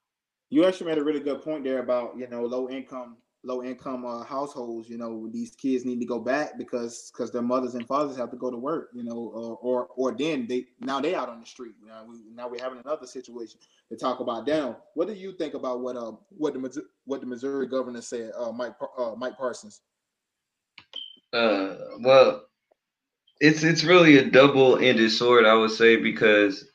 You 0.50 0.66
actually 0.66 0.88
made 0.88 0.98
a 0.98 1.04
really 1.04 1.20
good 1.20 1.42
point 1.42 1.64
there 1.64 1.80
about 1.80 2.18
you 2.18 2.28
know 2.28 2.44
low 2.44 2.70
income 2.70 3.18
low 3.44 3.64
income 3.64 4.06
uh, 4.06 4.24
households. 4.24 4.90
You 4.90 4.98
know 4.98 5.30
these 5.32 5.56
kids 5.56 5.86
need 5.86 6.00
to 6.00 6.06
go 6.06 6.20
back 6.20 6.58
because 6.58 7.12
because 7.12 7.32
their 7.32 7.42
mothers 7.42 7.76
and 7.76 7.86
fathers 7.86 8.18
have 8.18 8.32
to 8.32 8.38
go 8.38 8.50
to 8.50 8.58
work. 8.58 8.90
You 8.94 9.04
know, 9.04 9.32
or 9.34 9.58
or, 9.62 9.88
or 9.96 10.16
then 10.18 10.48
they 10.48 10.68
now 10.80 11.00
they 11.00 11.16
out 11.16 11.30
on 11.30 11.40
the 11.40 11.46
street. 11.46 11.74
You 11.82 11.88
know, 11.88 12.06
we, 12.08 12.16
now 12.34 12.48
we're 12.48 12.64
having 12.64 12.80
another 12.80 13.08
situation 13.08 13.60
to 13.92 13.98
talk 13.98 14.20
about. 14.22 14.46
Down. 14.46 14.78
What 14.94 15.08
do 15.08 15.14
you 15.14 15.34
think 15.34 15.54
about 15.54 15.82
what 15.82 15.98
uh 15.98 16.14
what 16.30 16.54
the 16.54 16.84
what 17.06 17.20
the 17.20 17.28
Missouri 17.28 17.68
governor 17.68 18.02
said, 18.02 18.32
uh, 18.38 18.52
Mike 18.52 18.74
uh, 18.98 19.16
Mike 19.18 19.38
Parsons? 19.38 19.82
Uh, 21.34 21.76
well, 22.00 22.47
it's 23.40 23.64
it's 23.64 23.84
really 23.84 24.18
a 24.18 24.30
double-ended 24.30 25.12
sword, 25.12 25.46
I 25.46 25.54
would 25.56 25.72
say, 25.72 25.98
because 25.98 26.66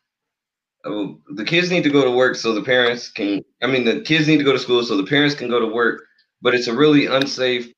uh, 0.84 1.08
the 1.34 1.44
kids 1.44 1.70
need 1.70 1.84
to 1.84 1.90
go 1.90 2.04
to 2.04 2.10
work 2.10 2.36
so 2.36 2.52
the 2.52 2.62
parents 2.62 3.10
can. 3.10 3.42
I 3.62 3.66
mean, 3.66 3.84
the 3.84 4.00
kids 4.02 4.26
need 4.28 4.38
to 4.38 4.44
go 4.44 4.52
to 4.52 4.58
school 4.58 4.82
so 4.82 4.96
the 4.96 5.06
parents 5.06 5.34
can 5.34 5.48
go 5.48 5.60
to 5.60 5.66
work. 5.66 6.02
But 6.40 6.54
it's 6.54 6.66
a 6.66 6.74
really 6.76 7.06
unsafe 7.06 7.72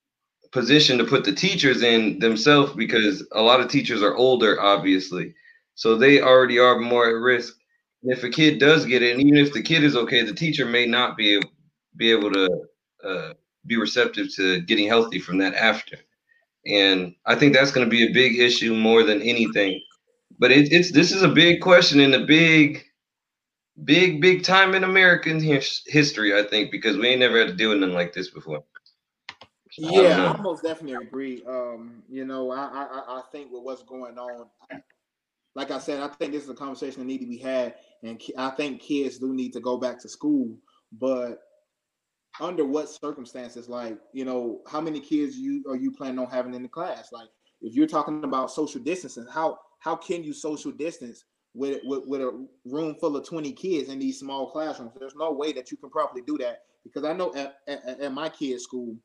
position 0.53 0.99
to 0.99 1.05
put 1.05 1.25
the 1.25 1.33
teachers 1.35 1.83
in 1.83 2.19
themselves 2.19 2.73
because 2.75 3.27
a 3.33 3.43
lot 3.43 3.61
of 3.61 3.69
teachers 3.69 4.03
are 4.03 4.17
older, 4.17 4.61
obviously, 4.61 5.35
so 5.75 5.97
they 5.97 6.21
already 6.21 6.59
are 6.59 6.79
more 6.79 7.09
at 7.09 7.21
risk. 7.21 7.55
And 8.03 8.13
if 8.13 8.23
a 8.25 8.31
kid 8.31 8.59
does 8.59 8.87
get 8.87 9.03
it, 9.03 9.13
and 9.13 9.21
even 9.21 9.39
if 9.39 9.53
the 9.53 9.63
kid 9.63 9.85
is 9.85 9.97
okay, 9.97 10.23
the 10.23 10.35
teacher 10.35 10.65
may 10.65 10.87
not 10.87 11.17
be 11.17 11.41
be 11.97 12.11
able 12.11 12.33
to 12.33 12.49
uh, 13.05 13.33
be 13.67 13.77
receptive 13.77 14.35
to 14.37 14.61
getting 14.63 14.89
healthy 14.89 15.19
from 15.19 15.39
that 15.39 15.55
after. 15.55 15.99
And 16.67 17.15
I 17.27 17.35
think 17.35 17.53
that's 17.53 17.71
going 17.71 17.87
to 17.87 17.91
be 17.91 18.09
a 18.09 18.13
big 18.13 18.39
issue 18.39 18.75
more 18.75 19.03
than 19.03 19.21
anything. 19.23 19.81
But 20.39 20.51
it, 20.51 20.73
it's 20.73 20.93
this 20.93 21.13
is 21.13 21.23
a 21.23 21.29
big 21.29 21.61
question 21.61 22.01
in 22.01 22.15
a 22.15 22.25
big, 22.27 22.85
big, 23.85 24.21
big 24.21 24.43
time 24.43 24.75
in 24.75 24.85
American 24.85 25.41
his, 25.41 25.83
history. 25.87 26.39
I 26.39 26.43
think 26.43 26.71
because 26.71 26.97
we 26.97 27.09
ain't 27.09 27.21
never 27.21 27.39
had 27.39 27.49
to 27.49 27.55
deal 27.55 27.71
with 27.71 27.79
nothing 27.79 27.95
like 27.95 28.13
this 28.13 28.31
before. 28.31 28.65
Yeah, 29.77 30.33
I, 30.33 30.39
I 30.39 30.41
most 30.41 30.63
definitely 30.63 31.05
agree. 31.07 31.43
Um, 31.47 32.03
you 32.09 32.25
know, 32.25 32.51
I, 32.53 32.65
I 32.65 33.19
I 33.19 33.23
think 33.33 33.51
with 33.51 33.63
what's 33.63 33.83
going 33.83 34.19
on, 34.19 34.47
like 35.55 35.71
I 35.71 35.79
said, 35.79 36.01
I 36.01 36.09
think 36.09 36.33
this 36.33 36.45
is 36.45 36.49
a 36.49 36.55
conversation 36.55 37.01
that 37.01 37.07
need 37.07 37.19
to 37.19 37.27
be 37.27 37.39
had, 37.39 37.75
and 38.03 38.21
I 38.39 38.51
think 38.51 38.81
kids 38.81 39.19
do 39.19 39.33
need 39.33 39.53
to 39.53 39.61
go 39.61 39.77
back 39.77 39.99
to 40.01 40.09
school. 40.09 40.57
But 40.93 41.41
under 42.41 42.65
what 42.65 42.89
circumstances 42.89 43.69
like 43.69 43.99
you 44.13 44.25
know 44.25 44.61
how 44.67 44.81
many 44.81 45.01
kids 45.01 45.37
you 45.37 45.65
are 45.69 45.77
you 45.77 45.91
planning 45.93 46.19
on 46.19 46.27
having 46.29 46.55
in 46.55 46.63
the 46.63 46.69
class 46.69 47.13
like 47.13 47.29
if 47.63 47.75
you're 47.75 47.87
talking 47.87 48.25
about 48.25 48.51
social 48.51 48.81
distancing 48.81 49.27
how 49.31 49.59
how 49.79 49.95
can 49.95 50.25
you 50.25 50.33
social 50.33 50.73
distance 50.73 51.25
with, 51.55 51.81
with 51.85 52.07
with 52.07 52.21
a 52.21 52.47
room 52.65 52.97
full 52.97 53.17
of 53.17 53.27
20 53.27 53.53
kids 53.53 53.89
in 53.89 53.99
these 53.99 54.19
small 54.19 54.51
classrooms 54.51 54.93
there's 54.99 55.15
no 55.15 55.31
way 55.31 55.53
that 55.53 55.71
you 55.71 55.77
can 55.77 55.91
properly 55.91 56.23
do 56.23 56.37
that 56.37 56.63
because 56.83 57.05
i 57.05 57.13
know 57.13 57.33
at, 57.35 57.59
at, 57.69 58.01
at 58.01 58.13
my 58.13 58.29
kids 58.29 58.65
school 58.65 58.97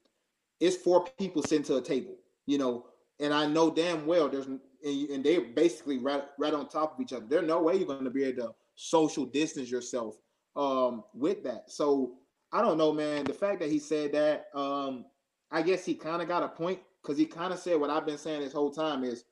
it's 0.60 0.76
four 0.76 1.06
people 1.20 1.44
sitting 1.44 1.64
to 1.64 1.78
a 1.78 1.82
table 1.82 2.16
you 2.48 2.58
know 2.58 2.86
and 3.20 3.34
I 3.34 3.46
know 3.46 3.70
damn 3.70 4.06
well 4.06 4.30
there's 4.30 4.48
and 4.48 5.24
they're 5.24 5.42
basically 5.42 5.98
right 5.98 6.24
right 6.38 6.54
on 6.54 6.68
top 6.70 6.96
of 6.96 7.02
each 7.02 7.14
other. 7.14 7.26
There's 7.28 7.48
no 7.48 7.62
way 7.62 7.76
you're 7.76 7.88
going 7.88 8.06
to 8.06 8.10
be 8.10 8.24
able 8.24 8.44
to 8.44 8.56
social 8.76 9.26
distance 9.26 9.70
yourself 9.70 10.16
um, 10.56 11.04
with 11.14 11.44
that. 11.44 11.70
So 11.70 12.14
I 12.52 12.62
don't 12.62 12.78
know, 12.78 12.92
man. 12.92 13.26
The 13.26 13.34
fact 13.34 13.60
that 13.60 13.70
he 13.70 13.80
said 13.80 14.12
that, 14.14 14.48
um, 14.54 15.06
I 15.52 15.62
guess 15.62 15.86
he 15.86 15.94
kind 15.94 16.22
of 16.22 16.28
got 16.28 16.44
a 16.44 16.48
point 16.48 16.80
because 17.02 17.18
he 17.18 17.26
kind 17.26 17.54
of 17.54 17.60
said 17.60 17.80
what 17.80 17.90
I've 17.90 18.06
been 18.06 18.18
saying 18.18 18.42
this 18.42 18.54
whole 18.54 18.72
time 18.72 19.04
is 19.04 19.26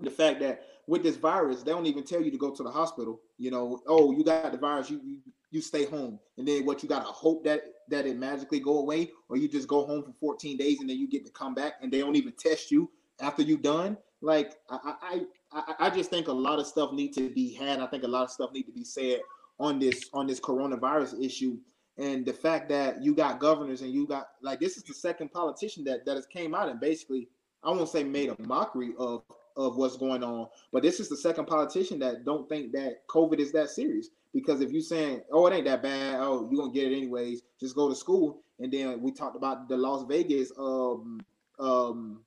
the 0.00 0.10
fact 0.10 0.40
that 0.40 0.62
with 0.86 1.02
this 1.02 1.16
virus, 1.16 1.62
they 1.62 1.70
don't 1.70 1.86
even 1.86 2.04
tell 2.04 2.20
you 2.20 2.30
to 2.30 2.38
go 2.38 2.50
to 2.50 2.62
the 2.62 2.70
hospital. 2.70 3.20
You 3.38 3.50
know, 3.50 3.80
oh, 3.86 4.12
you 4.12 4.24
got 4.24 4.52
the 4.52 4.58
virus, 4.58 4.90
you 4.90 5.00
you, 5.04 5.18
you 5.50 5.60
stay 5.60 5.84
home, 5.84 6.18
and 6.38 6.46
then 6.46 6.66
what 6.66 6.82
you 6.82 6.88
got 6.88 7.06
to 7.06 7.12
hope 7.12 7.44
that 7.44 7.62
that 7.88 8.06
it 8.06 8.16
magically 8.18 8.60
go 8.60 8.78
away, 8.78 9.10
or 9.28 9.36
you 9.36 9.48
just 9.48 9.68
go 9.68 9.84
home 9.84 10.02
for 10.02 10.12
14 10.12 10.56
days 10.56 10.80
and 10.80 10.88
then 10.88 10.98
you 10.98 11.08
get 11.08 11.24
to 11.26 11.32
come 11.32 11.54
back, 11.54 11.74
and 11.82 11.92
they 11.92 11.98
don't 11.98 12.16
even 12.16 12.32
test 12.32 12.70
you 12.70 12.90
after 13.20 13.42
you 13.42 13.56
done. 13.56 13.96
Like 14.20 14.54
I 14.68 14.94
I 15.02 15.20
I, 15.52 15.74
I 15.86 15.90
just 15.90 16.10
think 16.10 16.28
a 16.28 16.32
lot 16.32 16.58
of 16.58 16.66
stuff 16.66 16.92
need 16.92 17.12
to 17.14 17.30
be 17.30 17.54
had. 17.54 17.80
I 17.80 17.86
think 17.86 18.04
a 18.04 18.08
lot 18.08 18.24
of 18.24 18.30
stuff 18.30 18.52
need 18.52 18.64
to 18.64 18.72
be 18.72 18.84
said 18.84 19.20
on 19.60 19.78
this 19.78 20.08
on 20.12 20.26
this 20.26 20.40
coronavirus 20.40 21.22
issue 21.24 21.58
and 21.98 22.24
the 22.24 22.32
fact 22.32 22.68
that 22.70 23.02
you 23.02 23.14
got 23.14 23.38
governors 23.38 23.82
and 23.82 23.92
you 23.92 24.06
got 24.06 24.28
like 24.42 24.60
this 24.60 24.76
is 24.76 24.82
the 24.82 24.94
second 24.94 25.30
politician 25.30 25.84
that 25.84 26.04
that 26.06 26.16
has 26.16 26.26
came 26.26 26.54
out 26.54 26.68
and 26.68 26.80
basically 26.80 27.28
I 27.62 27.70
won't 27.70 27.88
say 27.88 28.02
made 28.02 28.30
a 28.30 28.42
mockery 28.42 28.92
of 28.98 29.22
of 29.56 29.76
what's 29.76 29.98
going 29.98 30.24
on, 30.24 30.48
but 30.72 30.82
this 30.82 30.98
is 30.98 31.08
the 31.10 31.16
second 31.16 31.46
politician 31.46 31.98
that 31.98 32.24
don't 32.24 32.48
think 32.48 32.72
that 32.72 33.06
COVID 33.08 33.38
is 33.38 33.52
that 33.52 33.68
serious. 33.68 34.08
Because 34.32 34.62
if 34.62 34.72
you're 34.72 34.80
saying, 34.80 35.20
"Oh, 35.30 35.46
it 35.46 35.52
ain't 35.52 35.66
that 35.66 35.82
bad," 35.82 36.20
oh, 36.20 36.48
you're 36.50 36.62
gonna 36.62 36.72
get 36.72 36.90
it 36.90 36.96
anyways, 36.96 37.42
just 37.60 37.76
go 37.76 37.88
to 37.88 37.94
school. 37.94 38.42
And 38.58 38.72
then 38.72 39.02
we 39.02 39.12
talked 39.12 39.36
about 39.36 39.68
the 39.68 39.76
Las 39.76 40.04
Vegas 40.08 40.52
um 40.58 41.20
um 41.58 42.24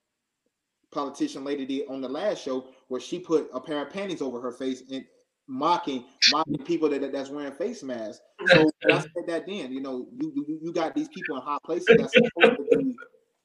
politician 0.91 1.43
lady 1.43 1.66
did 1.66 1.88
on 1.89 1.99
the 1.99 2.07
last 2.07 2.43
show 2.43 2.68
where 2.88 3.01
she 3.01 3.20
put 3.20 3.49
a 3.53 3.59
pair 3.59 3.86
of 3.86 3.91
panties 3.91 4.22
over 4.22 4.39
her 4.39 4.51
face 4.51 4.84
and 4.91 5.05
mocking 5.48 6.06
mocking 6.32 6.58
people 6.66 6.89
that, 6.89 7.12
that's 7.12 7.30
wearing 7.30 7.54
face 7.54 7.84
masks. 7.84 8.22
So 8.48 8.70
I 8.91 9.00
said 9.00 9.28
that 9.28 9.46
then, 9.48 9.72
you 9.72 9.82
know, 9.82 10.08
you, 10.20 10.32
you 10.36 10.60
you 10.64 10.74
got 10.74 10.93
these 10.93 11.08
people 11.08 11.38
in 11.38 11.41
hot 11.41 11.64
places 11.64 11.88
that's 11.98 12.14
supposed 12.14 12.58
to 12.58 12.78
be 12.78 12.96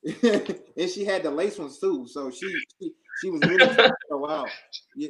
and 0.22 0.90
she 0.90 1.05
had 1.05 1.22
the 1.22 1.30
lace 1.30 1.59
ones 1.59 1.78
too. 1.78 2.07
So 2.09 2.30
she 2.30 2.48
she, 2.80 2.92
she 3.20 3.30
was 3.30 3.42
really 3.42 3.74
so 4.09 4.30
out. 4.30 4.48
Yeah. 4.96 5.09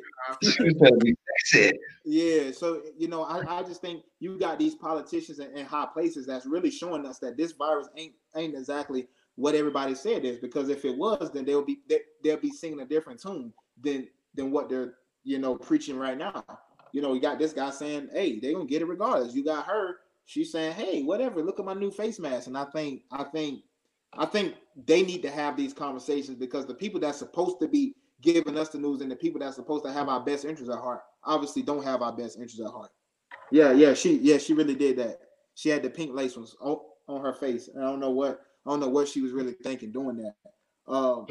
yeah. 2.05 2.51
So 2.51 2.83
you 2.99 3.07
know, 3.07 3.23
I, 3.23 3.61
I 3.61 3.63
just 3.63 3.81
think 3.81 4.03
you 4.19 4.39
got 4.39 4.59
these 4.59 4.75
politicians 4.75 5.39
in, 5.39 5.57
in 5.57 5.65
high 5.65 5.87
places 5.93 6.27
that's 6.27 6.45
really 6.45 6.73
showing 6.73 7.07
us 7.07 7.21
that 7.21 7.37
this 7.37 7.53
virus 7.53 7.89
ain't 7.97 8.15
ain't 8.37 8.57
exactly 8.57 9.07
what 9.37 9.55
everybody 9.55 9.95
said 9.95 10.25
is. 10.25 10.39
Because 10.39 10.69
if 10.69 10.85
it 10.85 10.97
was, 10.97 11.31
then 11.33 11.45
they'll 11.45 11.65
be 11.65 11.81
they, 11.89 12.01
they'll 12.25 12.37
be 12.37 12.51
singing 12.51 12.81
a 12.81 12.87
different 12.87 13.23
tune 13.23 13.53
than 13.81 14.09
than 14.35 14.51
what 14.51 14.69
they're 14.69 14.95
you 15.23 15.39
know 15.39 15.55
preaching 15.55 15.97
right 15.97 16.19
now. 16.19 16.45
You 16.93 17.03
know, 17.03 17.15
you 17.15 17.21
got 17.21 17.39
this 17.39 17.53
guy 17.53 17.71
saying, 17.71 18.11
"Hey, 18.13 18.39
they're 18.39 18.53
gonna 18.53 18.67
get 18.67 18.83
it 18.83 18.87
regardless." 18.87 19.35
You 19.35 19.45
got 19.45 19.67
her. 19.67 19.97
She's 20.25 20.53
saying, 20.53 20.73
"Hey, 20.73 21.03
whatever. 21.03 21.43
Look 21.43 21.59
at 21.59 21.65
my 21.65 21.75
new 21.75 21.91
face 21.91 22.19
mask." 22.19 22.47
And 22.47 22.57
I 22.57 22.65
think, 22.67 23.03
I 23.11 23.25
think, 23.25 23.63
I 24.13 24.27
think 24.27 24.55
they 24.87 25.03
need 25.03 25.23
to 25.23 25.31
have 25.31 25.57
these 25.57 25.73
conversations 25.73 26.39
because 26.39 26.67
the 26.67 26.75
people 26.75 27.01
that's 27.01 27.19
supposed 27.19 27.61
to 27.61 27.69
be 27.69 27.95
giving 28.21 28.57
us 28.57 28.69
the 28.69 28.79
news 28.79 29.01
and 29.01 29.11
the 29.11 29.17
people 29.17 29.41
that's 29.41 29.57
supposed 29.57 29.85
to 29.85 29.93
have 29.93 30.09
our 30.09 30.21
best 30.21 30.45
interests 30.45 30.73
at 30.73 30.81
heart 30.81 31.01
obviously 31.25 31.63
don't 31.63 31.85
have 31.85 32.03
our 32.03 32.13
best 32.13 32.37
interests 32.37 32.61
at 32.61 32.71
heart. 32.71 32.91
Yeah, 33.51 33.73
yeah, 33.73 33.95
she, 33.95 34.19
yeah, 34.19 34.39
she 34.39 34.53
really 34.55 34.75
did 34.75 34.97
that. 34.99 35.21
She 35.55 35.69
had 35.69 35.83
the 35.83 35.91
pink 35.91 36.15
lace 36.15 36.37
ones 36.37 36.57
on, 36.61 36.79
on 37.09 37.21
her 37.21 37.33
face, 37.33 37.69
and 37.69 37.83
I 37.83 37.89
don't 37.89 38.01
know 38.01 38.11
what, 38.11 38.41
I 38.67 38.71
don't 38.71 38.81
know 38.81 38.89
what 38.89 39.09
she 39.09 39.21
was 39.21 39.33
really 39.33 39.53
thinking 39.53 39.93
doing 39.93 40.17
that. 40.19 40.35
Um, 40.87 41.27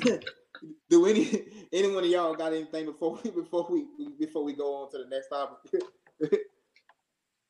do 0.88 1.06
any 1.06 1.44
any 1.72 1.92
one 1.92 2.04
of 2.04 2.10
y'all 2.10 2.34
got 2.34 2.52
anything 2.52 2.86
before 2.86 3.18
we 3.22 3.30
before 3.42 3.66
we 3.70 3.86
before 4.18 4.44
we 4.44 4.52
go 4.52 4.74
on 4.76 4.90
to 4.90 4.98
the 4.98 5.06
next 5.08 5.28
topic? 5.28 5.82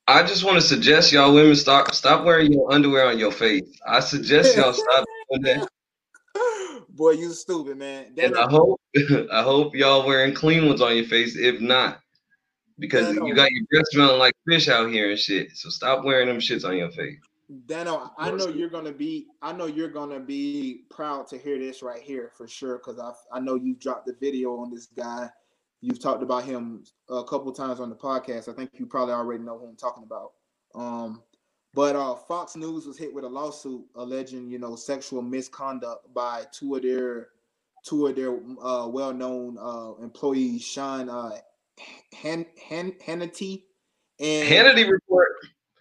I 0.08 0.24
just 0.24 0.44
want 0.44 0.56
to 0.56 0.60
suggest 0.60 1.12
y'all 1.12 1.32
women 1.32 1.54
stop 1.54 1.94
stop 1.94 2.24
wearing 2.24 2.52
your 2.52 2.72
underwear 2.72 3.06
on 3.06 3.18
your 3.18 3.30
face. 3.30 3.62
I 3.86 4.00
suggest 4.00 4.56
y'all 4.56 4.72
stop 4.72 5.04
doing 5.30 5.42
that. 5.42 5.68
Boy, 6.88 7.12
you 7.12 7.32
stupid 7.32 7.78
man. 7.78 8.12
and 8.18 8.36
I 8.36 8.50
hope 8.50 8.80
I 9.32 9.42
hope 9.42 9.74
y'all 9.74 10.06
wearing 10.06 10.34
clean 10.34 10.66
ones 10.66 10.80
on 10.80 10.96
your 10.96 11.06
face. 11.06 11.36
If 11.36 11.60
not, 11.60 12.00
because 12.78 13.14
you 13.14 13.34
got 13.34 13.50
your 13.52 13.64
breath 13.70 13.84
smelling 13.90 14.18
like 14.18 14.34
fish 14.48 14.68
out 14.68 14.90
here 14.90 15.10
and 15.10 15.18
shit. 15.18 15.56
So 15.56 15.70
stop 15.70 16.04
wearing 16.04 16.26
them 16.26 16.38
shits 16.38 16.64
on 16.64 16.76
your 16.76 16.90
face. 16.90 17.20
Dano, 17.66 18.12
I 18.16 18.30
know 18.30 18.48
you're 18.48 18.68
gonna 18.68 18.92
be. 18.92 19.26
I 19.42 19.52
know 19.52 19.66
you're 19.66 19.88
gonna 19.88 20.20
be 20.20 20.84
proud 20.88 21.26
to 21.28 21.38
hear 21.38 21.58
this 21.58 21.82
right 21.82 22.00
here 22.00 22.30
for 22.36 22.46
sure, 22.46 22.78
because 22.78 22.98
I 22.98 23.12
I 23.36 23.40
know 23.40 23.56
you 23.56 23.74
dropped 23.74 24.06
the 24.06 24.14
video 24.20 24.56
on 24.58 24.70
this 24.70 24.86
guy. 24.86 25.28
You've 25.80 26.00
talked 26.00 26.22
about 26.22 26.44
him 26.44 26.84
a 27.08 27.24
couple 27.24 27.50
times 27.52 27.80
on 27.80 27.88
the 27.88 27.96
podcast. 27.96 28.48
I 28.48 28.52
think 28.52 28.70
you 28.74 28.86
probably 28.86 29.14
already 29.14 29.42
know 29.42 29.58
who 29.58 29.66
I'm 29.66 29.76
talking 29.76 30.04
about. 30.04 30.32
Um, 30.74 31.22
but 31.74 31.96
uh, 31.96 32.14
Fox 32.14 32.54
News 32.54 32.86
was 32.86 32.98
hit 32.98 33.12
with 33.12 33.24
a 33.24 33.28
lawsuit 33.28 33.84
alleging, 33.94 34.50
you 34.50 34.58
know, 34.58 34.76
sexual 34.76 35.22
misconduct 35.22 36.12
by 36.14 36.44
two 36.52 36.76
of 36.76 36.82
their 36.82 37.28
two 37.84 38.06
of 38.06 38.14
their 38.16 38.38
uh, 38.62 38.86
well-known 38.86 39.56
uh, 39.58 39.94
employees, 40.02 40.62
Sean 40.62 41.08
uh, 41.08 41.30
Han- 42.22 42.46
Han- 42.68 42.96
Hannity 43.04 43.64
and 44.20 44.48
Hannity 44.48 44.88
report. 44.88 45.32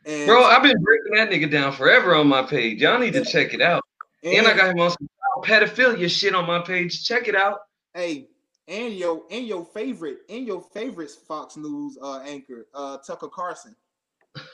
And, 0.09 0.25
Bro, 0.25 0.43
I've 0.43 0.63
been 0.63 0.81
breaking 0.81 1.13
that 1.13 1.29
nigga 1.29 1.51
down 1.51 1.71
forever 1.71 2.15
on 2.15 2.27
my 2.27 2.41
page. 2.41 2.81
Y'all 2.81 2.97
need 2.97 3.13
to 3.13 3.23
check 3.23 3.53
it 3.53 3.61
out. 3.61 3.83
And, 4.23 4.37
and 4.37 4.47
I 4.47 4.57
got 4.57 4.71
him 4.71 4.79
on 4.79 4.89
some 4.89 5.07
pedophilia 5.43 6.09
shit 6.09 6.33
on 6.33 6.47
my 6.47 6.59
page. 6.59 7.05
Check 7.05 7.27
it 7.27 7.35
out. 7.35 7.59
Hey, 7.93 8.27
and 8.67 8.95
your 8.95 9.23
and 9.29 9.45
your 9.45 9.63
favorite 9.65 10.19
and 10.27 10.47
your 10.47 10.63
favorite 10.73 11.11
Fox 11.27 11.57
News 11.57 11.95
uh, 12.01 12.21
anchor, 12.21 12.65
uh, 12.73 12.97
Tucker 13.05 13.27
Carlson. 13.27 13.75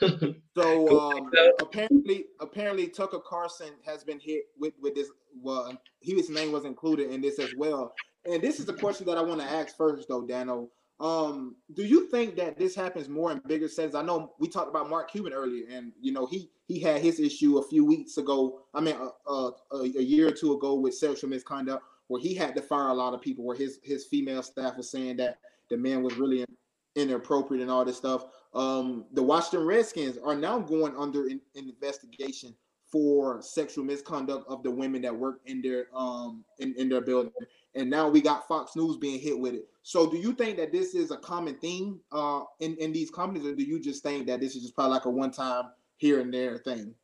so 0.54 1.10
um, 1.10 1.30
apparently, 1.60 2.26
apparently 2.40 2.88
Tucker 2.88 3.20
Carlson 3.26 3.70
has 3.86 4.04
been 4.04 4.20
hit 4.20 4.44
with 4.58 4.74
with 4.78 4.94
this. 4.94 5.08
Well, 5.40 5.72
his 6.02 6.28
name 6.28 6.52
was 6.52 6.66
included 6.66 7.10
in 7.10 7.22
this 7.22 7.38
as 7.38 7.54
well. 7.56 7.94
And 8.26 8.42
this 8.42 8.60
is 8.60 8.66
the 8.66 8.74
question 8.74 9.06
that 9.06 9.16
I 9.16 9.22
want 9.22 9.40
to 9.40 9.46
ask 9.46 9.74
first, 9.74 10.06
though, 10.08 10.26
Dano. 10.26 10.68
Um, 10.98 11.56
do 11.74 11.84
you 11.84 12.08
think 12.08 12.36
that 12.36 12.58
this 12.58 12.74
happens 12.74 13.08
more 13.08 13.30
in 13.30 13.42
bigger 13.46 13.68
settings? 13.68 13.94
I 13.94 14.02
know 14.02 14.32
we 14.38 14.48
talked 14.48 14.70
about 14.70 14.88
Mark 14.88 15.10
Cuban 15.10 15.32
earlier, 15.32 15.66
and 15.70 15.92
you 16.00 16.12
know 16.12 16.26
he 16.26 16.50
he 16.66 16.80
had 16.80 17.02
his 17.02 17.20
issue 17.20 17.58
a 17.58 17.62
few 17.62 17.84
weeks 17.84 18.16
ago. 18.16 18.60
I 18.72 18.80
mean, 18.80 18.96
uh, 18.96 19.10
uh, 19.30 19.50
a, 19.72 19.76
a 19.76 20.02
year 20.02 20.28
or 20.28 20.32
two 20.32 20.54
ago 20.54 20.74
with 20.74 20.94
sexual 20.94 21.28
misconduct, 21.28 21.84
where 22.08 22.20
he 22.20 22.34
had 22.34 22.54
to 22.56 22.62
fire 22.62 22.88
a 22.88 22.94
lot 22.94 23.12
of 23.12 23.20
people. 23.20 23.44
Where 23.44 23.56
his 23.56 23.78
his 23.82 24.06
female 24.06 24.42
staff 24.42 24.76
was 24.76 24.90
saying 24.90 25.18
that 25.18 25.38
the 25.68 25.76
man 25.76 26.02
was 26.02 26.16
really 26.16 26.46
inappropriate 26.94 27.60
and 27.60 27.70
all 27.70 27.84
this 27.84 27.98
stuff. 27.98 28.24
Um, 28.54 29.04
the 29.12 29.22
Washington 29.22 29.66
Redskins 29.66 30.16
are 30.16 30.34
now 30.34 30.58
going 30.58 30.96
under 30.96 31.28
in 31.28 31.40
investigation 31.54 32.54
for 32.96 33.42
sexual 33.42 33.84
misconduct 33.84 34.48
of 34.48 34.62
the 34.62 34.70
women 34.70 35.02
that 35.02 35.14
work 35.14 35.40
in 35.44 35.60
their 35.60 35.86
um 35.94 36.42
in, 36.60 36.74
in 36.78 36.88
their 36.88 37.02
building 37.02 37.30
and 37.76 37.90
now 37.90 38.08
we 38.08 38.22
got 38.22 38.48
Fox 38.48 38.74
News 38.74 38.96
being 38.96 39.20
hit 39.20 39.38
with 39.38 39.54
it. 39.54 39.68
So, 39.82 40.10
do 40.10 40.16
you 40.16 40.32
think 40.32 40.56
that 40.56 40.72
this 40.72 40.94
is 40.94 41.10
a 41.10 41.18
common 41.18 41.56
theme 41.56 42.00
uh, 42.10 42.40
in 42.58 42.74
in 42.76 42.92
these 42.92 43.10
companies, 43.10 43.46
or 43.46 43.54
do 43.54 43.62
you 43.62 43.78
just 43.78 44.02
think 44.02 44.26
that 44.26 44.40
this 44.40 44.56
is 44.56 44.62
just 44.62 44.74
probably 44.74 44.94
like 44.94 45.04
a 45.04 45.10
one 45.10 45.30
time 45.30 45.66
here 45.98 46.20
and 46.20 46.32
there 46.32 46.56
thing? 46.56 46.94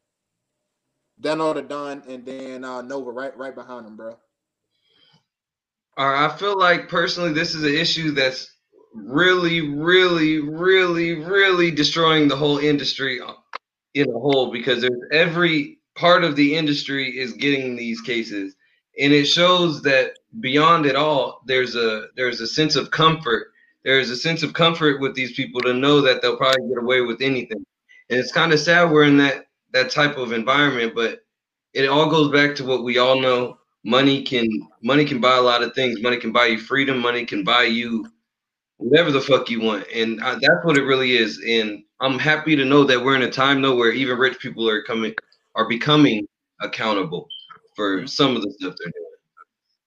Then 1.18 1.40
all 1.40 1.53
the 1.53 1.62
done, 1.62 2.03
and 2.09 2.24
then 2.24 2.64
uh, 2.64 2.80
Nova 2.80 3.11
right 3.11 3.36
right 3.36 3.55
behind 3.55 3.86
them, 3.86 3.97
bro. 3.97 4.16
All 5.99 6.09
right, 6.09 6.24
I 6.24 6.36
feel 6.36 6.59
like 6.59 6.88
personally, 6.88 7.34
this 7.34 7.55
is 7.55 7.64
an 7.64 7.74
issue 7.74 8.12
that's 8.12 8.57
really, 8.95 9.74
really, 9.74 10.38
really, 10.38 11.16
really 11.16 11.70
destroying 11.70 12.28
the 12.28 12.36
whole 12.36 12.59
industry 12.59 13.20
in 13.95 14.09
a 14.09 14.18
whole 14.18 14.51
because 14.51 14.80
there's 14.80 15.03
every 15.12 15.82
part 15.95 16.24
of 16.24 16.36
the 16.36 16.55
industry 16.55 17.18
is 17.18 17.32
getting 17.34 17.76
these 17.76 18.01
cases. 18.01 18.55
And 18.99 19.12
it 19.12 19.24
shows 19.24 19.82
that 19.82 20.18
beyond 20.40 20.86
it 20.86 20.97
all 20.97 21.43
there's 21.47 21.76
a 21.76 22.09
there's 22.16 22.40
a 22.40 22.47
sense 22.47 22.76
of 22.76 22.90
comfort. 22.90 23.49
There's 23.84 24.11
a 24.11 24.16
sense 24.16 24.43
of 24.43 24.53
comfort 24.53 25.01
with 25.01 25.14
these 25.14 25.32
people 25.32 25.61
to 25.62 25.72
know 25.72 26.01
that 26.03 26.22
they'll 26.22 26.36
probably 26.36 26.68
get 26.68 26.82
away 26.82 27.01
with 27.01 27.20
anything. 27.20 27.64
And 28.11 28.18
it's 28.18 28.32
kind 28.32 28.53
of 28.53 28.61
sad 28.61 28.90
we're 28.90 29.05
in 29.05 29.16
that 29.18 29.47
that 29.72 29.90
type 29.90 30.18
of 30.18 30.32
environment 30.32 30.95
but 30.95 31.24
it 31.72 31.88
all 31.88 32.11
goes 32.11 32.30
back 32.30 32.55
to 32.57 32.64
what 32.64 32.84
we 32.84 32.99
all 32.99 33.20
know. 33.20 33.59
Money 33.84 34.22
can 34.22 34.47
money 34.82 35.05
can 35.05 35.20
buy 35.20 35.36
a 35.36 35.43
lot 35.43 35.62
of 35.62 35.74
things. 35.74 36.03
Money 36.03 36.18
can 36.18 36.32
buy 36.32 36.47
you 36.47 36.59
freedom. 36.59 36.99
Money 36.99 37.24
can 37.24 37.45
buy 37.45 37.64
you 37.64 38.07
whatever 38.76 39.11
the 39.11 39.20
fuck 39.20 39.49
you 39.49 39.61
want. 39.61 39.86
And 39.95 40.22
I, 40.22 40.34
that's 40.34 40.64
what 40.64 40.76
it 40.76 40.82
really 40.82 41.16
is. 41.16 41.43
And 41.47 41.82
i'm 42.01 42.18
happy 42.18 42.57
to 42.57 42.64
know 42.64 42.84
that 42.84 43.03
we're 43.03 43.16
in 43.16 43.22
a 43.22 43.30
time 43.30 43.62
though 43.62 43.76
where 43.76 43.93
even 43.93 44.18
rich 44.18 44.38
people 44.40 44.68
are 44.68 44.82
coming 44.82 45.14
are 45.55 45.68
becoming 45.68 46.26
accountable 46.61 47.28
for 47.74 48.07
some 48.07 48.36
of 48.36 48.42
the 48.42 48.50
stuff 48.53 48.74
they're 48.78 48.92
doing. 48.92 49.07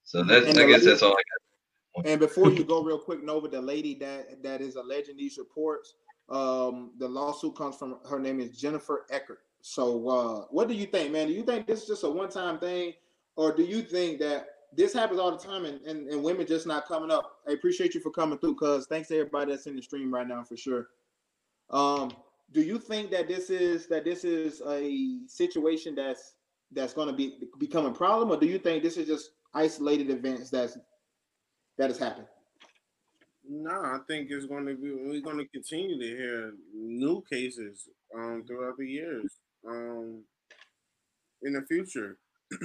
So 0.03 0.23
that's 0.23 0.47
and 0.47 0.59
I 0.59 0.65
guess 0.65 0.79
lady, 0.79 0.85
that's 0.85 1.01
all 1.01 1.11
I 1.11 2.01
got. 2.01 2.05
And 2.07 2.19
before 2.19 2.51
you 2.51 2.63
go 2.63 2.83
real 2.83 2.99
quick, 2.99 3.23
Nova, 3.23 3.47
the 3.47 3.61
lady 3.61 3.95
that 3.95 4.43
that 4.43 4.61
is 4.61 4.75
alleging 4.75 5.17
these 5.17 5.37
reports, 5.37 5.95
um, 6.29 6.91
the 6.99 7.07
lawsuit 7.07 7.55
comes 7.55 7.77
from 7.77 7.99
her 8.09 8.19
name 8.19 8.39
is 8.39 8.57
Jennifer 8.57 9.05
Eckhart. 9.09 9.39
So 9.61 10.07
uh, 10.07 10.45
what 10.51 10.67
do 10.67 10.73
you 10.73 10.85
think, 10.85 11.11
man? 11.11 11.27
Do 11.27 11.33
you 11.33 11.43
think 11.43 11.65
this 11.65 11.81
is 11.81 11.87
just 11.87 12.03
a 12.03 12.09
one-time 12.09 12.59
thing? 12.59 12.93
or 13.35 13.53
do 13.53 13.63
you 13.63 13.81
think 13.81 14.19
that 14.19 14.47
this 14.73 14.93
happens 14.93 15.19
all 15.19 15.31
the 15.31 15.37
time 15.37 15.65
and, 15.65 15.81
and, 15.81 16.07
and 16.09 16.23
women 16.23 16.45
just 16.45 16.67
not 16.67 16.87
coming 16.87 17.11
up? 17.11 17.37
I 17.47 17.51
appreciate 17.51 17.93
you 17.93 18.01
for 18.01 18.11
coming 18.11 18.37
through, 18.39 18.55
cuz 18.55 18.87
thanks 18.87 19.09
to 19.09 19.15
everybody 19.15 19.51
that's 19.51 19.67
in 19.67 19.75
the 19.75 19.81
stream 19.81 20.13
right 20.13 20.27
now 20.27 20.43
for 20.43 20.57
sure. 20.57 20.89
Um, 21.69 22.11
do 22.55 22.61
you 22.61 22.79
think 22.79 23.11
that 23.11 23.27
this 23.27 23.49
is 23.49 23.85
that 23.87 24.05
this 24.05 24.23
is 24.23 24.61
a 24.65 25.19
situation 25.27 25.93
that's 25.93 26.35
that's 26.71 26.93
going 26.93 27.09
to 27.09 27.13
be 27.13 27.37
become 27.59 27.85
a 27.85 27.91
problem, 27.91 28.31
or 28.31 28.37
do 28.37 28.47
you 28.47 28.57
think 28.57 28.81
this 28.81 28.95
is 28.95 29.07
just 29.07 29.31
isolated 29.53 30.09
events 30.09 30.49
that's 30.49 30.77
that 31.77 31.89
has 31.89 31.99
happened? 31.99 32.27
No, 33.47 33.71
I 33.71 33.99
think 34.07 34.29
it's 34.31 34.45
going 34.45 34.65
to 34.67 34.75
be. 34.75 34.93
We're 34.93 35.21
going 35.21 35.37
to 35.37 35.47
continue 35.47 35.99
to 35.99 36.05
hear 36.05 36.53
new 36.73 37.21
cases 37.29 37.89
um, 38.17 38.45
throughout 38.47 38.77
the 38.77 38.87
years 38.87 39.25
um, 39.67 40.23
in 41.43 41.53
the 41.53 41.61
future. 41.67 42.17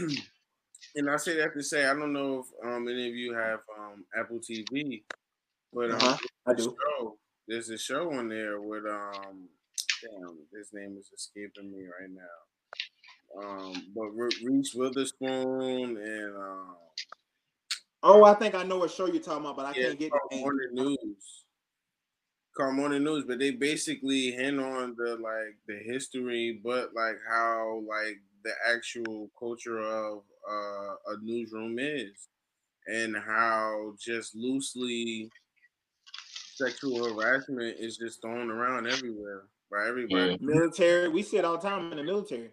and 0.95 1.11
I 1.11 1.17
say 1.17 1.37
that 1.37 1.53
to 1.55 1.63
say 1.65 1.85
I 1.85 1.95
don't 1.95 2.13
know 2.13 2.45
if 2.45 2.67
um, 2.67 2.87
any 2.87 3.09
of 3.09 3.15
you 3.17 3.35
have 3.35 3.59
um, 3.77 4.05
Apple 4.17 4.39
TV, 4.39 5.03
but 5.73 5.91
um, 5.91 5.97
uh-huh. 5.97 6.17
I 6.47 6.55
do. 6.55 6.63
Show, 6.63 7.17
there's 7.49 7.71
a 7.71 7.77
show 7.77 8.13
on 8.13 8.29
there 8.29 8.61
with 8.61 8.87
um, 8.87 9.49
damn, 10.03 10.39
his 10.53 10.71
name 10.73 10.97
is 10.99 11.11
escaping 11.15 11.71
me 11.71 11.85
right 11.85 12.11
now. 12.11 13.43
Um, 13.43 13.93
but 13.95 14.11
Reese 14.43 14.75
Witherspoon 14.75 15.97
and 15.97 16.37
um, 16.37 16.77
Oh, 18.03 18.25
I 18.25 18.35
think 18.35 18.55
I 18.55 18.63
know 18.63 18.79
what 18.79 18.91
show 18.91 19.07
you're 19.07 19.23
talking 19.23 19.45
about, 19.45 19.57
but 19.57 19.67
I 19.67 19.79
yeah, 19.79 19.89
can't 19.89 19.99
get 19.99 20.13
the 20.31 20.37
Morning 20.39 20.69
News. 20.73 21.45
Car 22.57 22.73
Morning 22.73 23.05
News, 23.05 23.25
but 23.27 23.39
they 23.39 23.51
basically 23.51 24.33
hint 24.33 24.59
on 24.59 24.97
the 24.97 25.17
like 25.17 25.57
the 25.69 25.77
history, 25.77 26.61
but 26.65 26.95
like 26.95 27.17
how 27.29 27.83
like 27.87 28.17
the 28.43 28.53
actual 28.69 29.31
culture 29.39 29.79
of 29.81 30.23
uh, 30.51 31.13
a 31.13 31.17
newsroom 31.23 31.79
is, 31.79 32.29
and 32.87 33.15
how 33.15 33.95
just 34.01 34.35
loosely 34.35 35.31
sexual 36.55 37.15
harassment 37.15 37.77
is 37.79 37.99
just 37.99 38.23
thrown 38.23 38.51
around 38.51 38.87
everywhere 38.87 39.45
by 39.71 39.87
everybody. 39.89 40.39
Military, 40.41 41.09
we 41.09 41.23
see 41.23 41.39
it 41.39 41.45
all 41.45 41.59
the 41.59 41.69
time 41.69 41.91
in 41.93 41.99
the 41.99 42.05
military. 42.05 42.51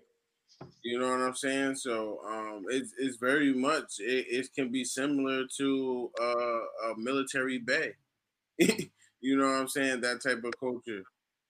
You 0.84 1.00
know 1.00 1.10
what 1.10 1.22
I'm 1.22 1.36
saying? 1.36 1.76
So 1.76 2.22
um, 2.28 2.66
it's 2.70 2.94
it's 2.98 3.18
very 3.18 3.54
much 3.54 4.00
it, 4.00 4.26
it 4.30 4.48
can 4.56 4.72
be 4.72 4.84
similar 4.84 5.44
to 5.58 6.12
uh, 6.20 6.92
a 6.92 6.98
military 6.98 7.60
bay. 7.60 7.94
you 8.58 9.38
know 9.38 9.46
what 9.46 9.62
I'm 9.62 9.68
saying? 9.68 10.02
That 10.02 10.24
type 10.24 10.44
of 10.44 10.54
culture, 10.60 11.04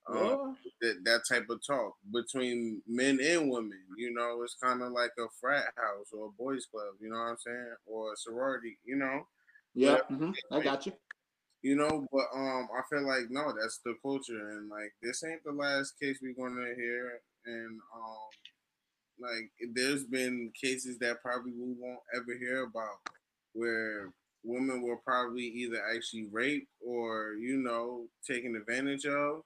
uh, 0.09 0.51
that 0.82 1.03
that 1.05 1.22
type 1.30 1.49
of 1.49 1.65
talk 1.65 1.93
between 2.11 2.82
men 2.88 3.20
and 3.22 3.49
women. 3.49 3.80
You 3.97 4.13
know, 4.13 4.41
it's 4.43 4.57
kind 4.61 4.82
of 4.82 4.91
like 4.91 5.11
a 5.20 5.28
frat 5.39 5.72
house 5.78 6.07
or 6.11 6.28
a 6.28 6.32
boys 6.32 6.65
club. 6.65 6.95
You 6.99 7.09
know 7.09 7.18
what 7.18 7.30
I'm 7.30 7.38
saying? 7.38 7.76
Or 7.86 8.13
a 8.13 8.18
sorority. 8.18 8.78
You 8.84 8.97
know? 8.97 9.28
Yeah, 9.74 9.99
mm-hmm. 10.11 10.32
I 10.51 10.59
got 10.59 10.86
you. 10.88 10.93
You 11.64 11.76
know, 11.76 12.08
but 12.12 12.26
um, 12.36 12.70
I 12.78 12.82
feel 12.89 13.05
like 13.05 13.30
no, 13.30 13.51
that's 13.60 13.80
the 13.84 13.95
culture, 14.01 14.49
and 14.51 14.70
like 14.70 14.93
this 15.01 15.24
ain't 15.24 15.43
the 15.43 15.51
last 15.51 15.99
case 15.99 16.20
we're 16.22 16.34
gonna 16.34 16.74
hear, 16.76 17.20
and 17.45 17.80
um 17.95 18.30
like 19.20 19.49
there's 19.74 20.03
been 20.03 20.51
cases 20.60 20.97
that 20.99 21.22
probably 21.22 21.51
we 21.51 21.74
won't 21.80 21.99
ever 22.16 22.38
hear 22.39 22.64
about 22.64 22.97
where 23.53 24.12
women 24.43 24.82
were 24.82 24.97
probably 24.97 25.43
either 25.43 25.82
actually 25.93 26.28
raped 26.32 26.68
or 26.86 27.34
you 27.39 27.58
know 27.58 28.05
taken 28.30 28.55
advantage 28.55 29.05
of 29.05 29.41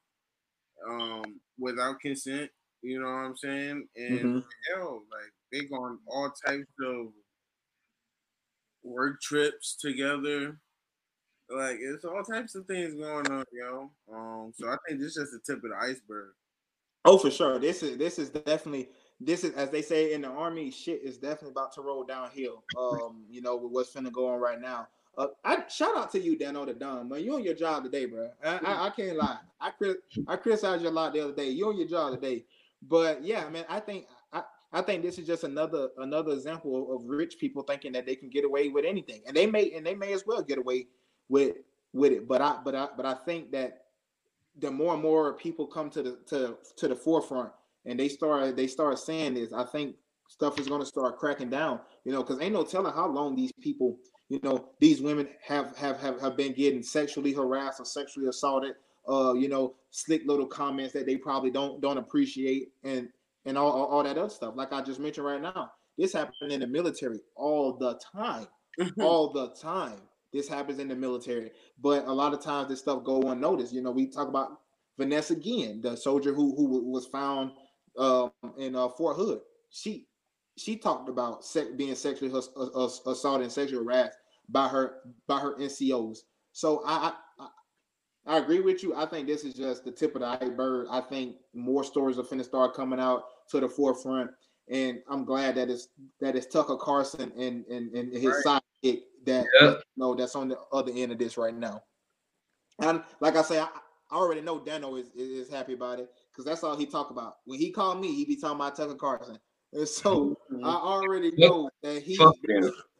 um 0.87 1.39
without 1.57 1.99
consent 1.99 2.49
you 2.81 2.99
know 2.99 3.05
what 3.05 3.11
i'm 3.11 3.37
saying 3.37 3.87
and 3.95 4.19
mm-hmm. 4.19 4.39
hell 4.75 5.03
like 5.11 5.31
they 5.51 5.67
go 5.67 5.75
on 5.75 5.99
all 6.07 6.31
types 6.45 6.67
of 6.83 7.07
work 8.83 9.21
trips 9.21 9.77
together 9.79 10.57
like 11.53 11.77
it's 11.81 12.05
all 12.05 12.23
types 12.23 12.55
of 12.55 12.65
things 12.65 12.93
going 12.93 13.27
on 13.31 13.45
yo 13.51 13.89
um 14.13 14.51
so 14.55 14.69
i 14.69 14.75
think 14.87 14.99
this 14.99 15.15
is 15.15 15.15
just 15.15 15.31
the 15.31 15.39
tip 15.39 15.63
of 15.63 15.69
the 15.69 15.77
iceberg 15.77 16.29
oh 17.05 17.17
for 17.17 17.31
sure 17.31 17.59
this 17.59 17.83
is 17.83 17.97
this 17.97 18.19
is 18.19 18.29
definitely 18.29 18.89
this 19.23 19.43
is 19.43 19.53
as 19.53 19.69
they 19.69 19.81
say 19.81 20.13
in 20.13 20.21
the 20.21 20.27
army, 20.27 20.71
shit 20.71 21.01
is 21.03 21.17
definitely 21.17 21.51
about 21.51 21.71
to 21.73 21.81
roll 21.81 22.03
downhill. 22.03 22.63
Um, 22.77 23.23
you 23.29 23.41
know, 23.41 23.55
with 23.55 23.71
what's 23.71 23.93
finna 23.93 24.11
go 24.11 24.27
on 24.27 24.39
right 24.39 24.59
now. 24.59 24.87
Uh, 25.17 25.27
I 25.43 25.63
shout 25.67 25.95
out 25.95 26.11
to 26.13 26.19
you, 26.19 26.37
Dano 26.37 26.65
the 26.65 26.73
Don, 26.73 27.09
man. 27.09 27.23
You 27.23 27.35
on 27.35 27.43
your 27.43 27.53
job 27.53 27.83
today, 27.83 28.05
bro. 28.05 28.29
I, 28.43 28.57
I, 28.57 28.87
I 28.87 28.89
can't 28.89 29.17
lie. 29.17 29.37
I 29.59 29.71
I 30.27 30.35
criticized 30.37 30.83
you 30.83 30.89
a 30.89 30.91
lot 30.91 31.13
the 31.13 31.19
other 31.19 31.35
day. 31.35 31.49
You 31.49 31.67
on 31.67 31.77
your 31.77 31.87
job 31.87 32.13
today, 32.13 32.45
but 32.81 33.23
yeah, 33.23 33.47
man. 33.49 33.65
I 33.69 33.79
think 33.79 34.07
I, 34.31 34.43
I 34.71 34.81
think 34.81 35.03
this 35.03 35.19
is 35.19 35.27
just 35.27 35.43
another 35.43 35.89
another 35.97 36.31
example 36.31 36.95
of 36.95 37.05
rich 37.05 37.37
people 37.39 37.61
thinking 37.61 37.91
that 37.91 38.05
they 38.05 38.15
can 38.15 38.29
get 38.29 38.45
away 38.45 38.69
with 38.69 38.85
anything, 38.85 39.21
and 39.27 39.35
they 39.35 39.45
may 39.45 39.71
and 39.73 39.85
they 39.85 39.95
may 39.95 40.13
as 40.13 40.25
well 40.25 40.41
get 40.41 40.57
away 40.57 40.87
with 41.31 41.55
with 41.93 42.11
it. 42.11 42.27
But 42.27 42.41
I 42.41 42.57
but 42.63 42.75
I 42.75 42.89
but 42.95 43.05
I 43.05 43.13
think 43.13 43.51
that 43.53 43.85
the 44.59 44.69
more 44.69 44.93
and 44.93 45.01
more 45.01 45.33
people 45.33 45.65
come 45.65 45.89
to 45.91 46.03
the 46.03 46.19
to 46.27 46.57
to 46.77 46.87
the 46.87 46.95
forefront 46.95 47.51
and 47.85 47.99
they 47.99 48.09
start 48.09 48.55
they 48.55 48.67
start 48.67 48.99
saying 48.99 49.33
this, 49.33 49.53
I 49.53 49.63
think 49.63 49.95
stuff 50.27 50.59
is 50.59 50.67
going 50.67 50.81
to 50.81 50.85
start 50.85 51.17
cracking 51.17 51.49
down. 51.49 51.79
You 52.03 52.11
know, 52.11 52.21
because 52.21 52.39
ain't 52.41 52.53
no 52.53 52.63
telling 52.63 52.93
how 52.93 53.07
long 53.07 53.35
these 53.35 53.51
people, 53.61 53.97
you 54.29 54.39
know, 54.43 54.69
these 54.79 55.01
women 55.01 55.29
have 55.47 55.75
have 55.77 55.99
have, 55.99 56.19
have 56.21 56.37
been 56.37 56.53
getting 56.53 56.83
sexually 56.83 57.33
harassed 57.33 57.79
or 57.79 57.85
sexually 57.85 58.27
assaulted. 58.27 58.73
Uh, 59.09 59.33
you 59.33 59.49
know, 59.49 59.73
slick 59.89 60.21
little 60.27 60.45
comments 60.45 60.93
that 60.93 61.07
they 61.07 61.15
probably 61.15 61.49
don't 61.49 61.81
don't 61.81 61.97
appreciate, 61.97 62.69
and 62.83 63.09
and 63.45 63.57
all, 63.57 63.71
all, 63.71 63.85
all 63.85 64.03
that 64.03 64.17
other 64.17 64.29
stuff. 64.29 64.53
Like 64.55 64.71
I 64.73 64.81
just 64.81 64.99
mentioned 64.99 65.25
right 65.25 65.41
now, 65.41 65.71
this 65.97 66.13
happens 66.13 66.53
in 66.53 66.59
the 66.59 66.67
military 66.67 67.19
all 67.35 67.73
the 67.73 67.99
time, 68.13 68.47
all 68.99 69.31
the 69.31 69.49
time. 69.59 69.99
This 70.33 70.47
happens 70.47 70.79
in 70.79 70.87
the 70.87 70.95
military, 70.95 71.51
but 71.81 72.05
a 72.07 72.11
lot 72.11 72.33
of 72.33 72.41
times 72.41 72.69
this 72.69 72.79
stuff 72.79 73.03
go 73.03 73.31
unnoticed. 73.31 73.73
You 73.73 73.81
know, 73.81 73.91
we 73.91 74.07
talk 74.07 74.27
about 74.27 74.59
Vanessa 74.97 75.35
Guillen, 75.35 75.81
the 75.81 75.95
soldier 75.95 76.33
who 76.33 76.55
who 76.55 76.89
was 76.89 77.05
found 77.07 77.51
um, 77.97 78.31
in 78.57 78.75
uh, 78.75 78.89
Fort 78.89 79.17
Hood. 79.17 79.41
She 79.69 80.07
she 80.57 80.77
talked 80.77 81.09
about 81.09 81.43
being 81.75 81.95
sexually 81.95 82.31
assaulted 82.33 83.43
and 83.43 83.51
sexually 83.51 83.83
harassed 83.83 84.17
by 84.49 84.67
her 84.67 84.97
by 85.27 85.39
her 85.39 85.57
NCOs. 85.57 86.19
So 86.51 86.83
I, 86.85 87.13
I 87.39 87.47
I 88.25 88.37
agree 88.37 88.59
with 88.59 88.83
you. 88.83 88.93
I 88.95 89.05
think 89.05 89.27
this 89.27 89.43
is 89.43 89.53
just 89.53 89.83
the 89.83 89.91
tip 89.91 90.15
of 90.15 90.21
the 90.21 90.27
iceberg. 90.27 90.87
I 90.91 91.01
think 91.01 91.37
more 91.53 91.83
stories 91.83 92.19
are 92.19 92.23
finna 92.23 92.43
start 92.43 92.75
coming 92.75 92.99
out 92.99 93.23
to 93.49 93.59
the 93.59 93.67
forefront, 93.67 94.31
and 94.69 94.99
I'm 95.09 95.25
glad 95.25 95.55
that 95.55 95.69
it's 95.69 95.87
that 96.19 96.35
it's 96.35 96.45
Tucker 96.45 96.77
Carlson 96.77 97.31
and 97.37 97.65
and, 97.65 97.91
and 97.95 98.13
his 98.13 98.25
right. 98.25 98.61
Sidekick 98.83 99.01
that 99.25 99.45
yeah. 99.59 99.67
you 99.69 99.77
know 99.97 100.15
that's 100.15 100.35
on 100.35 100.47
the 100.49 100.57
other 100.71 100.91
end 100.95 101.11
of 101.11 101.17
this 101.17 101.37
right 101.37 101.55
now. 101.55 101.81
And 102.79 103.03
like 103.19 103.35
I 103.35 103.41
say, 103.41 103.59
I, 103.59 103.67
I 104.11 104.15
already 104.15 104.41
know 104.41 104.59
Dano 104.59 104.95
is, 104.95 105.07
is 105.15 105.49
happy 105.49 105.73
about 105.73 105.99
it 105.99 106.09
because 106.31 106.45
that's 106.45 106.63
all 106.63 106.75
he 106.75 106.85
talk 106.85 107.11
about. 107.11 107.35
When 107.45 107.59
he 107.59 107.71
called 107.71 108.01
me, 108.01 108.13
he 108.13 108.25
be 108.25 108.35
talking 108.35 108.55
about 108.55 108.75
Tucker 108.75 108.95
Carlson. 108.95 109.37
And 109.73 109.87
so 109.87 110.37
mm-hmm. 110.51 110.65
I 110.65 110.73
already 110.73 111.31
know 111.37 111.69
that 111.83 112.01
he 112.01 112.17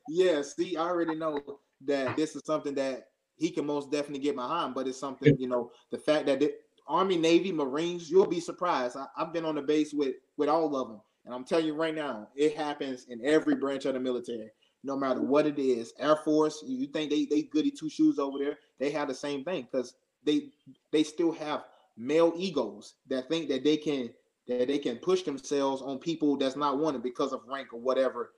yeah, 0.07 0.41
see, 0.41 0.77
I 0.77 0.82
already 0.82 1.15
know 1.15 1.39
that 1.86 2.15
this 2.15 2.36
is 2.36 2.43
something 2.45 2.75
that 2.75 3.07
he 3.36 3.49
can 3.49 3.65
most 3.65 3.91
definitely 3.91 4.19
get 4.19 4.36
behind, 4.36 4.75
but 4.75 4.88
it's 4.88 4.99
something, 4.99 5.36
you 5.39 5.47
know, 5.47 5.71
the 5.91 5.97
fact 5.97 6.25
that 6.27 6.41
it, 6.41 6.61
Army, 6.88 7.17
Navy, 7.17 7.51
Marines, 7.51 8.09
you'll 8.09 8.27
be 8.27 8.39
surprised. 8.39 8.97
I, 8.97 9.05
have 9.17 9.34
been 9.34 9.45
on 9.45 9.55
the 9.55 9.61
base 9.61 9.93
with 9.93 10.15
with 10.38 10.49
all 10.49 10.75
of 10.75 10.88
them. 10.89 11.01
And 11.26 11.34
I'm 11.34 11.43
telling 11.43 11.65
you 11.65 11.76
right 11.76 11.93
now, 11.93 12.30
it 12.36 12.55
happens 12.55 13.05
in 13.09 13.24
every 13.26 13.55
branch 13.55 13.86
of 13.86 13.93
the 13.93 13.99
military, 13.99 14.49
no 14.84 14.97
matter 14.97 15.22
what 15.22 15.45
it 15.45 15.59
is. 15.59 15.93
Air 15.99 16.15
Force, 16.15 16.63
you 16.65 16.88
think 16.88 17.11
they 17.11 17.26
they 17.26 17.43
goody 17.43 17.72
two 17.72 17.89
shoes 17.89 18.17
over 18.17 18.39
there? 18.39 18.57
They 18.80 18.89
have 18.91 19.07
the 19.07 19.15
same 19.15 19.43
thing 19.43 19.67
because 19.72 19.93
they 20.24 20.49
they 20.91 21.03
still 21.03 21.32
have 21.32 21.65
male 21.97 22.34
egos 22.36 22.95
that 23.07 23.30
think 23.30 23.49
that 23.49 23.63
they 23.63 23.78
can 23.78 24.09
that 24.47 24.67
they 24.67 24.78
can 24.78 24.97
push 24.97 25.24
themselves 25.24 25.82
on 25.82 25.99
people 25.99 26.38
that's 26.38 26.55
not 26.55 26.80
wanted 26.80 27.03
because 27.03 27.32
of 27.32 27.41
rank 27.47 27.74
or 27.74 27.80
whatever 27.80 28.32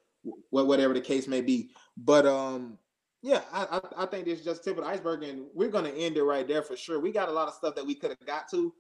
whatever 0.50 0.94
the 0.94 1.02
case 1.02 1.28
may 1.28 1.42
be 1.42 1.70
but 1.98 2.26
um 2.26 2.78
yeah 3.22 3.42
i 3.52 3.66
i, 3.98 4.04
I 4.04 4.06
think 4.06 4.26
this 4.26 4.40
is 4.40 4.46
just 4.46 4.64
tip 4.64 4.78
of 4.78 4.84
the 4.84 4.90
iceberg 4.90 5.24
and 5.24 5.46
we're 5.54 5.70
gonna 5.70 5.90
end 5.90 6.18
it 6.18 6.24
right 6.24 6.48
there 6.48 6.64
for 6.64 6.78
sure 6.78 7.00
we 7.00 7.12
got 7.12 7.30
a 7.30 7.34
lot 7.34 7.48
of 7.48 7.54
stuff 7.54 7.76
that 7.76 7.86
we 7.86 7.96
could 7.96 8.12
have 8.12 8.26
got 8.26 8.50
to 8.52 8.74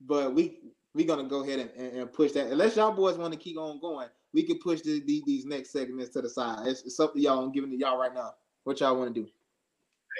but 0.00 0.34
we 0.34 0.58
we're 0.94 1.06
gonna 1.06 1.28
go 1.28 1.42
ahead 1.44 1.70
and, 1.76 1.92
and, 1.92 2.12
push 2.12 2.32
that 2.32 2.48
unless 2.48 2.76
y'all 2.76 2.92
boys 2.92 3.16
want 3.16 3.32
to 3.32 3.38
keep 3.38 3.56
on 3.56 3.80
going 3.80 4.08
we 4.32 4.42
can 4.42 4.58
push 4.58 4.80
the, 4.80 5.00
the, 5.06 5.22
these 5.26 5.44
next 5.44 5.70
segments 5.70 6.10
to 6.10 6.20
the 6.20 6.28
side 6.28 6.66
it's, 6.66 6.82
it's 6.82 6.96
to 6.96 7.10
y'all 7.14 7.44
i'm 7.44 7.52
giving 7.52 7.70
to 7.70 7.76
y'all 7.76 7.98
right 7.98 8.14
now 8.14 8.32
what 8.64 8.80
y'all 8.80 8.96
want 8.96 9.14
to 9.14 9.22
do 9.22 9.28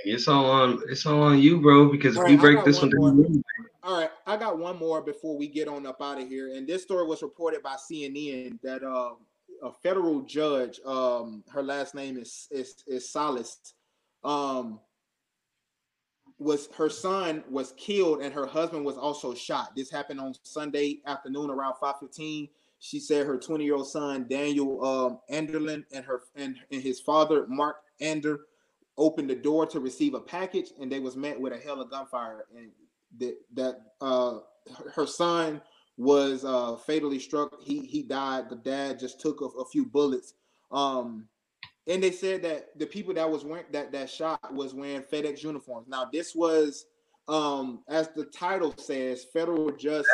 it's 0.05 0.29
all 0.29 0.47
on 0.47 0.83
it's 0.89 1.05
all 1.07 1.23
on 1.23 1.39
you, 1.39 1.61
bro. 1.61 1.91
Because 1.91 2.17
if 2.17 2.23
right, 2.23 2.33
you 2.33 2.39
break 2.39 2.65
this 2.65 2.81
one, 2.81 2.91
down, 2.91 3.43
all 3.83 4.01
right, 4.01 4.11
I 4.27 4.37
got 4.37 4.59
one 4.59 4.79
more 4.79 5.03
before 5.03 5.37
we 5.37 5.49
get 5.49 5.69
on 5.69 5.87
up 5.87 6.01
out 6.01 6.21
of 6.21 6.29
here. 6.29 6.55
And 6.55 6.67
this 6.67 6.83
story 6.83 7.07
was 7.07 7.23
reported 7.23 7.63
by 7.63 7.77
CNN 7.77 8.61
that 8.63 8.83
uh, 8.83 9.15
a 9.63 9.73
federal 9.83 10.23
judge, 10.23 10.81
um, 10.87 11.45
her 11.53 11.63
last 11.63 11.95
name 11.95 12.17
is 12.17 12.49
is, 12.51 12.83
is 12.87 13.09
Salas, 13.09 13.75
um, 14.25 14.81
was 16.41 16.69
her 16.75 16.89
son 16.89 17.45
was 17.51 17.75
killed 17.77 18.23
and 18.23 18.33
her 18.33 18.47
husband 18.47 18.85
was 18.85 18.97
also 18.97 19.35
shot. 19.35 19.77
This 19.77 19.91
happened 19.91 20.21
on 20.21 20.35
Sunday 20.43 21.03
afternoon 21.07 21.51
around 21.51 21.75
5:15. 21.75 22.49
She 22.79 22.99
said 22.99 23.27
her 23.27 23.39
20 23.39 23.63
year 23.63 23.75
old 23.75 23.89
son 23.89 24.27
Daniel 24.29 24.85
um, 24.85 25.19
Anderlin 25.31 25.85
and 25.93 26.05
her 26.05 26.23
and, 26.35 26.57
and 26.73 26.83
his 26.83 26.99
father 26.99 27.47
Mark 27.47 27.77
Anderl 28.01 28.39
opened 28.97 29.29
the 29.29 29.35
door 29.35 29.67
to 29.67 29.81
receive 29.81 30.15
a 30.15 30.21
package, 30.21 30.71
and 30.81 30.91
they 30.91 30.99
was 30.99 31.17
met 31.17 31.41
with 31.41 31.53
a 31.53 31.59
hell 31.59 31.81
of 31.81 31.91
gunfire, 31.91 32.47
and 32.57 32.71
that 33.19 33.37
that 33.55 33.81
uh, 34.01 34.39
her 34.95 35.07
son 35.07 35.61
was 35.99 36.45
uh, 36.45 36.77
fatally 36.77 37.19
struck. 37.19 37.61
He 37.61 37.81
he 37.81 38.03
died. 38.03 38.49
The 38.49 38.57
dad 38.57 38.99
just 38.99 39.21
took 39.21 39.43
a, 39.43 39.47
a 39.61 39.65
few 39.67 39.85
bullets. 39.85 40.35
Um, 40.73 41.29
and 41.91 42.01
they 42.01 42.13
said 42.13 42.41
that 42.43 42.79
the 42.79 42.87
people 42.87 43.13
that 43.15 43.29
was 43.29 43.45
wearing 43.45 43.67
that 43.73 43.91
that 43.91 44.09
shot 44.09 44.55
was 44.55 44.75
wearing 44.75 45.03
FedEx 45.03 45.43
uniforms. 45.43 45.89
Now 45.89 46.09
this 46.11 46.37
was, 46.37 46.87
um, 47.27 47.83
as 47.89 48.09
the 48.15 48.27
title 48.27 48.73
says, 48.79 49.27
federal 49.33 49.73
judge 49.73 50.05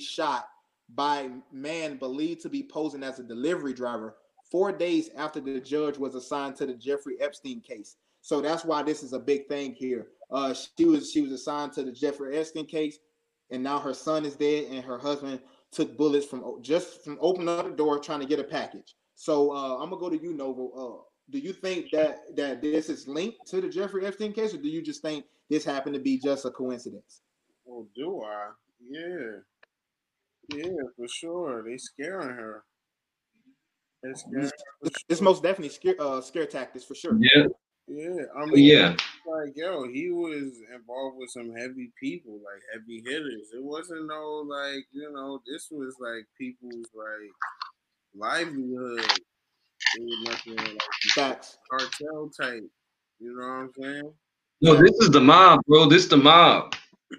shot 0.00 0.48
by 0.94 1.28
man 1.52 1.98
believed 1.98 2.40
to 2.42 2.48
be 2.48 2.62
posing 2.62 3.02
as 3.02 3.18
a 3.18 3.22
delivery 3.22 3.74
driver 3.74 4.16
four 4.50 4.72
days 4.72 5.10
after 5.16 5.40
the 5.40 5.60
judge 5.60 5.98
was 5.98 6.14
assigned 6.14 6.56
to 6.56 6.66
the 6.66 6.74
Jeffrey 6.74 7.16
Epstein 7.20 7.60
case. 7.60 7.96
So 8.22 8.40
that's 8.40 8.64
why 8.64 8.82
this 8.82 9.02
is 9.02 9.12
a 9.12 9.18
big 9.18 9.46
thing 9.46 9.74
here. 9.74 10.06
Uh, 10.30 10.54
she 10.54 10.86
was 10.86 11.12
she 11.12 11.20
was 11.20 11.32
assigned 11.32 11.74
to 11.74 11.82
the 11.82 11.92
Jeffrey 11.92 12.38
Epstein 12.38 12.64
case, 12.64 12.98
and 13.50 13.62
now 13.62 13.78
her 13.78 13.92
son 13.92 14.24
is 14.24 14.36
dead, 14.36 14.68
and 14.70 14.82
her 14.82 14.98
husband 14.98 15.40
took 15.70 15.98
bullets 15.98 16.24
from 16.24 16.62
just 16.62 17.04
from 17.04 17.18
opening 17.20 17.50
up 17.50 17.66
the 17.66 17.76
door 17.76 17.98
trying 17.98 18.20
to 18.20 18.26
get 18.26 18.40
a 18.40 18.44
package. 18.44 18.94
So 19.14 19.52
uh, 19.52 19.76
I'm 19.78 19.90
gonna 19.90 20.00
go 20.00 20.10
to 20.10 20.20
you, 20.20 20.32
Noble. 20.34 20.72
Uh, 20.76 21.04
do 21.30 21.38
you 21.38 21.52
think 21.52 21.90
that 21.92 22.36
that 22.36 22.60
this 22.60 22.88
is 22.88 23.08
linked 23.08 23.46
to 23.48 23.60
the 23.60 23.68
Jeffrey 23.68 24.04
Epstein 24.06 24.32
case, 24.32 24.54
or 24.54 24.58
do 24.58 24.68
you 24.68 24.82
just 24.82 25.02
think 25.02 25.24
this 25.48 25.64
happened 25.64 25.94
to 25.94 26.00
be 26.00 26.18
just 26.18 26.44
a 26.44 26.50
coincidence? 26.50 27.22
Well, 27.64 27.86
do 27.94 28.22
I? 28.22 28.50
Yeah. 28.80 29.38
Yeah, 30.50 30.82
for 30.96 31.08
sure. 31.08 31.62
They 31.62 31.78
scaring 31.78 32.28
her. 32.28 32.64
They 34.02 34.12
scaring 34.12 34.50
her 34.82 34.90
It's 35.08 35.20
most 35.20 35.42
definitely 35.42 35.70
scare 35.70 35.94
uh 35.98 36.20
scare 36.20 36.46
tactics 36.46 36.84
for 36.84 36.94
sure. 36.94 37.16
Yeah. 37.18 37.46
Yeah. 37.86 38.24
I 38.36 38.42
Oh, 38.42 38.46
mean 38.46 38.64
yeah. 38.64 38.96
like 39.26 39.56
yo, 39.56 39.88
he 39.88 40.10
was 40.10 40.58
involved 40.74 41.16
with 41.18 41.30
some 41.30 41.54
heavy 41.54 41.92
people, 41.98 42.34
like 42.34 42.62
heavy 42.72 43.02
hitters. 43.06 43.52
It 43.54 43.62
wasn't 43.62 44.06
no 44.06 44.44
like, 44.46 44.86
you 44.92 45.10
know, 45.12 45.40
this 45.46 45.68
was 45.70 45.96
like 45.98 46.26
people's 46.36 46.88
like 46.94 47.32
livelihood. 48.16 49.00
It 49.96 50.02
was 50.02 50.28
nothing 50.28 50.56
like 50.56 50.78
Facts. 51.14 51.58
cartel 51.70 52.30
type. 52.40 52.62
You 53.20 53.36
know 53.36 53.46
what 53.46 53.52
I'm 53.52 53.70
saying? 53.80 54.12
No, 54.60 54.74
this 54.74 54.92
is 55.00 55.10
the 55.10 55.20
mob, 55.20 55.60
bro. 55.66 55.86
This 55.86 56.04
is 56.04 56.08
the 56.08 56.16
mob. 56.16 56.74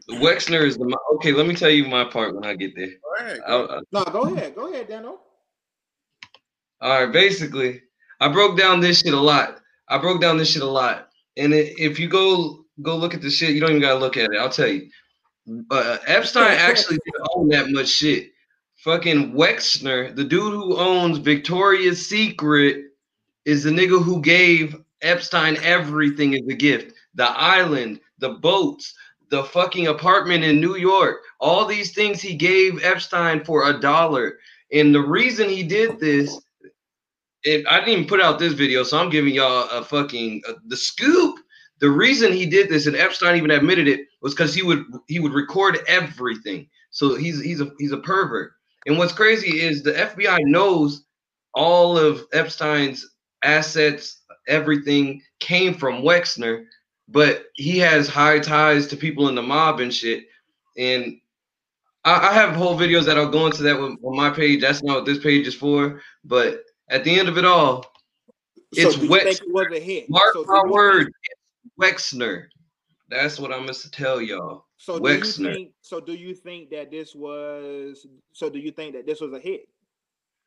Wexner 0.10 0.66
is 0.66 0.78
the 0.78 0.86
mob. 0.86 1.00
Okay, 1.16 1.32
let 1.32 1.48
me 1.48 1.56
tell 1.56 1.70
you 1.70 1.86
my 1.86 2.04
part 2.04 2.36
when 2.36 2.46
I 2.46 2.56
get 2.56 2.76
there. 2.76 2.88
Go. 2.88 3.66
I, 3.70 3.78
I, 3.78 3.80
No, 3.92 4.04
go 4.06 4.24
ahead. 4.24 4.56
Go 4.56 4.72
ahead, 4.72 4.88
Daniel. 4.88 5.20
All 6.82 7.06
right, 7.06 7.12
basically, 7.12 7.82
I 8.20 8.28
broke 8.28 8.58
down 8.58 8.80
this 8.80 9.00
shit 9.00 9.14
a 9.14 9.20
lot. 9.20 9.60
I 9.88 9.98
broke 9.98 10.22
down 10.22 10.38
this 10.38 10.52
shit 10.52 10.62
a 10.62 10.68
lot. 10.68 11.10
And 11.38 11.54
it, 11.54 11.80
if 11.80 12.00
you 12.00 12.08
go 12.08 12.66
go 12.82 12.96
look 12.96 13.14
at 13.14 13.22
the 13.22 13.30
shit, 13.30 13.52
you 13.52 13.62
don't 13.62 13.72
even 13.72 13.82
gotta 13.82 14.00
look 14.00 14.18
at 14.18 14.32
it. 14.32 14.38
I'll 14.40 14.50
tell 14.50 14.68
you. 14.68 14.90
Uh, 15.70 15.98
Epstein 16.08 16.44
actually 16.58 16.98
didn't 17.06 17.28
own 17.36 17.48
that 17.50 17.70
much 17.70 17.88
shit. 17.88 18.32
Fucking 18.86 19.34
Wexner, 19.34 20.16
the 20.16 20.24
dude 20.24 20.54
who 20.54 20.78
owns 20.78 21.18
Victoria's 21.18 22.08
Secret, 22.08 22.86
is 23.44 23.64
the 23.64 23.72
nigga 23.72 24.00
who 24.00 24.22
gave 24.22 24.76
Epstein 25.02 25.58
everything 25.64 26.36
as 26.36 26.48
a 26.48 26.54
gift. 26.54 26.94
The 27.16 27.26
island, 27.26 28.00
the 28.20 28.36
boats, 28.36 28.94
the 29.32 29.44
fucking 29.44 29.88
apartment 29.88 30.44
in 30.44 30.62
New 30.62 30.76
York, 30.76 31.22
all 31.40 31.66
these 31.66 31.96
things 31.96 32.22
he 32.22 32.36
gave 32.36 32.84
Epstein 32.84 33.44
for 33.44 33.68
a 33.68 33.80
dollar. 33.80 34.38
And 34.72 34.94
the 34.94 35.02
reason 35.02 35.50
he 35.50 35.64
did 35.64 36.00
this 36.00 36.40
it, 37.42 37.66
I 37.68 37.80
didn't 37.80 37.94
even 37.94 38.08
put 38.08 38.22
out 38.22 38.38
this 38.38 38.54
video, 38.54 38.84
so 38.84 39.00
I'm 39.00 39.10
giving 39.10 39.34
y'all 39.34 39.68
a 39.72 39.84
fucking 39.84 40.44
uh, 40.48 40.54
the 40.68 40.78
scoop. 40.78 41.40
The 41.80 41.90
reason 41.90 42.32
he 42.32 42.46
did 42.46 42.70
this, 42.70 42.86
and 42.86 42.96
Epstein 42.96 43.36
even 43.36 43.50
admitted 43.50 43.88
it, 43.88 44.02
was 44.22 44.36
because 44.36 44.54
he 44.54 44.62
would 44.62 44.86
he 45.08 45.18
would 45.18 45.34
record 45.34 45.80
everything. 45.88 46.70
So 46.92 47.16
he's 47.16 47.42
he's 47.42 47.62
a 47.62 47.72
he's 47.80 47.92
a 47.92 47.98
pervert. 47.98 48.55
And 48.86 48.98
what's 48.98 49.14
crazy 49.14 49.62
is 49.62 49.82
the 49.84 49.94
FBI 49.94 50.40
knows 50.46 51.06
all 51.54 51.98
of 51.98 52.26
Epstein's 52.34 53.06
assets, 53.44 54.22
everything 54.48 55.22
came 55.40 55.74
from 55.74 56.02
Wexner, 56.04 56.66
but 57.08 57.46
he 57.56 57.78
has 57.80 58.08
high 58.08 58.40
ties 58.40 58.88
to 58.88 58.98
people 58.98 59.28
in 59.30 59.36
the 59.36 59.42
mob 59.42 59.80
and 59.80 59.94
shit. 59.94 60.26
And 60.78 61.20
I, 62.04 62.30
I 62.30 62.34
have 62.34 62.56
whole 62.56 62.78
videos 62.78 63.06
that 63.06 63.18
I'll 63.18 63.30
go 63.30 63.46
into 63.46 63.64
that 63.64 63.80
with, 63.80 63.98
on 64.04 64.16
my 64.16 64.30
page. 64.30 64.62
That's 64.62 64.84
not 64.84 64.96
what 64.98 65.06
this 65.06 65.20
page 65.20 65.48
is 65.48 65.56
for. 65.56 66.02
But 66.24 66.64
at 66.90 67.04
the 67.04 67.18
end 67.18 67.30
of 67.30 67.38
it 67.38 67.46
all, 67.46 67.86
It's 68.72 68.94
so 68.96 69.00
do 69.00 69.06
you 69.06 69.12
Wex- 69.12 69.24
think 69.24 69.42
it 69.42 69.54
was 69.54 69.68
a 69.74 69.80
hit? 69.80 70.10
mark 70.10 70.34
so 70.34 70.44
my 70.48 70.64
word, 70.68 71.12
Wexner. 71.80 72.48
That's 73.10 73.40
what 73.40 73.52
I'm 73.52 73.62
gonna 73.62 73.74
tell 73.92 74.22
y'all. 74.22 74.65
So 74.78 75.00
do 75.00 75.14
you 75.14 75.24
think? 75.24 75.72
So 75.82 76.00
do 76.00 76.14
you 76.14 76.36
think 76.36 76.70
that 76.72 76.92
this 76.92 77.16
was? 77.16 78.06
So 78.34 78.50
do 78.50 78.60
you 78.60 78.72
think 78.72 78.94
that 78.94 79.06
this 79.06 79.22
was 79.22 79.34
a 79.34 79.40
hit? 79.40 79.68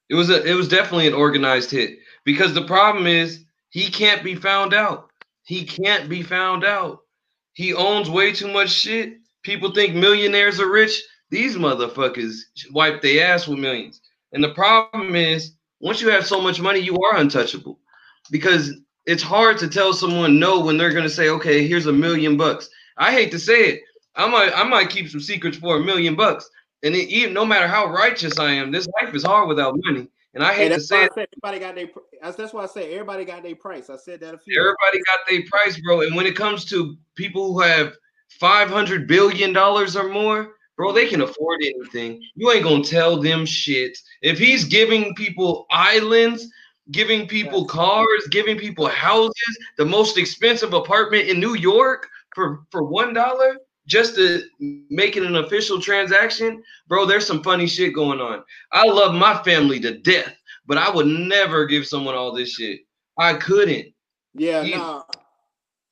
It 0.09 0.15
was 0.15 0.31
a 0.31 0.43
it 0.45 0.55
was 0.55 0.69
definitely 0.69 1.07
an 1.07 1.15
organized 1.15 1.71
hit 1.71 1.99
because 2.25 2.55
the 2.55 2.67
problem 2.67 3.07
is 3.07 3.45
he 3.71 3.91
can't 3.91 4.23
be 4.23 4.35
found 4.35 4.75
out. 4.75 5.11
He 5.45 5.65
can't 5.65 6.09
be 6.09 6.23
found 6.23 6.65
out. 6.65 7.01
He 7.55 7.75
owns 7.75 8.11
way 8.11 8.33
too 8.33 8.49
much 8.53 8.71
shit. 8.71 9.15
People 9.43 9.73
think 9.73 9.95
millionaires 9.95 10.61
are 10.61 10.71
rich. 10.71 11.03
These 11.31 11.57
motherfuckers 11.57 12.37
wipe 12.73 13.03
their 13.03 13.27
ass 13.27 13.47
with 13.47 13.59
millions. 13.59 14.01
And 14.33 14.43
the 14.43 14.55
problem 14.55 15.15
is 15.15 15.53
once 15.81 16.01
you 16.01 16.11
have 16.11 16.27
so 16.27 16.41
much 16.41 16.61
money, 16.61 16.81
you 16.81 16.99
are 17.01 17.17
untouchable 17.17 17.79
because 18.31 18.73
it's 19.07 19.23
hard 19.23 19.59
to 19.59 19.69
tell 19.69 19.93
someone 19.93 20.39
no 20.39 20.61
when 20.61 20.77
they're 20.77 20.93
gonna 20.93 21.09
say, 21.09 21.29
okay, 21.31 21.67
here's 21.67 21.87
a 21.87 21.93
million 21.93 22.37
bucks. 22.37 22.69
I 22.99 23.13
hate 23.13 23.31
to 23.31 23.39
say 23.39 23.61
it. 23.69 23.83
I 24.19 24.29
might 24.29 24.53
I 24.55 24.65
might 24.65 24.91
keep 24.91 25.09
some 25.09 25.21
secrets 25.21 25.57
for 25.57 25.77
a 25.77 25.81
million 25.81 26.15
bucks. 26.15 26.51
And 26.83 26.95
it, 26.95 27.09
even 27.09 27.33
no 27.33 27.45
matter 27.45 27.67
how 27.67 27.87
righteous 27.87 28.39
I 28.39 28.53
am, 28.53 28.71
this 28.71 28.89
life 29.01 29.15
is 29.15 29.25
hard 29.25 29.49
without 29.49 29.75
money. 29.85 30.09
And 30.35 30.45
I 30.45 30.53
hate 30.53 30.69
to 30.69 30.81
say 30.81 31.05
it, 31.05 31.13
everybody 31.17 31.59
got 31.59 31.75
their. 31.75 31.87
that's- 32.21 32.37
That's 32.37 32.53
why 32.53 32.65
I 32.65 32.67
say 32.67 32.93
everybody 32.93 33.25
got 33.25 33.43
their 33.43 33.57
price. 33.57 33.89
I 33.91 33.97
said 33.97 34.21
that 34.21 34.35
a 34.35 34.39
few. 34.39 34.61
everybody 34.61 35.03
got 35.07 35.21
their 35.29 35.43
price, 35.51 35.81
bro. 35.81 36.03
And 36.03 36.15
when 36.15 36.27
it 36.27 36.37
comes 36.37 36.65
to 36.67 36.97
people 37.15 37.53
who 37.53 37.61
have 37.61 37.95
five 38.29 38.69
hundred 38.69 39.09
billion 39.09 39.53
dollars 39.53 39.97
or 39.97 40.09
more, 40.09 40.55
bro, 40.77 40.93
they 40.93 41.09
can 41.09 41.21
mm-hmm. 41.21 41.31
afford 41.31 41.61
anything. 41.63 42.23
You 42.35 42.53
ain't 42.53 42.65
gonna 42.65 42.85
tell 42.85 43.21
them 43.21 43.47
shit. 43.47 43.97
If 44.23 44.39
he's 44.39 44.65
giving 44.65 45.15
people 45.15 45.67
islands, 45.71 46.47
giving 46.91 47.27
people 47.27 47.65
cars, 47.65 48.27
giving 48.31 48.59
people 48.59 48.87
houses, 48.87 49.59
the 49.77 49.85
most 49.87 50.19
expensive 50.19 50.75
apartment 50.75 51.29
in 51.29 51.41
New 51.41 51.55
York 51.55 52.09
for 52.35 52.61
for 52.71 52.83
one 52.83 53.15
dollar. 53.15 53.57
Just 53.89 54.15
to 54.17 54.43
make 54.91 55.17
it 55.17 55.23
an 55.25 55.37
official 55.37 55.81
transaction, 55.81 56.63
bro. 56.89 57.07
There's 57.07 57.27
some 57.27 57.43
funny 57.43 57.67
shit 57.67 57.95
going 57.95 58.21
on. 58.21 58.45
I 58.71 58.85
love 58.87 59.15
my 59.15 59.43
family 59.43 59.81
to 59.81 59.99
death, 59.99 60.37
but 60.67 60.77
I 60.77 60.91
would 60.91 61.07
never 61.07 61.65
give 61.67 61.87
someone 61.87 62.15
all 62.15 62.33
this 62.33 62.53
shit. 62.53 62.81
I 63.19 63.35
couldn't. 63.35 63.95
Yeah, 64.35 64.63
He- 64.63 64.75
nah. 64.77 65.03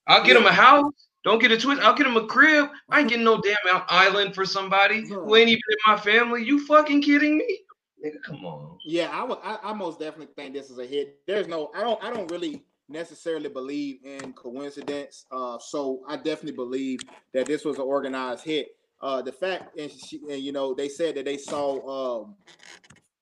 I'll 0.07 0.23
get 0.23 0.35
Yeah. 0.35 0.43
him 0.43 0.47
a 0.47 0.53
house. 0.53 0.93
Don't 1.25 1.41
get 1.41 1.51
a 1.51 1.57
twist. 1.59 1.83
I'll 1.83 1.95
get 1.95 2.07
him 2.07 2.17
a 2.17 2.27
crib. 2.27 2.69
I 2.91 3.01
ain't 3.01 3.09
getting 3.09 3.25
no 3.25 3.41
damn 3.41 3.57
island 3.89 4.35
for 4.35 4.45
somebody 4.45 5.09
who 5.09 5.35
ain't 5.35 5.49
even 5.49 5.63
in 5.71 5.77
my 5.93 5.97
family. 5.99 6.45
You 6.45 6.65
fucking 6.67 7.03
kidding 7.03 7.39
me? 7.39 7.61
Nigga, 8.05 8.23
come 8.23 8.45
on. 8.45 8.79
Yeah, 8.85 9.09
I 9.11 9.25
would. 9.25 9.39
I, 9.43 9.59
I 9.65 9.73
most 9.73 9.99
definitely 9.99 10.33
think 10.37 10.55
this 10.55 10.71
is 10.71 10.79
a 10.79 10.87
hit. 10.87 11.19
There's 11.27 11.49
no. 11.49 11.73
I 11.75 11.81
don't. 11.81 12.05
I 12.05 12.13
don't 12.13 12.31
really 12.31 12.63
necessarily 12.89 13.49
believe 13.49 13.99
in 14.05 14.33
coincidence. 14.33 15.27
Uh, 15.31 15.59
so 15.59 16.03
I 16.09 16.17
definitely 16.17 16.53
believe 16.53 17.01
that 17.33 17.47
this 17.47 17.65
was 17.65 17.77
an 17.77 17.83
organized 17.83 18.45
hit. 18.45 18.69
Uh, 19.01 19.21
the 19.23 19.33
fact, 19.33 19.79
and, 19.79 19.91
she, 19.91 20.21
and 20.31 20.41
you 20.43 20.53
know, 20.53 20.75
they 20.75 20.89
said 20.89 21.15
that 21.17 21.25
they 21.25 21.37
saw 21.37 22.23
um, 22.23 22.35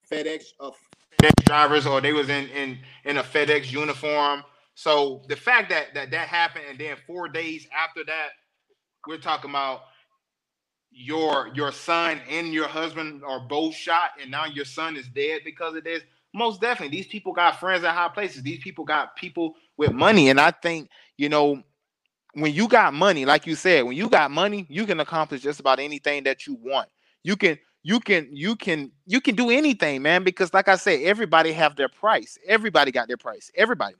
FedEx 0.09 0.45
uh, 0.59 0.71
FedEx 1.21 1.43
drivers, 1.45 1.85
or 1.85 1.99
they 2.01 2.13
was 2.13 2.29
in 2.29 2.47
in 2.49 2.77
in 3.03 3.17
a 3.17 3.23
FedEx 3.23 3.71
uniform. 3.71 4.43
So 4.75 5.23
the 5.27 5.35
fact 5.35 5.69
that 5.69 5.93
that 5.93 6.11
that 6.11 6.27
happened, 6.27 6.65
and 6.69 6.79
then 6.79 6.95
four 7.05 7.27
days 7.27 7.67
after 7.77 8.03
that, 8.05 8.29
we're 9.05 9.17
talking 9.17 9.49
about 9.49 9.81
your 10.91 11.51
your 11.53 11.73
son 11.73 12.21
and 12.29 12.53
your 12.53 12.67
husband 12.67 13.23
are 13.25 13.41
both 13.41 13.75
shot, 13.75 14.11
and 14.21 14.31
now 14.31 14.45
your 14.45 14.65
son 14.65 14.95
is 14.95 15.07
dead 15.09 15.41
because 15.43 15.75
of 15.75 15.83
this. 15.83 16.03
Most 16.35 16.61
definitely, 16.61 16.97
these 16.97 17.07
people 17.07 17.33
got 17.33 17.59
friends 17.59 17.83
in 17.85 17.91
high 17.91 18.09
places. 18.09 18.43
These 18.43 18.61
people 18.63 18.85
got 18.85 19.17
people 19.17 19.55
with 19.77 19.93
money, 19.93 20.29
and 20.29 20.41
I 20.41 20.51
think 20.51 20.89
you 21.17 21.29
know 21.29 21.63
when 22.33 22.53
you 22.53 22.67
got 22.69 22.93
money, 22.93 23.25
like 23.25 23.47
you 23.47 23.55
said, 23.55 23.83
when 23.85 23.97
you 23.97 24.09
got 24.09 24.31
money, 24.31 24.65
you 24.69 24.85
can 24.85 25.01
accomplish 25.01 25.41
just 25.41 25.59
about 25.59 25.79
anything 25.79 26.23
that 26.25 26.47
you 26.47 26.55
want. 26.61 26.89
You 27.23 27.37
can 27.37 27.59
you 27.83 27.99
can 28.01 28.29
you 28.31 28.55
can 28.55 28.91
you 29.07 29.21
can 29.21 29.35
do 29.35 29.51
anything, 29.51 30.03
man. 30.03 30.23
Because 30.23 30.53
like 30.53 30.69
I 30.69 30.77
said, 30.77 31.01
everybody 31.03 31.53
have 31.53 31.75
their 31.77 31.89
price. 31.89 32.37
Everybody 32.47 32.91
got 32.91 33.09
their 33.09 33.17
price. 33.17 33.51
Everybody. 33.55 33.95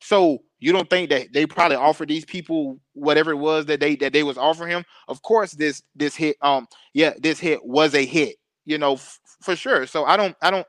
So 0.00 0.40
you 0.60 0.72
don't 0.72 0.90
think 0.90 1.10
that 1.10 1.32
they 1.32 1.46
probably 1.46 1.76
offered 1.76 2.08
these 2.10 2.26
people 2.26 2.80
whatever 2.94 3.32
it 3.32 3.36
was 3.38 3.66
that 3.66 3.80
they 3.80 3.96
that 3.96 4.12
they 4.14 4.24
was 4.24 4.38
offering 4.38 4.70
him? 4.72 4.84
Of 5.08 5.22
course, 5.22 5.52
this 5.52 5.82
this 5.96 6.16
hit 6.16 6.36
um 6.42 6.68
yeah 6.94 7.14
this 7.20 7.40
hit 7.40 7.64
was 7.64 7.94
a 7.94 8.04
hit. 8.06 8.36
you 8.66 8.78
know, 8.78 8.94
f- 8.94 9.20
for 9.42 9.56
sure. 9.56 9.86
So 9.86 10.04
I 10.04 10.16
don't, 10.16 10.36
I 10.42 10.50
don't. 10.50 10.66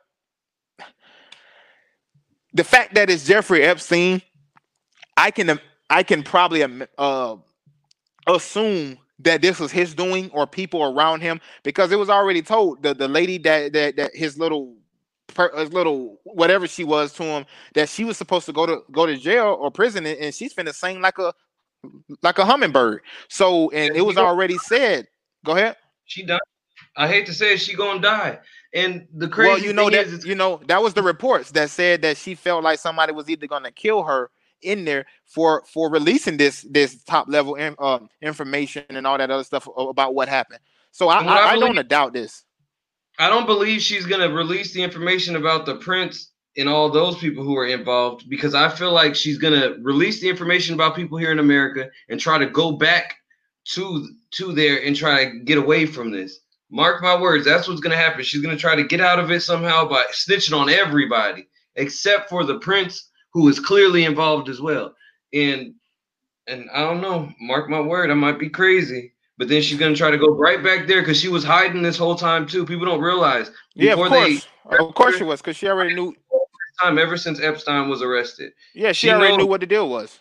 The 2.54 2.64
fact 2.64 2.95
that 2.95 3.10
it's 3.10 3.26
Jeffrey 3.26 3.64
Epstein, 3.64 4.22
I 5.16 5.32
can, 5.32 5.60
I 5.89 6.04
can 6.04 6.24
probably 6.24 6.64
uh, 6.97 7.36
assume 8.28 8.97
that 9.20 9.41
this 9.41 9.60
was 9.60 9.72
his 9.72 9.93
doing 9.93 10.30
or 10.32 10.47
people 10.47 10.84
around 10.84 11.22
him 11.22 11.39
because 11.64 11.91
it 11.91 11.99
was 11.99 12.10
already 12.10 12.41
told 12.41 12.82
the 12.82 12.93
the 12.93 13.08
lady 13.08 13.38
that 13.38 13.74
that, 13.74 13.95
that 13.95 14.16
his 14.16 14.38
little 14.38 14.76
his 15.56 15.72
little 15.72 16.20
whatever 16.24 16.68
she 16.68 16.84
was 16.84 17.14
to 17.14 17.24
him 17.24 17.45
that 17.74 17.88
she 17.88 18.04
was 18.04 18.18
supposed 18.18 18.45
to 18.45 18.54
go 18.54 18.66
to 18.66 18.82
go 18.91 19.06
to 19.06 19.16
jail 19.16 19.58
or 19.60 19.72
prison 19.72 20.06
and 20.06 20.34
she's 20.34 20.54
finna 20.54 20.74
sing 20.74 21.02
like 21.02 21.18
a 21.20 21.34
like 22.22 22.38
a 22.38 22.45
hummingbird. 22.45 23.02
So 23.30 23.70
and 23.72 23.95
it 23.95 24.02
was 24.02 24.18
already 24.18 24.58
said. 24.58 25.08
Go 25.45 25.56
ahead. 25.56 25.78
She 26.06 26.24
died. 26.24 26.39
I 26.97 27.08
hate 27.08 27.26
to 27.28 27.34
say 27.34 27.54
it, 27.54 27.62
she 27.62 27.76
gonna 27.76 28.02
die. 28.02 28.39
And 28.74 29.07
the 29.13 29.28
crazy 29.28 29.49
well, 29.49 29.59
you 29.59 29.74
know 29.74 29.89
that 29.89 30.07
is, 30.07 30.26
you 30.26 30.36
know 30.36 30.61
that 30.67 30.82
was 30.82 30.93
the 30.93 31.03
reports 31.03 31.51
that 31.51 31.69
said 31.69 32.01
that 32.03 32.17
she 32.17 32.36
felt 32.36 32.63
like 32.63 32.80
somebody 32.80 33.11
was 33.11 33.30
either 33.30 33.47
gonna 33.47 33.72
kill 33.72 34.03
her 34.03 34.32
in 34.61 34.86
there 34.86 35.05
for 35.26 35.63
for 35.65 35.89
releasing 35.89 36.38
this 36.38 36.61
this 36.69 37.03
top 37.03 37.28
level 37.28 37.55
in, 37.55 37.76
uh, 37.80 37.99
information 38.22 38.86
and 38.89 39.05
all 39.05 39.17
that 39.17 39.30
other 39.32 39.43
stuff 39.43 39.67
about 39.78 40.15
what 40.15 40.30
happened. 40.30 40.59
So 40.91 41.09
I, 41.09 41.19
I, 41.19 41.36
I, 41.36 41.49
I 41.51 41.59
don't 41.59 41.88
doubt 41.88 42.13
this. 42.13 42.43
I 43.19 43.30
don't 43.30 43.45
believe 43.45 43.82
she's 43.82 44.05
gonna 44.05 44.30
release 44.30 44.74
the 44.74 44.82
information 44.82 45.36
about 45.36 45.65
the 45.65 45.76
prince 45.76 46.32
and 46.57 46.67
all 46.67 46.89
those 46.89 47.17
people 47.17 47.43
who 47.43 47.57
are 47.57 47.67
involved 47.67 48.30
because 48.30 48.53
I 48.53 48.69
feel 48.69 48.91
like 48.91 49.15
she's 49.15 49.38
gonna 49.38 49.76
release 49.82 50.22
the 50.22 50.30
information 50.30 50.76
about 50.76 50.95
people 50.95 51.17
here 51.17 51.32
in 51.32 51.39
America 51.39 51.89
and 52.09 52.19
try 52.19 52.38
to 52.38 52.45
go 52.45 52.74
back 52.74 53.17
to 53.74 54.07
to 54.32 54.53
there 54.53 54.84
and 54.84 54.95
try 54.95 55.26
to 55.26 55.39
get 55.39 55.57
away 55.57 55.86
from 55.86 56.11
this. 56.11 56.39
Mark 56.72 57.01
my 57.03 57.19
words, 57.19 57.45
that's 57.45 57.67
what's 57.67 57.82
gonna 57.82 57.97
happen. 57.97 58.24
She's 58.24 58.41
gonna 58.41 58.57
try 58.57 58.76
to 58.76 58.84
get 58.84 59.01
out 59.01 59.19
of 59.19 59.30
it 59.30 59.41
somehow 59.41 59.88
by 59.88 60.05
snitching 60.11 60.57
on 60.57 60.69
everybody 60.69 61.47
except 61.76 62.30
for 62.30 62.43
the 62.43 62.59
prince 62.59 63.09
who 63.34 63.47
is 63.49 63.59
clearly 63.59 64.05
involved 64.05 64.49
as 64.49 64.61
well. 64.61 64.95
And 65.34 65.76
and 66.47 66.69
I 66.74 66.82
don't 66.82 67.01
know, 67.01 67.32
mark 67.39 67.69
my 67.69 67.82
word, 67.82 68.09
I 68.09 68.15
might 68.15 68.39
be 68.39 68.49
crazy. 68.49 69.13
But 69.38 69.49
then 69.49 69.61
she's 69.61 69.80
gonna 69.80 69.95
try 69.95 70.11
to 70.11 70.17
go 70.17 70.30
right 70.30 70.63
back 70.63 70.88
there 70.88 71.01
because 71.01 71.19
she 71.19 71.28
was 71.28 71.43
hiding 71.43 71.82
this 71.82 71.97
whole 71.97 72.15
time 72.15 72.47
too. 72.47 72.65
People 72.65 72.86
don't 72.86 73.01
realize. 73.01 73.51
Yeah, 73.76 73.93
of 73.93 73.99
course. 73.99 74.47
They, 74.69 74.78
of 74.78 74.95
course 74.95 75.17
she 75.17 75.24
was, 75.24 75.41
because 75.41 75.57
she 75.57 75.67
already 75.67 75.93
knew 75.93 76.15
time 76.82 76.97
ever 76.97 77.17
since 77.17 77.41
Epstein 77.41 77.89
was 77.89 78.01
arrested. 78.01 78.53
Yeah, 78.74 78.91
she, 78.91 79.07
she 79.07 79.11
already 79.11 79.32
knows, 79.32 79.39
knew 79.39 79.47
what 79.47 79.59
the 79.59 79.67
deal 79.67 79.89
was. 79.89 80.20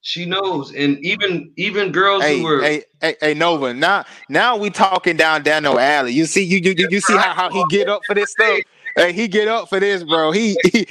She 0.00 0.24
knows, 0.24 0.74
and 0.74 0.98
even 1.04 1.52
even 1.56 1.92
girls 1.92 2.22
hey, 2.22 2.38
who 2.38 2.44
were 2.44 2.62
hey, 2.62 2.84
hey, 3.02 3.16
hey 3.20 3.34
Nova. 3.34 3.74
Now 3.74 4.06
now 4.30 4.56
we 4.56 4.70
talking 4.70 5.16
down 5.16 5.42
Daniel 5.42 5.78
Alley. 5.78 6.12
You 6.12 6.24
see, 6.24 6.42
you 6.42 6.58
you 6.58 6.74
you, 6.76 6.88
you 6.90 7.00
see 7.00 7.16
how, 7.16 7.34
how 7.34 7.50
he 7.50 7.62
get 7.68 7.86
up 7.86 8.00
for 8.06 8.14
this 8.14 8.30
stuff. 8.30 8.60
Hey, 8.96 9.12
he 9.12 9.28
get 9.28 9.46
up 9.46 9.68
for 9.68 9.78
this, 9.78 10.04
bro. 10.04 10.32
He 10.32 10.56
he, 10.72 10.88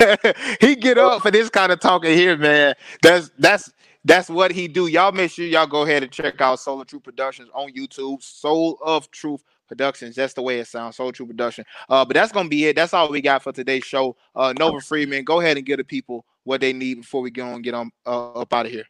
he 0.60 0.74
get 0.74 0.98
up 0.98 1.22
for 1.22 1.30
this 1.30 1.48
kind 1.50 1.70
of 1.70 1.78
talking 1.78 2.14
here, 2.14 2.36
man. 2.36 2.74
That's 3.00 3.30
that's 3.38 3.72
that's 4.04 4.28
what 4.28 4.50
he 4.50 4.66
do. 4.66 4.88
Y'all 4.88 5.12
make 5.12 5.30
sure 5.30 5.44
y'all 5.44 5.68
go 5.68 5.82
ahead 5.82 6.02
and 6.02 6.10
check 6.10 6.40
out 6.40 6.58
Soul 6.58 6.80
of 6.80 6.88
Truth 6.88 7.04
Productions 7.04 7.48
on 7.54 7.72
YouTube. 7.72 8.24
Soul 8.24 8.78
of 8.84 9.08
Truth 9.12 9.44
Productions. 9.68 10.16
That's 10.16 10.34
the 10.34 10.42
way 10.42 10.58
it 10.58 10.66
sounds. 10.66 10.96
Soul 10.96 11.12
Truth 11.12 11.28
Production. 11.28 11.64
Uh, 11.88 12.04
but 12.04 12.14
that's 12.14 12.32
gonna 12.32 12.48
be 12.48 12.66
it. 12.66 12.74
That's 12.74 12.92
all 12.92 13.08
we 13.08 13.20
got 13.20 13.44
for 13.44 13.52
today's 13.52 13.84
show. 13.84 14.16
Uh, 14.34 14.52
Nova 14.58 14.80
Freeman, 14.80 15.22
go 15.22 15.40
ahead 15.40 15.56
and 15.56 15.64
give 15.64 15.78
the 15.78 15.84
people 15.84 16.24
what 16.46 16.60
they 16.60 16.72
need 16.72 16.94
before 16.94 17.22
we 17.22 17.30
go 17.30 17.54
and 17.54 17.64
get 17.64 17.74
on 17.74 17.90
uh, 18.06 18.32
up 18.34 18.52
out 18.52 18.66
of 18.66 18.72
here. 18.72 18.86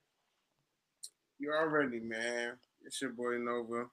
You 1.39 1.53
already, 1.53 2.01
man. 2.01 2.53
It's 2.85 3.01
your 3.01 3.13
boy 3.13 3.39
Nova. 3.39 3.79
You 3.79 3.89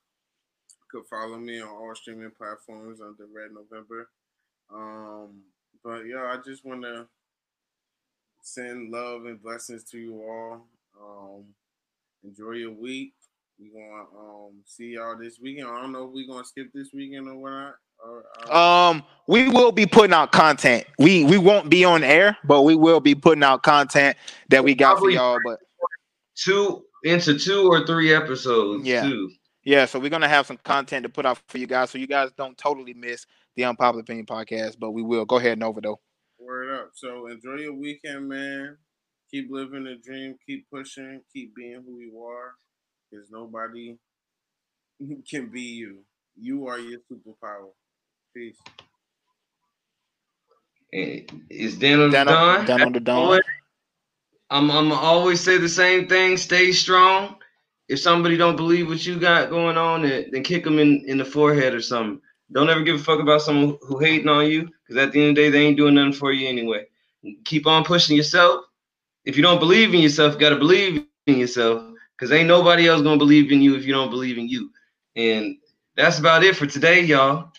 could 0.92 1.06
follow 1.10 1.38
me 1.38 1.62
on 1.62 1.70
all 1.70 1.96
streaming 1.96 2.32
platforms 2.38 3.00
under 3.00 3.26
Red 3.34 3.52
November. 3.54 4.10
Um, 4.72 5.44
but 5.82 6.06
yo, 6.06 6.26
I 6.26 6.38
just 6.46 6.66
want 6.66 6.82
to 6.82 7.08
send 8.42 8.92
love 8.92 9.26
and 9.26 9.42
blessings 9.42 9.86
to 9.86 9.98
you 9.98 10.22
all. 10.22 10.68
Um, 11.02 11.46
enjoy 12.26 12.52
your 12.52 12.72
week. 12.72 13.14
We 13.58 13.70
gonna 13.70 14.04
um 14.20 14.52
see 14.66 14.96
y'all 14.96 15.18
this 15.18 15.40
weekend. 15.40 15.70
I 15.70 15.82
don't 15.82 15.94
know 15.94 16.08
if 16.08 16.12
we 16.12 16.28
gonna 16.28 16.44
skip 16.44 16.74
this 16.74 16.90
weekend 16.94 17.30
or 17.30 17.36
what. 17.36 17.76
Or, 18.04 18.56
um, 18.56 19.04
we 19.28 19.48
will 19.48 19.72
be 19.72 19.86
putting 19.86 20.14
out 20.14 20.32
content. 20.32 20.86
We 21.00 21.24
we 21.24 21.38
won't 21.38 21.70
be 21.70 21.86
on 21.86 22.04
air, 22.04 22.38
but 22.44 22.64
we 22.64 22.76
will 22.76 23.00
be 23.00 23.16
putting 23.16 23.44
out 23.44 23.64
content 23.64 24.18
that 24.50 24.64
we 24.64 24.76
got 24.76 25.00
for 25.00 25.10
y'all. 25.10 25.40
But 25.46 25.60
two 26.36 26.84
into 27.04 27.38
two 27.38 27.68
or 27.68 27.86
three 27.86 28.14
episodes. 28.14 28.86
Yeah. 28.86 29.04
Too. 29.04 29.32
Yeah, 29.66 29.86
so 29.86 29.98
we're 29.98 30.10
gonna 30.10 30.28
have 30.28 30.46
some 30.46 30.58
content 30.58 31.04
to 31.04 31.10
put 31.10 31.26
out 31.26 31.40
for 31.48 31.58
you 31.58 31.68
guys, 31.68 31.90
so 31.90 31.98
you 31.98 32.08
guys 32.08 32.32
don't 32.38 32.58
totally 32.58 32.94
miss 32.94 33.26
the 33.56 33.64
Unpopular 33.64 34.02
Opinion 34.02 34.26
podcast. 34.26 34.78
But 34.78 34.92
we 34.92 35.02
will 35.02 35.24
go 35.24 35.38
ahead 35.38 35.54
and 35.54 35.64
over 35.64 35.80
though. 35.80 36.02
Word 36.38 36.82
up. 36.82 36.90
So 36.96 37.28
enjoy 37.28 37.62
your 37.62 37.74
weekend, 37.74 38.28
man. 38.28 38.78
Keep 39.32 39.48
living 39.50 39.86
the 39.86 39.96
dream. 40.04 40.36
Keep 40.46 40.70
pushing. 40.70 41.22
Keep 41.32 41.56
being 41.56 41.82
who 41.86 42.00
you 42.00 42.22
are. 42.22 42.56
Because 43.10 43.30
nobody 43.32 43.96
can 45.30 45.48
be 45.48 45.62
you. 45.62 46.00
You 46.36 46.68
are 46.68 46.80
your 46.80 47.00
superpower. 47.10 47.72
Peace. 48.34 48.58
Eh, 50.92 51.22
is 51.50 51.78
Dano 51.78 52.10
the 52.10 52.24
Don? 52.24 52.66
Dano 52.66 52.90
the 52.90 53.00
Don. 53.00 53.40
I'm 54.50 54.72
I'm 54.72 54.92
always 54.92 55.40
say 55.40 55.58
the 55.58 55.70
same 55.70 56.08
thing. 56.08 56.38
Stay 56.38 56.72
strong 56.72 57.36
if 57.88 58.00
somebody 58.00 58.38
don't 58.38 58.56
believe 58.56 58.88
what 58.88 59.06
you 59.06 59.20
got 59.20 59.50
going 59.50 59.78
on, 59.78 60.04
then 60.04 60.44
kick 60.44 60.64
them 60.64 60.80
in, 60.80 61.04
in 61.06 61.18
the 61.18 61.26
forehead 61.26 61.74
or 61.74 61.82
something. 61.82 62.22
Don't 62.52 62.70
ever 62.70 62.82
give 62.82 63.00
a 63.00 63.04
fuck 63.04 63.20
about 63.20 63.42
someone 63.42 63.78
who 63.82 64.00
hating 64.00 64.30
on 64.30 64.48
you, 64.48 64.70
because 64.88 65.02
at 65.02 65.12
the 65.12 65.22
end 65.22 65.30
of 65.32 65.36
the 65.36 65.42
day, 65.44 65.50
they 65.50 65.66
ain't 65.66 65.78
doing 65.78 65.96
nothing 65.96 66.14
for 66.14 66.32
you 66.32 66.48
anyway. 66.48 66.86
Keep 67.46 67.68
on 67.68 67.84
pushing 67.84 68.16
yourself. 68.16 68.66
If 69.26 69.38
you 69.38 69.44
don't 69.44 69.60
believe 69.60 69.94
in 69.94 70.02
yourself, 70.02 70.34
you 70.34 70.40
gotta 70.40 70.58
believe 70.58 71.06
in 71.28 71.38
yourself, 71.38 71.84
because 72.16 72.32
ain't 72.32 72.48
nobody 72.48 72.88
else 72.88 73.02
gonna 73.02 73.18
believe 73.18 73.52
in 73.52 73.62
you 73.62 73.76
if 73.76 73.86
you 73.86 73.94
don't 73.94 74.10
believe 74.10 74.38
in 74.38 74.48
you. 74.48 74.72
And 75.16 75.58
that's 75.96 76.20
about 76.20 76.44
it 76.44 76.56
for 76.56 76.66
today, 76.66 77.02
y'all. 77.04 77.52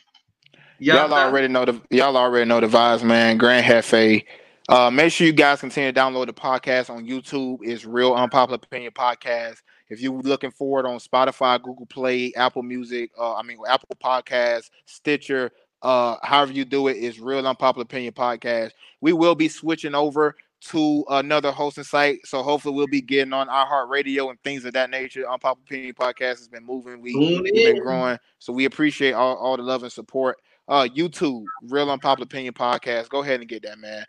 Y'all, 0.79 1.09
y'all 1.09 1.12
already 1.12 1.49
know 1.49 1.64
the 1.64 1.81
y'all 1.91 2.16
already 2.16 2.49
know 2.49 2.61
the 2.61 2.66
vibes, 2.66 3.05
man. 3.05 3.39
Grand 3.39 3.64
Hefe. 3.64 4.25
Uh, 4.68 4.91
make 4.91 5.12
sure 5.12 5.27
you 5.27 5.33
guys 5.33 5.61
continue 5.61 5.93
to 5.93 5.99
download 5.99 6.27
the 6.27 6.33
podcast 6.33 6.91
on 6.91 7.07
YouTube. 7.07 7.59
It's 7.62 7.85
Real 7.85 8.14
Unpopular 8.14 8.59
Opinion 8.62 8.93
Podcast. 8.93 9.59
If 9.89 10.01
you're 10.01 10.20
looking 10.22 10.51
for 10.51 10.81
it 10.81 10.87
on 10.87 10.99
Spotify, 10.99 11.62
Google 11.62 11.87
Play, 11.87 12.33
Apple 12.35 12.62
Music, 12.62 13.11
uh, 13.16 13.37
I 13.37 13.43
mean 13.43 13.59
Apple 13.68 13.97
Podcasts, 14.03 14.70
Stitcher, 14.87 15.53
uh, 15.83 16.16
however 16.22 16.53
you 16.53 16.64
do 16.64 16.89
it, 16.89 16.97
it, 16.97 17.05
is 17.05 17.20
Real 17.20 17.47
Unpopular 17.47 17.85
Opinion 17.85 18.12
Podcast. 18.12 18.70
We 19.01 19.12
will 19.12 19.37
be 19.37 19.49
switching 19.49 19.95
over 19.95 20.35
to 20.70 21.05
another 21.11 21.53
hosting 21.53 21.85
site, 21.85 22.20
so 22.25 22.43
hopefully 22.43 22.75
we'll 22.75 22.87
be 22.87 23.03
getting 23.03 23.35
on 23.35 23.49
iHeartRadio 23.49 24.31
and 24.31 24.41
things 24.43 24.64
of 24.64 24.72
that 24.72 24.91
nature. 24.91 25.31
Unpopular 25.31 25.62
Opinion 25.66 25.95
Podcast 25.95 26.39
has 26.39 26.49
been 26.49 26.64
moving, 26.64 27.01
we, 27.01 27.14
we've 27.14 27.55
been 27.55 27.81
growing, 27.81 28.18
so 28.41 28.53
we 28.53 28.64
appreciate 28.64 29.12
all, 29.12 29.37
all 29.37 29.57
the 29.57 29.62
love 29.62 29.83
and 29.85 29.93
support 29.93 30.39
uh, 30.69 30.89
YouTube, 30.95 31.45
Real 31.69 31.91
Unpopular 31.91 32.25
Opinion 32.25 32.55
Podcast. 32.55 33.09
Go 33.09 33.23
ahead 33.23 33.41
and 33.41 33.49
get 33.49 33.62
that, 33.62 33.79
man. 33.79 34.05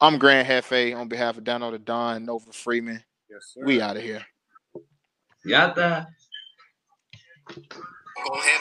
I'm 0.00 0.18
Grand 0.18 0.46
Hefe 0.46 0.96
on 0.96 1.08
behalf 1.08 1.38
of 1.38 1.44
Donald 1.44 1.74
the 1.74 1.78
Don, 1.78 2.24
Nova 2.24 2.52
Freeman. 2.52 3.02
Yes, 3.30 3.52
sir. 3.54 3.64
We 3.64 3.80
out 3.80 3.96
of 3.96 4.02
here. 4.02 4.24
Got 5.48 5.76
Go 5.76 6.06
ahead, 8.34 8.60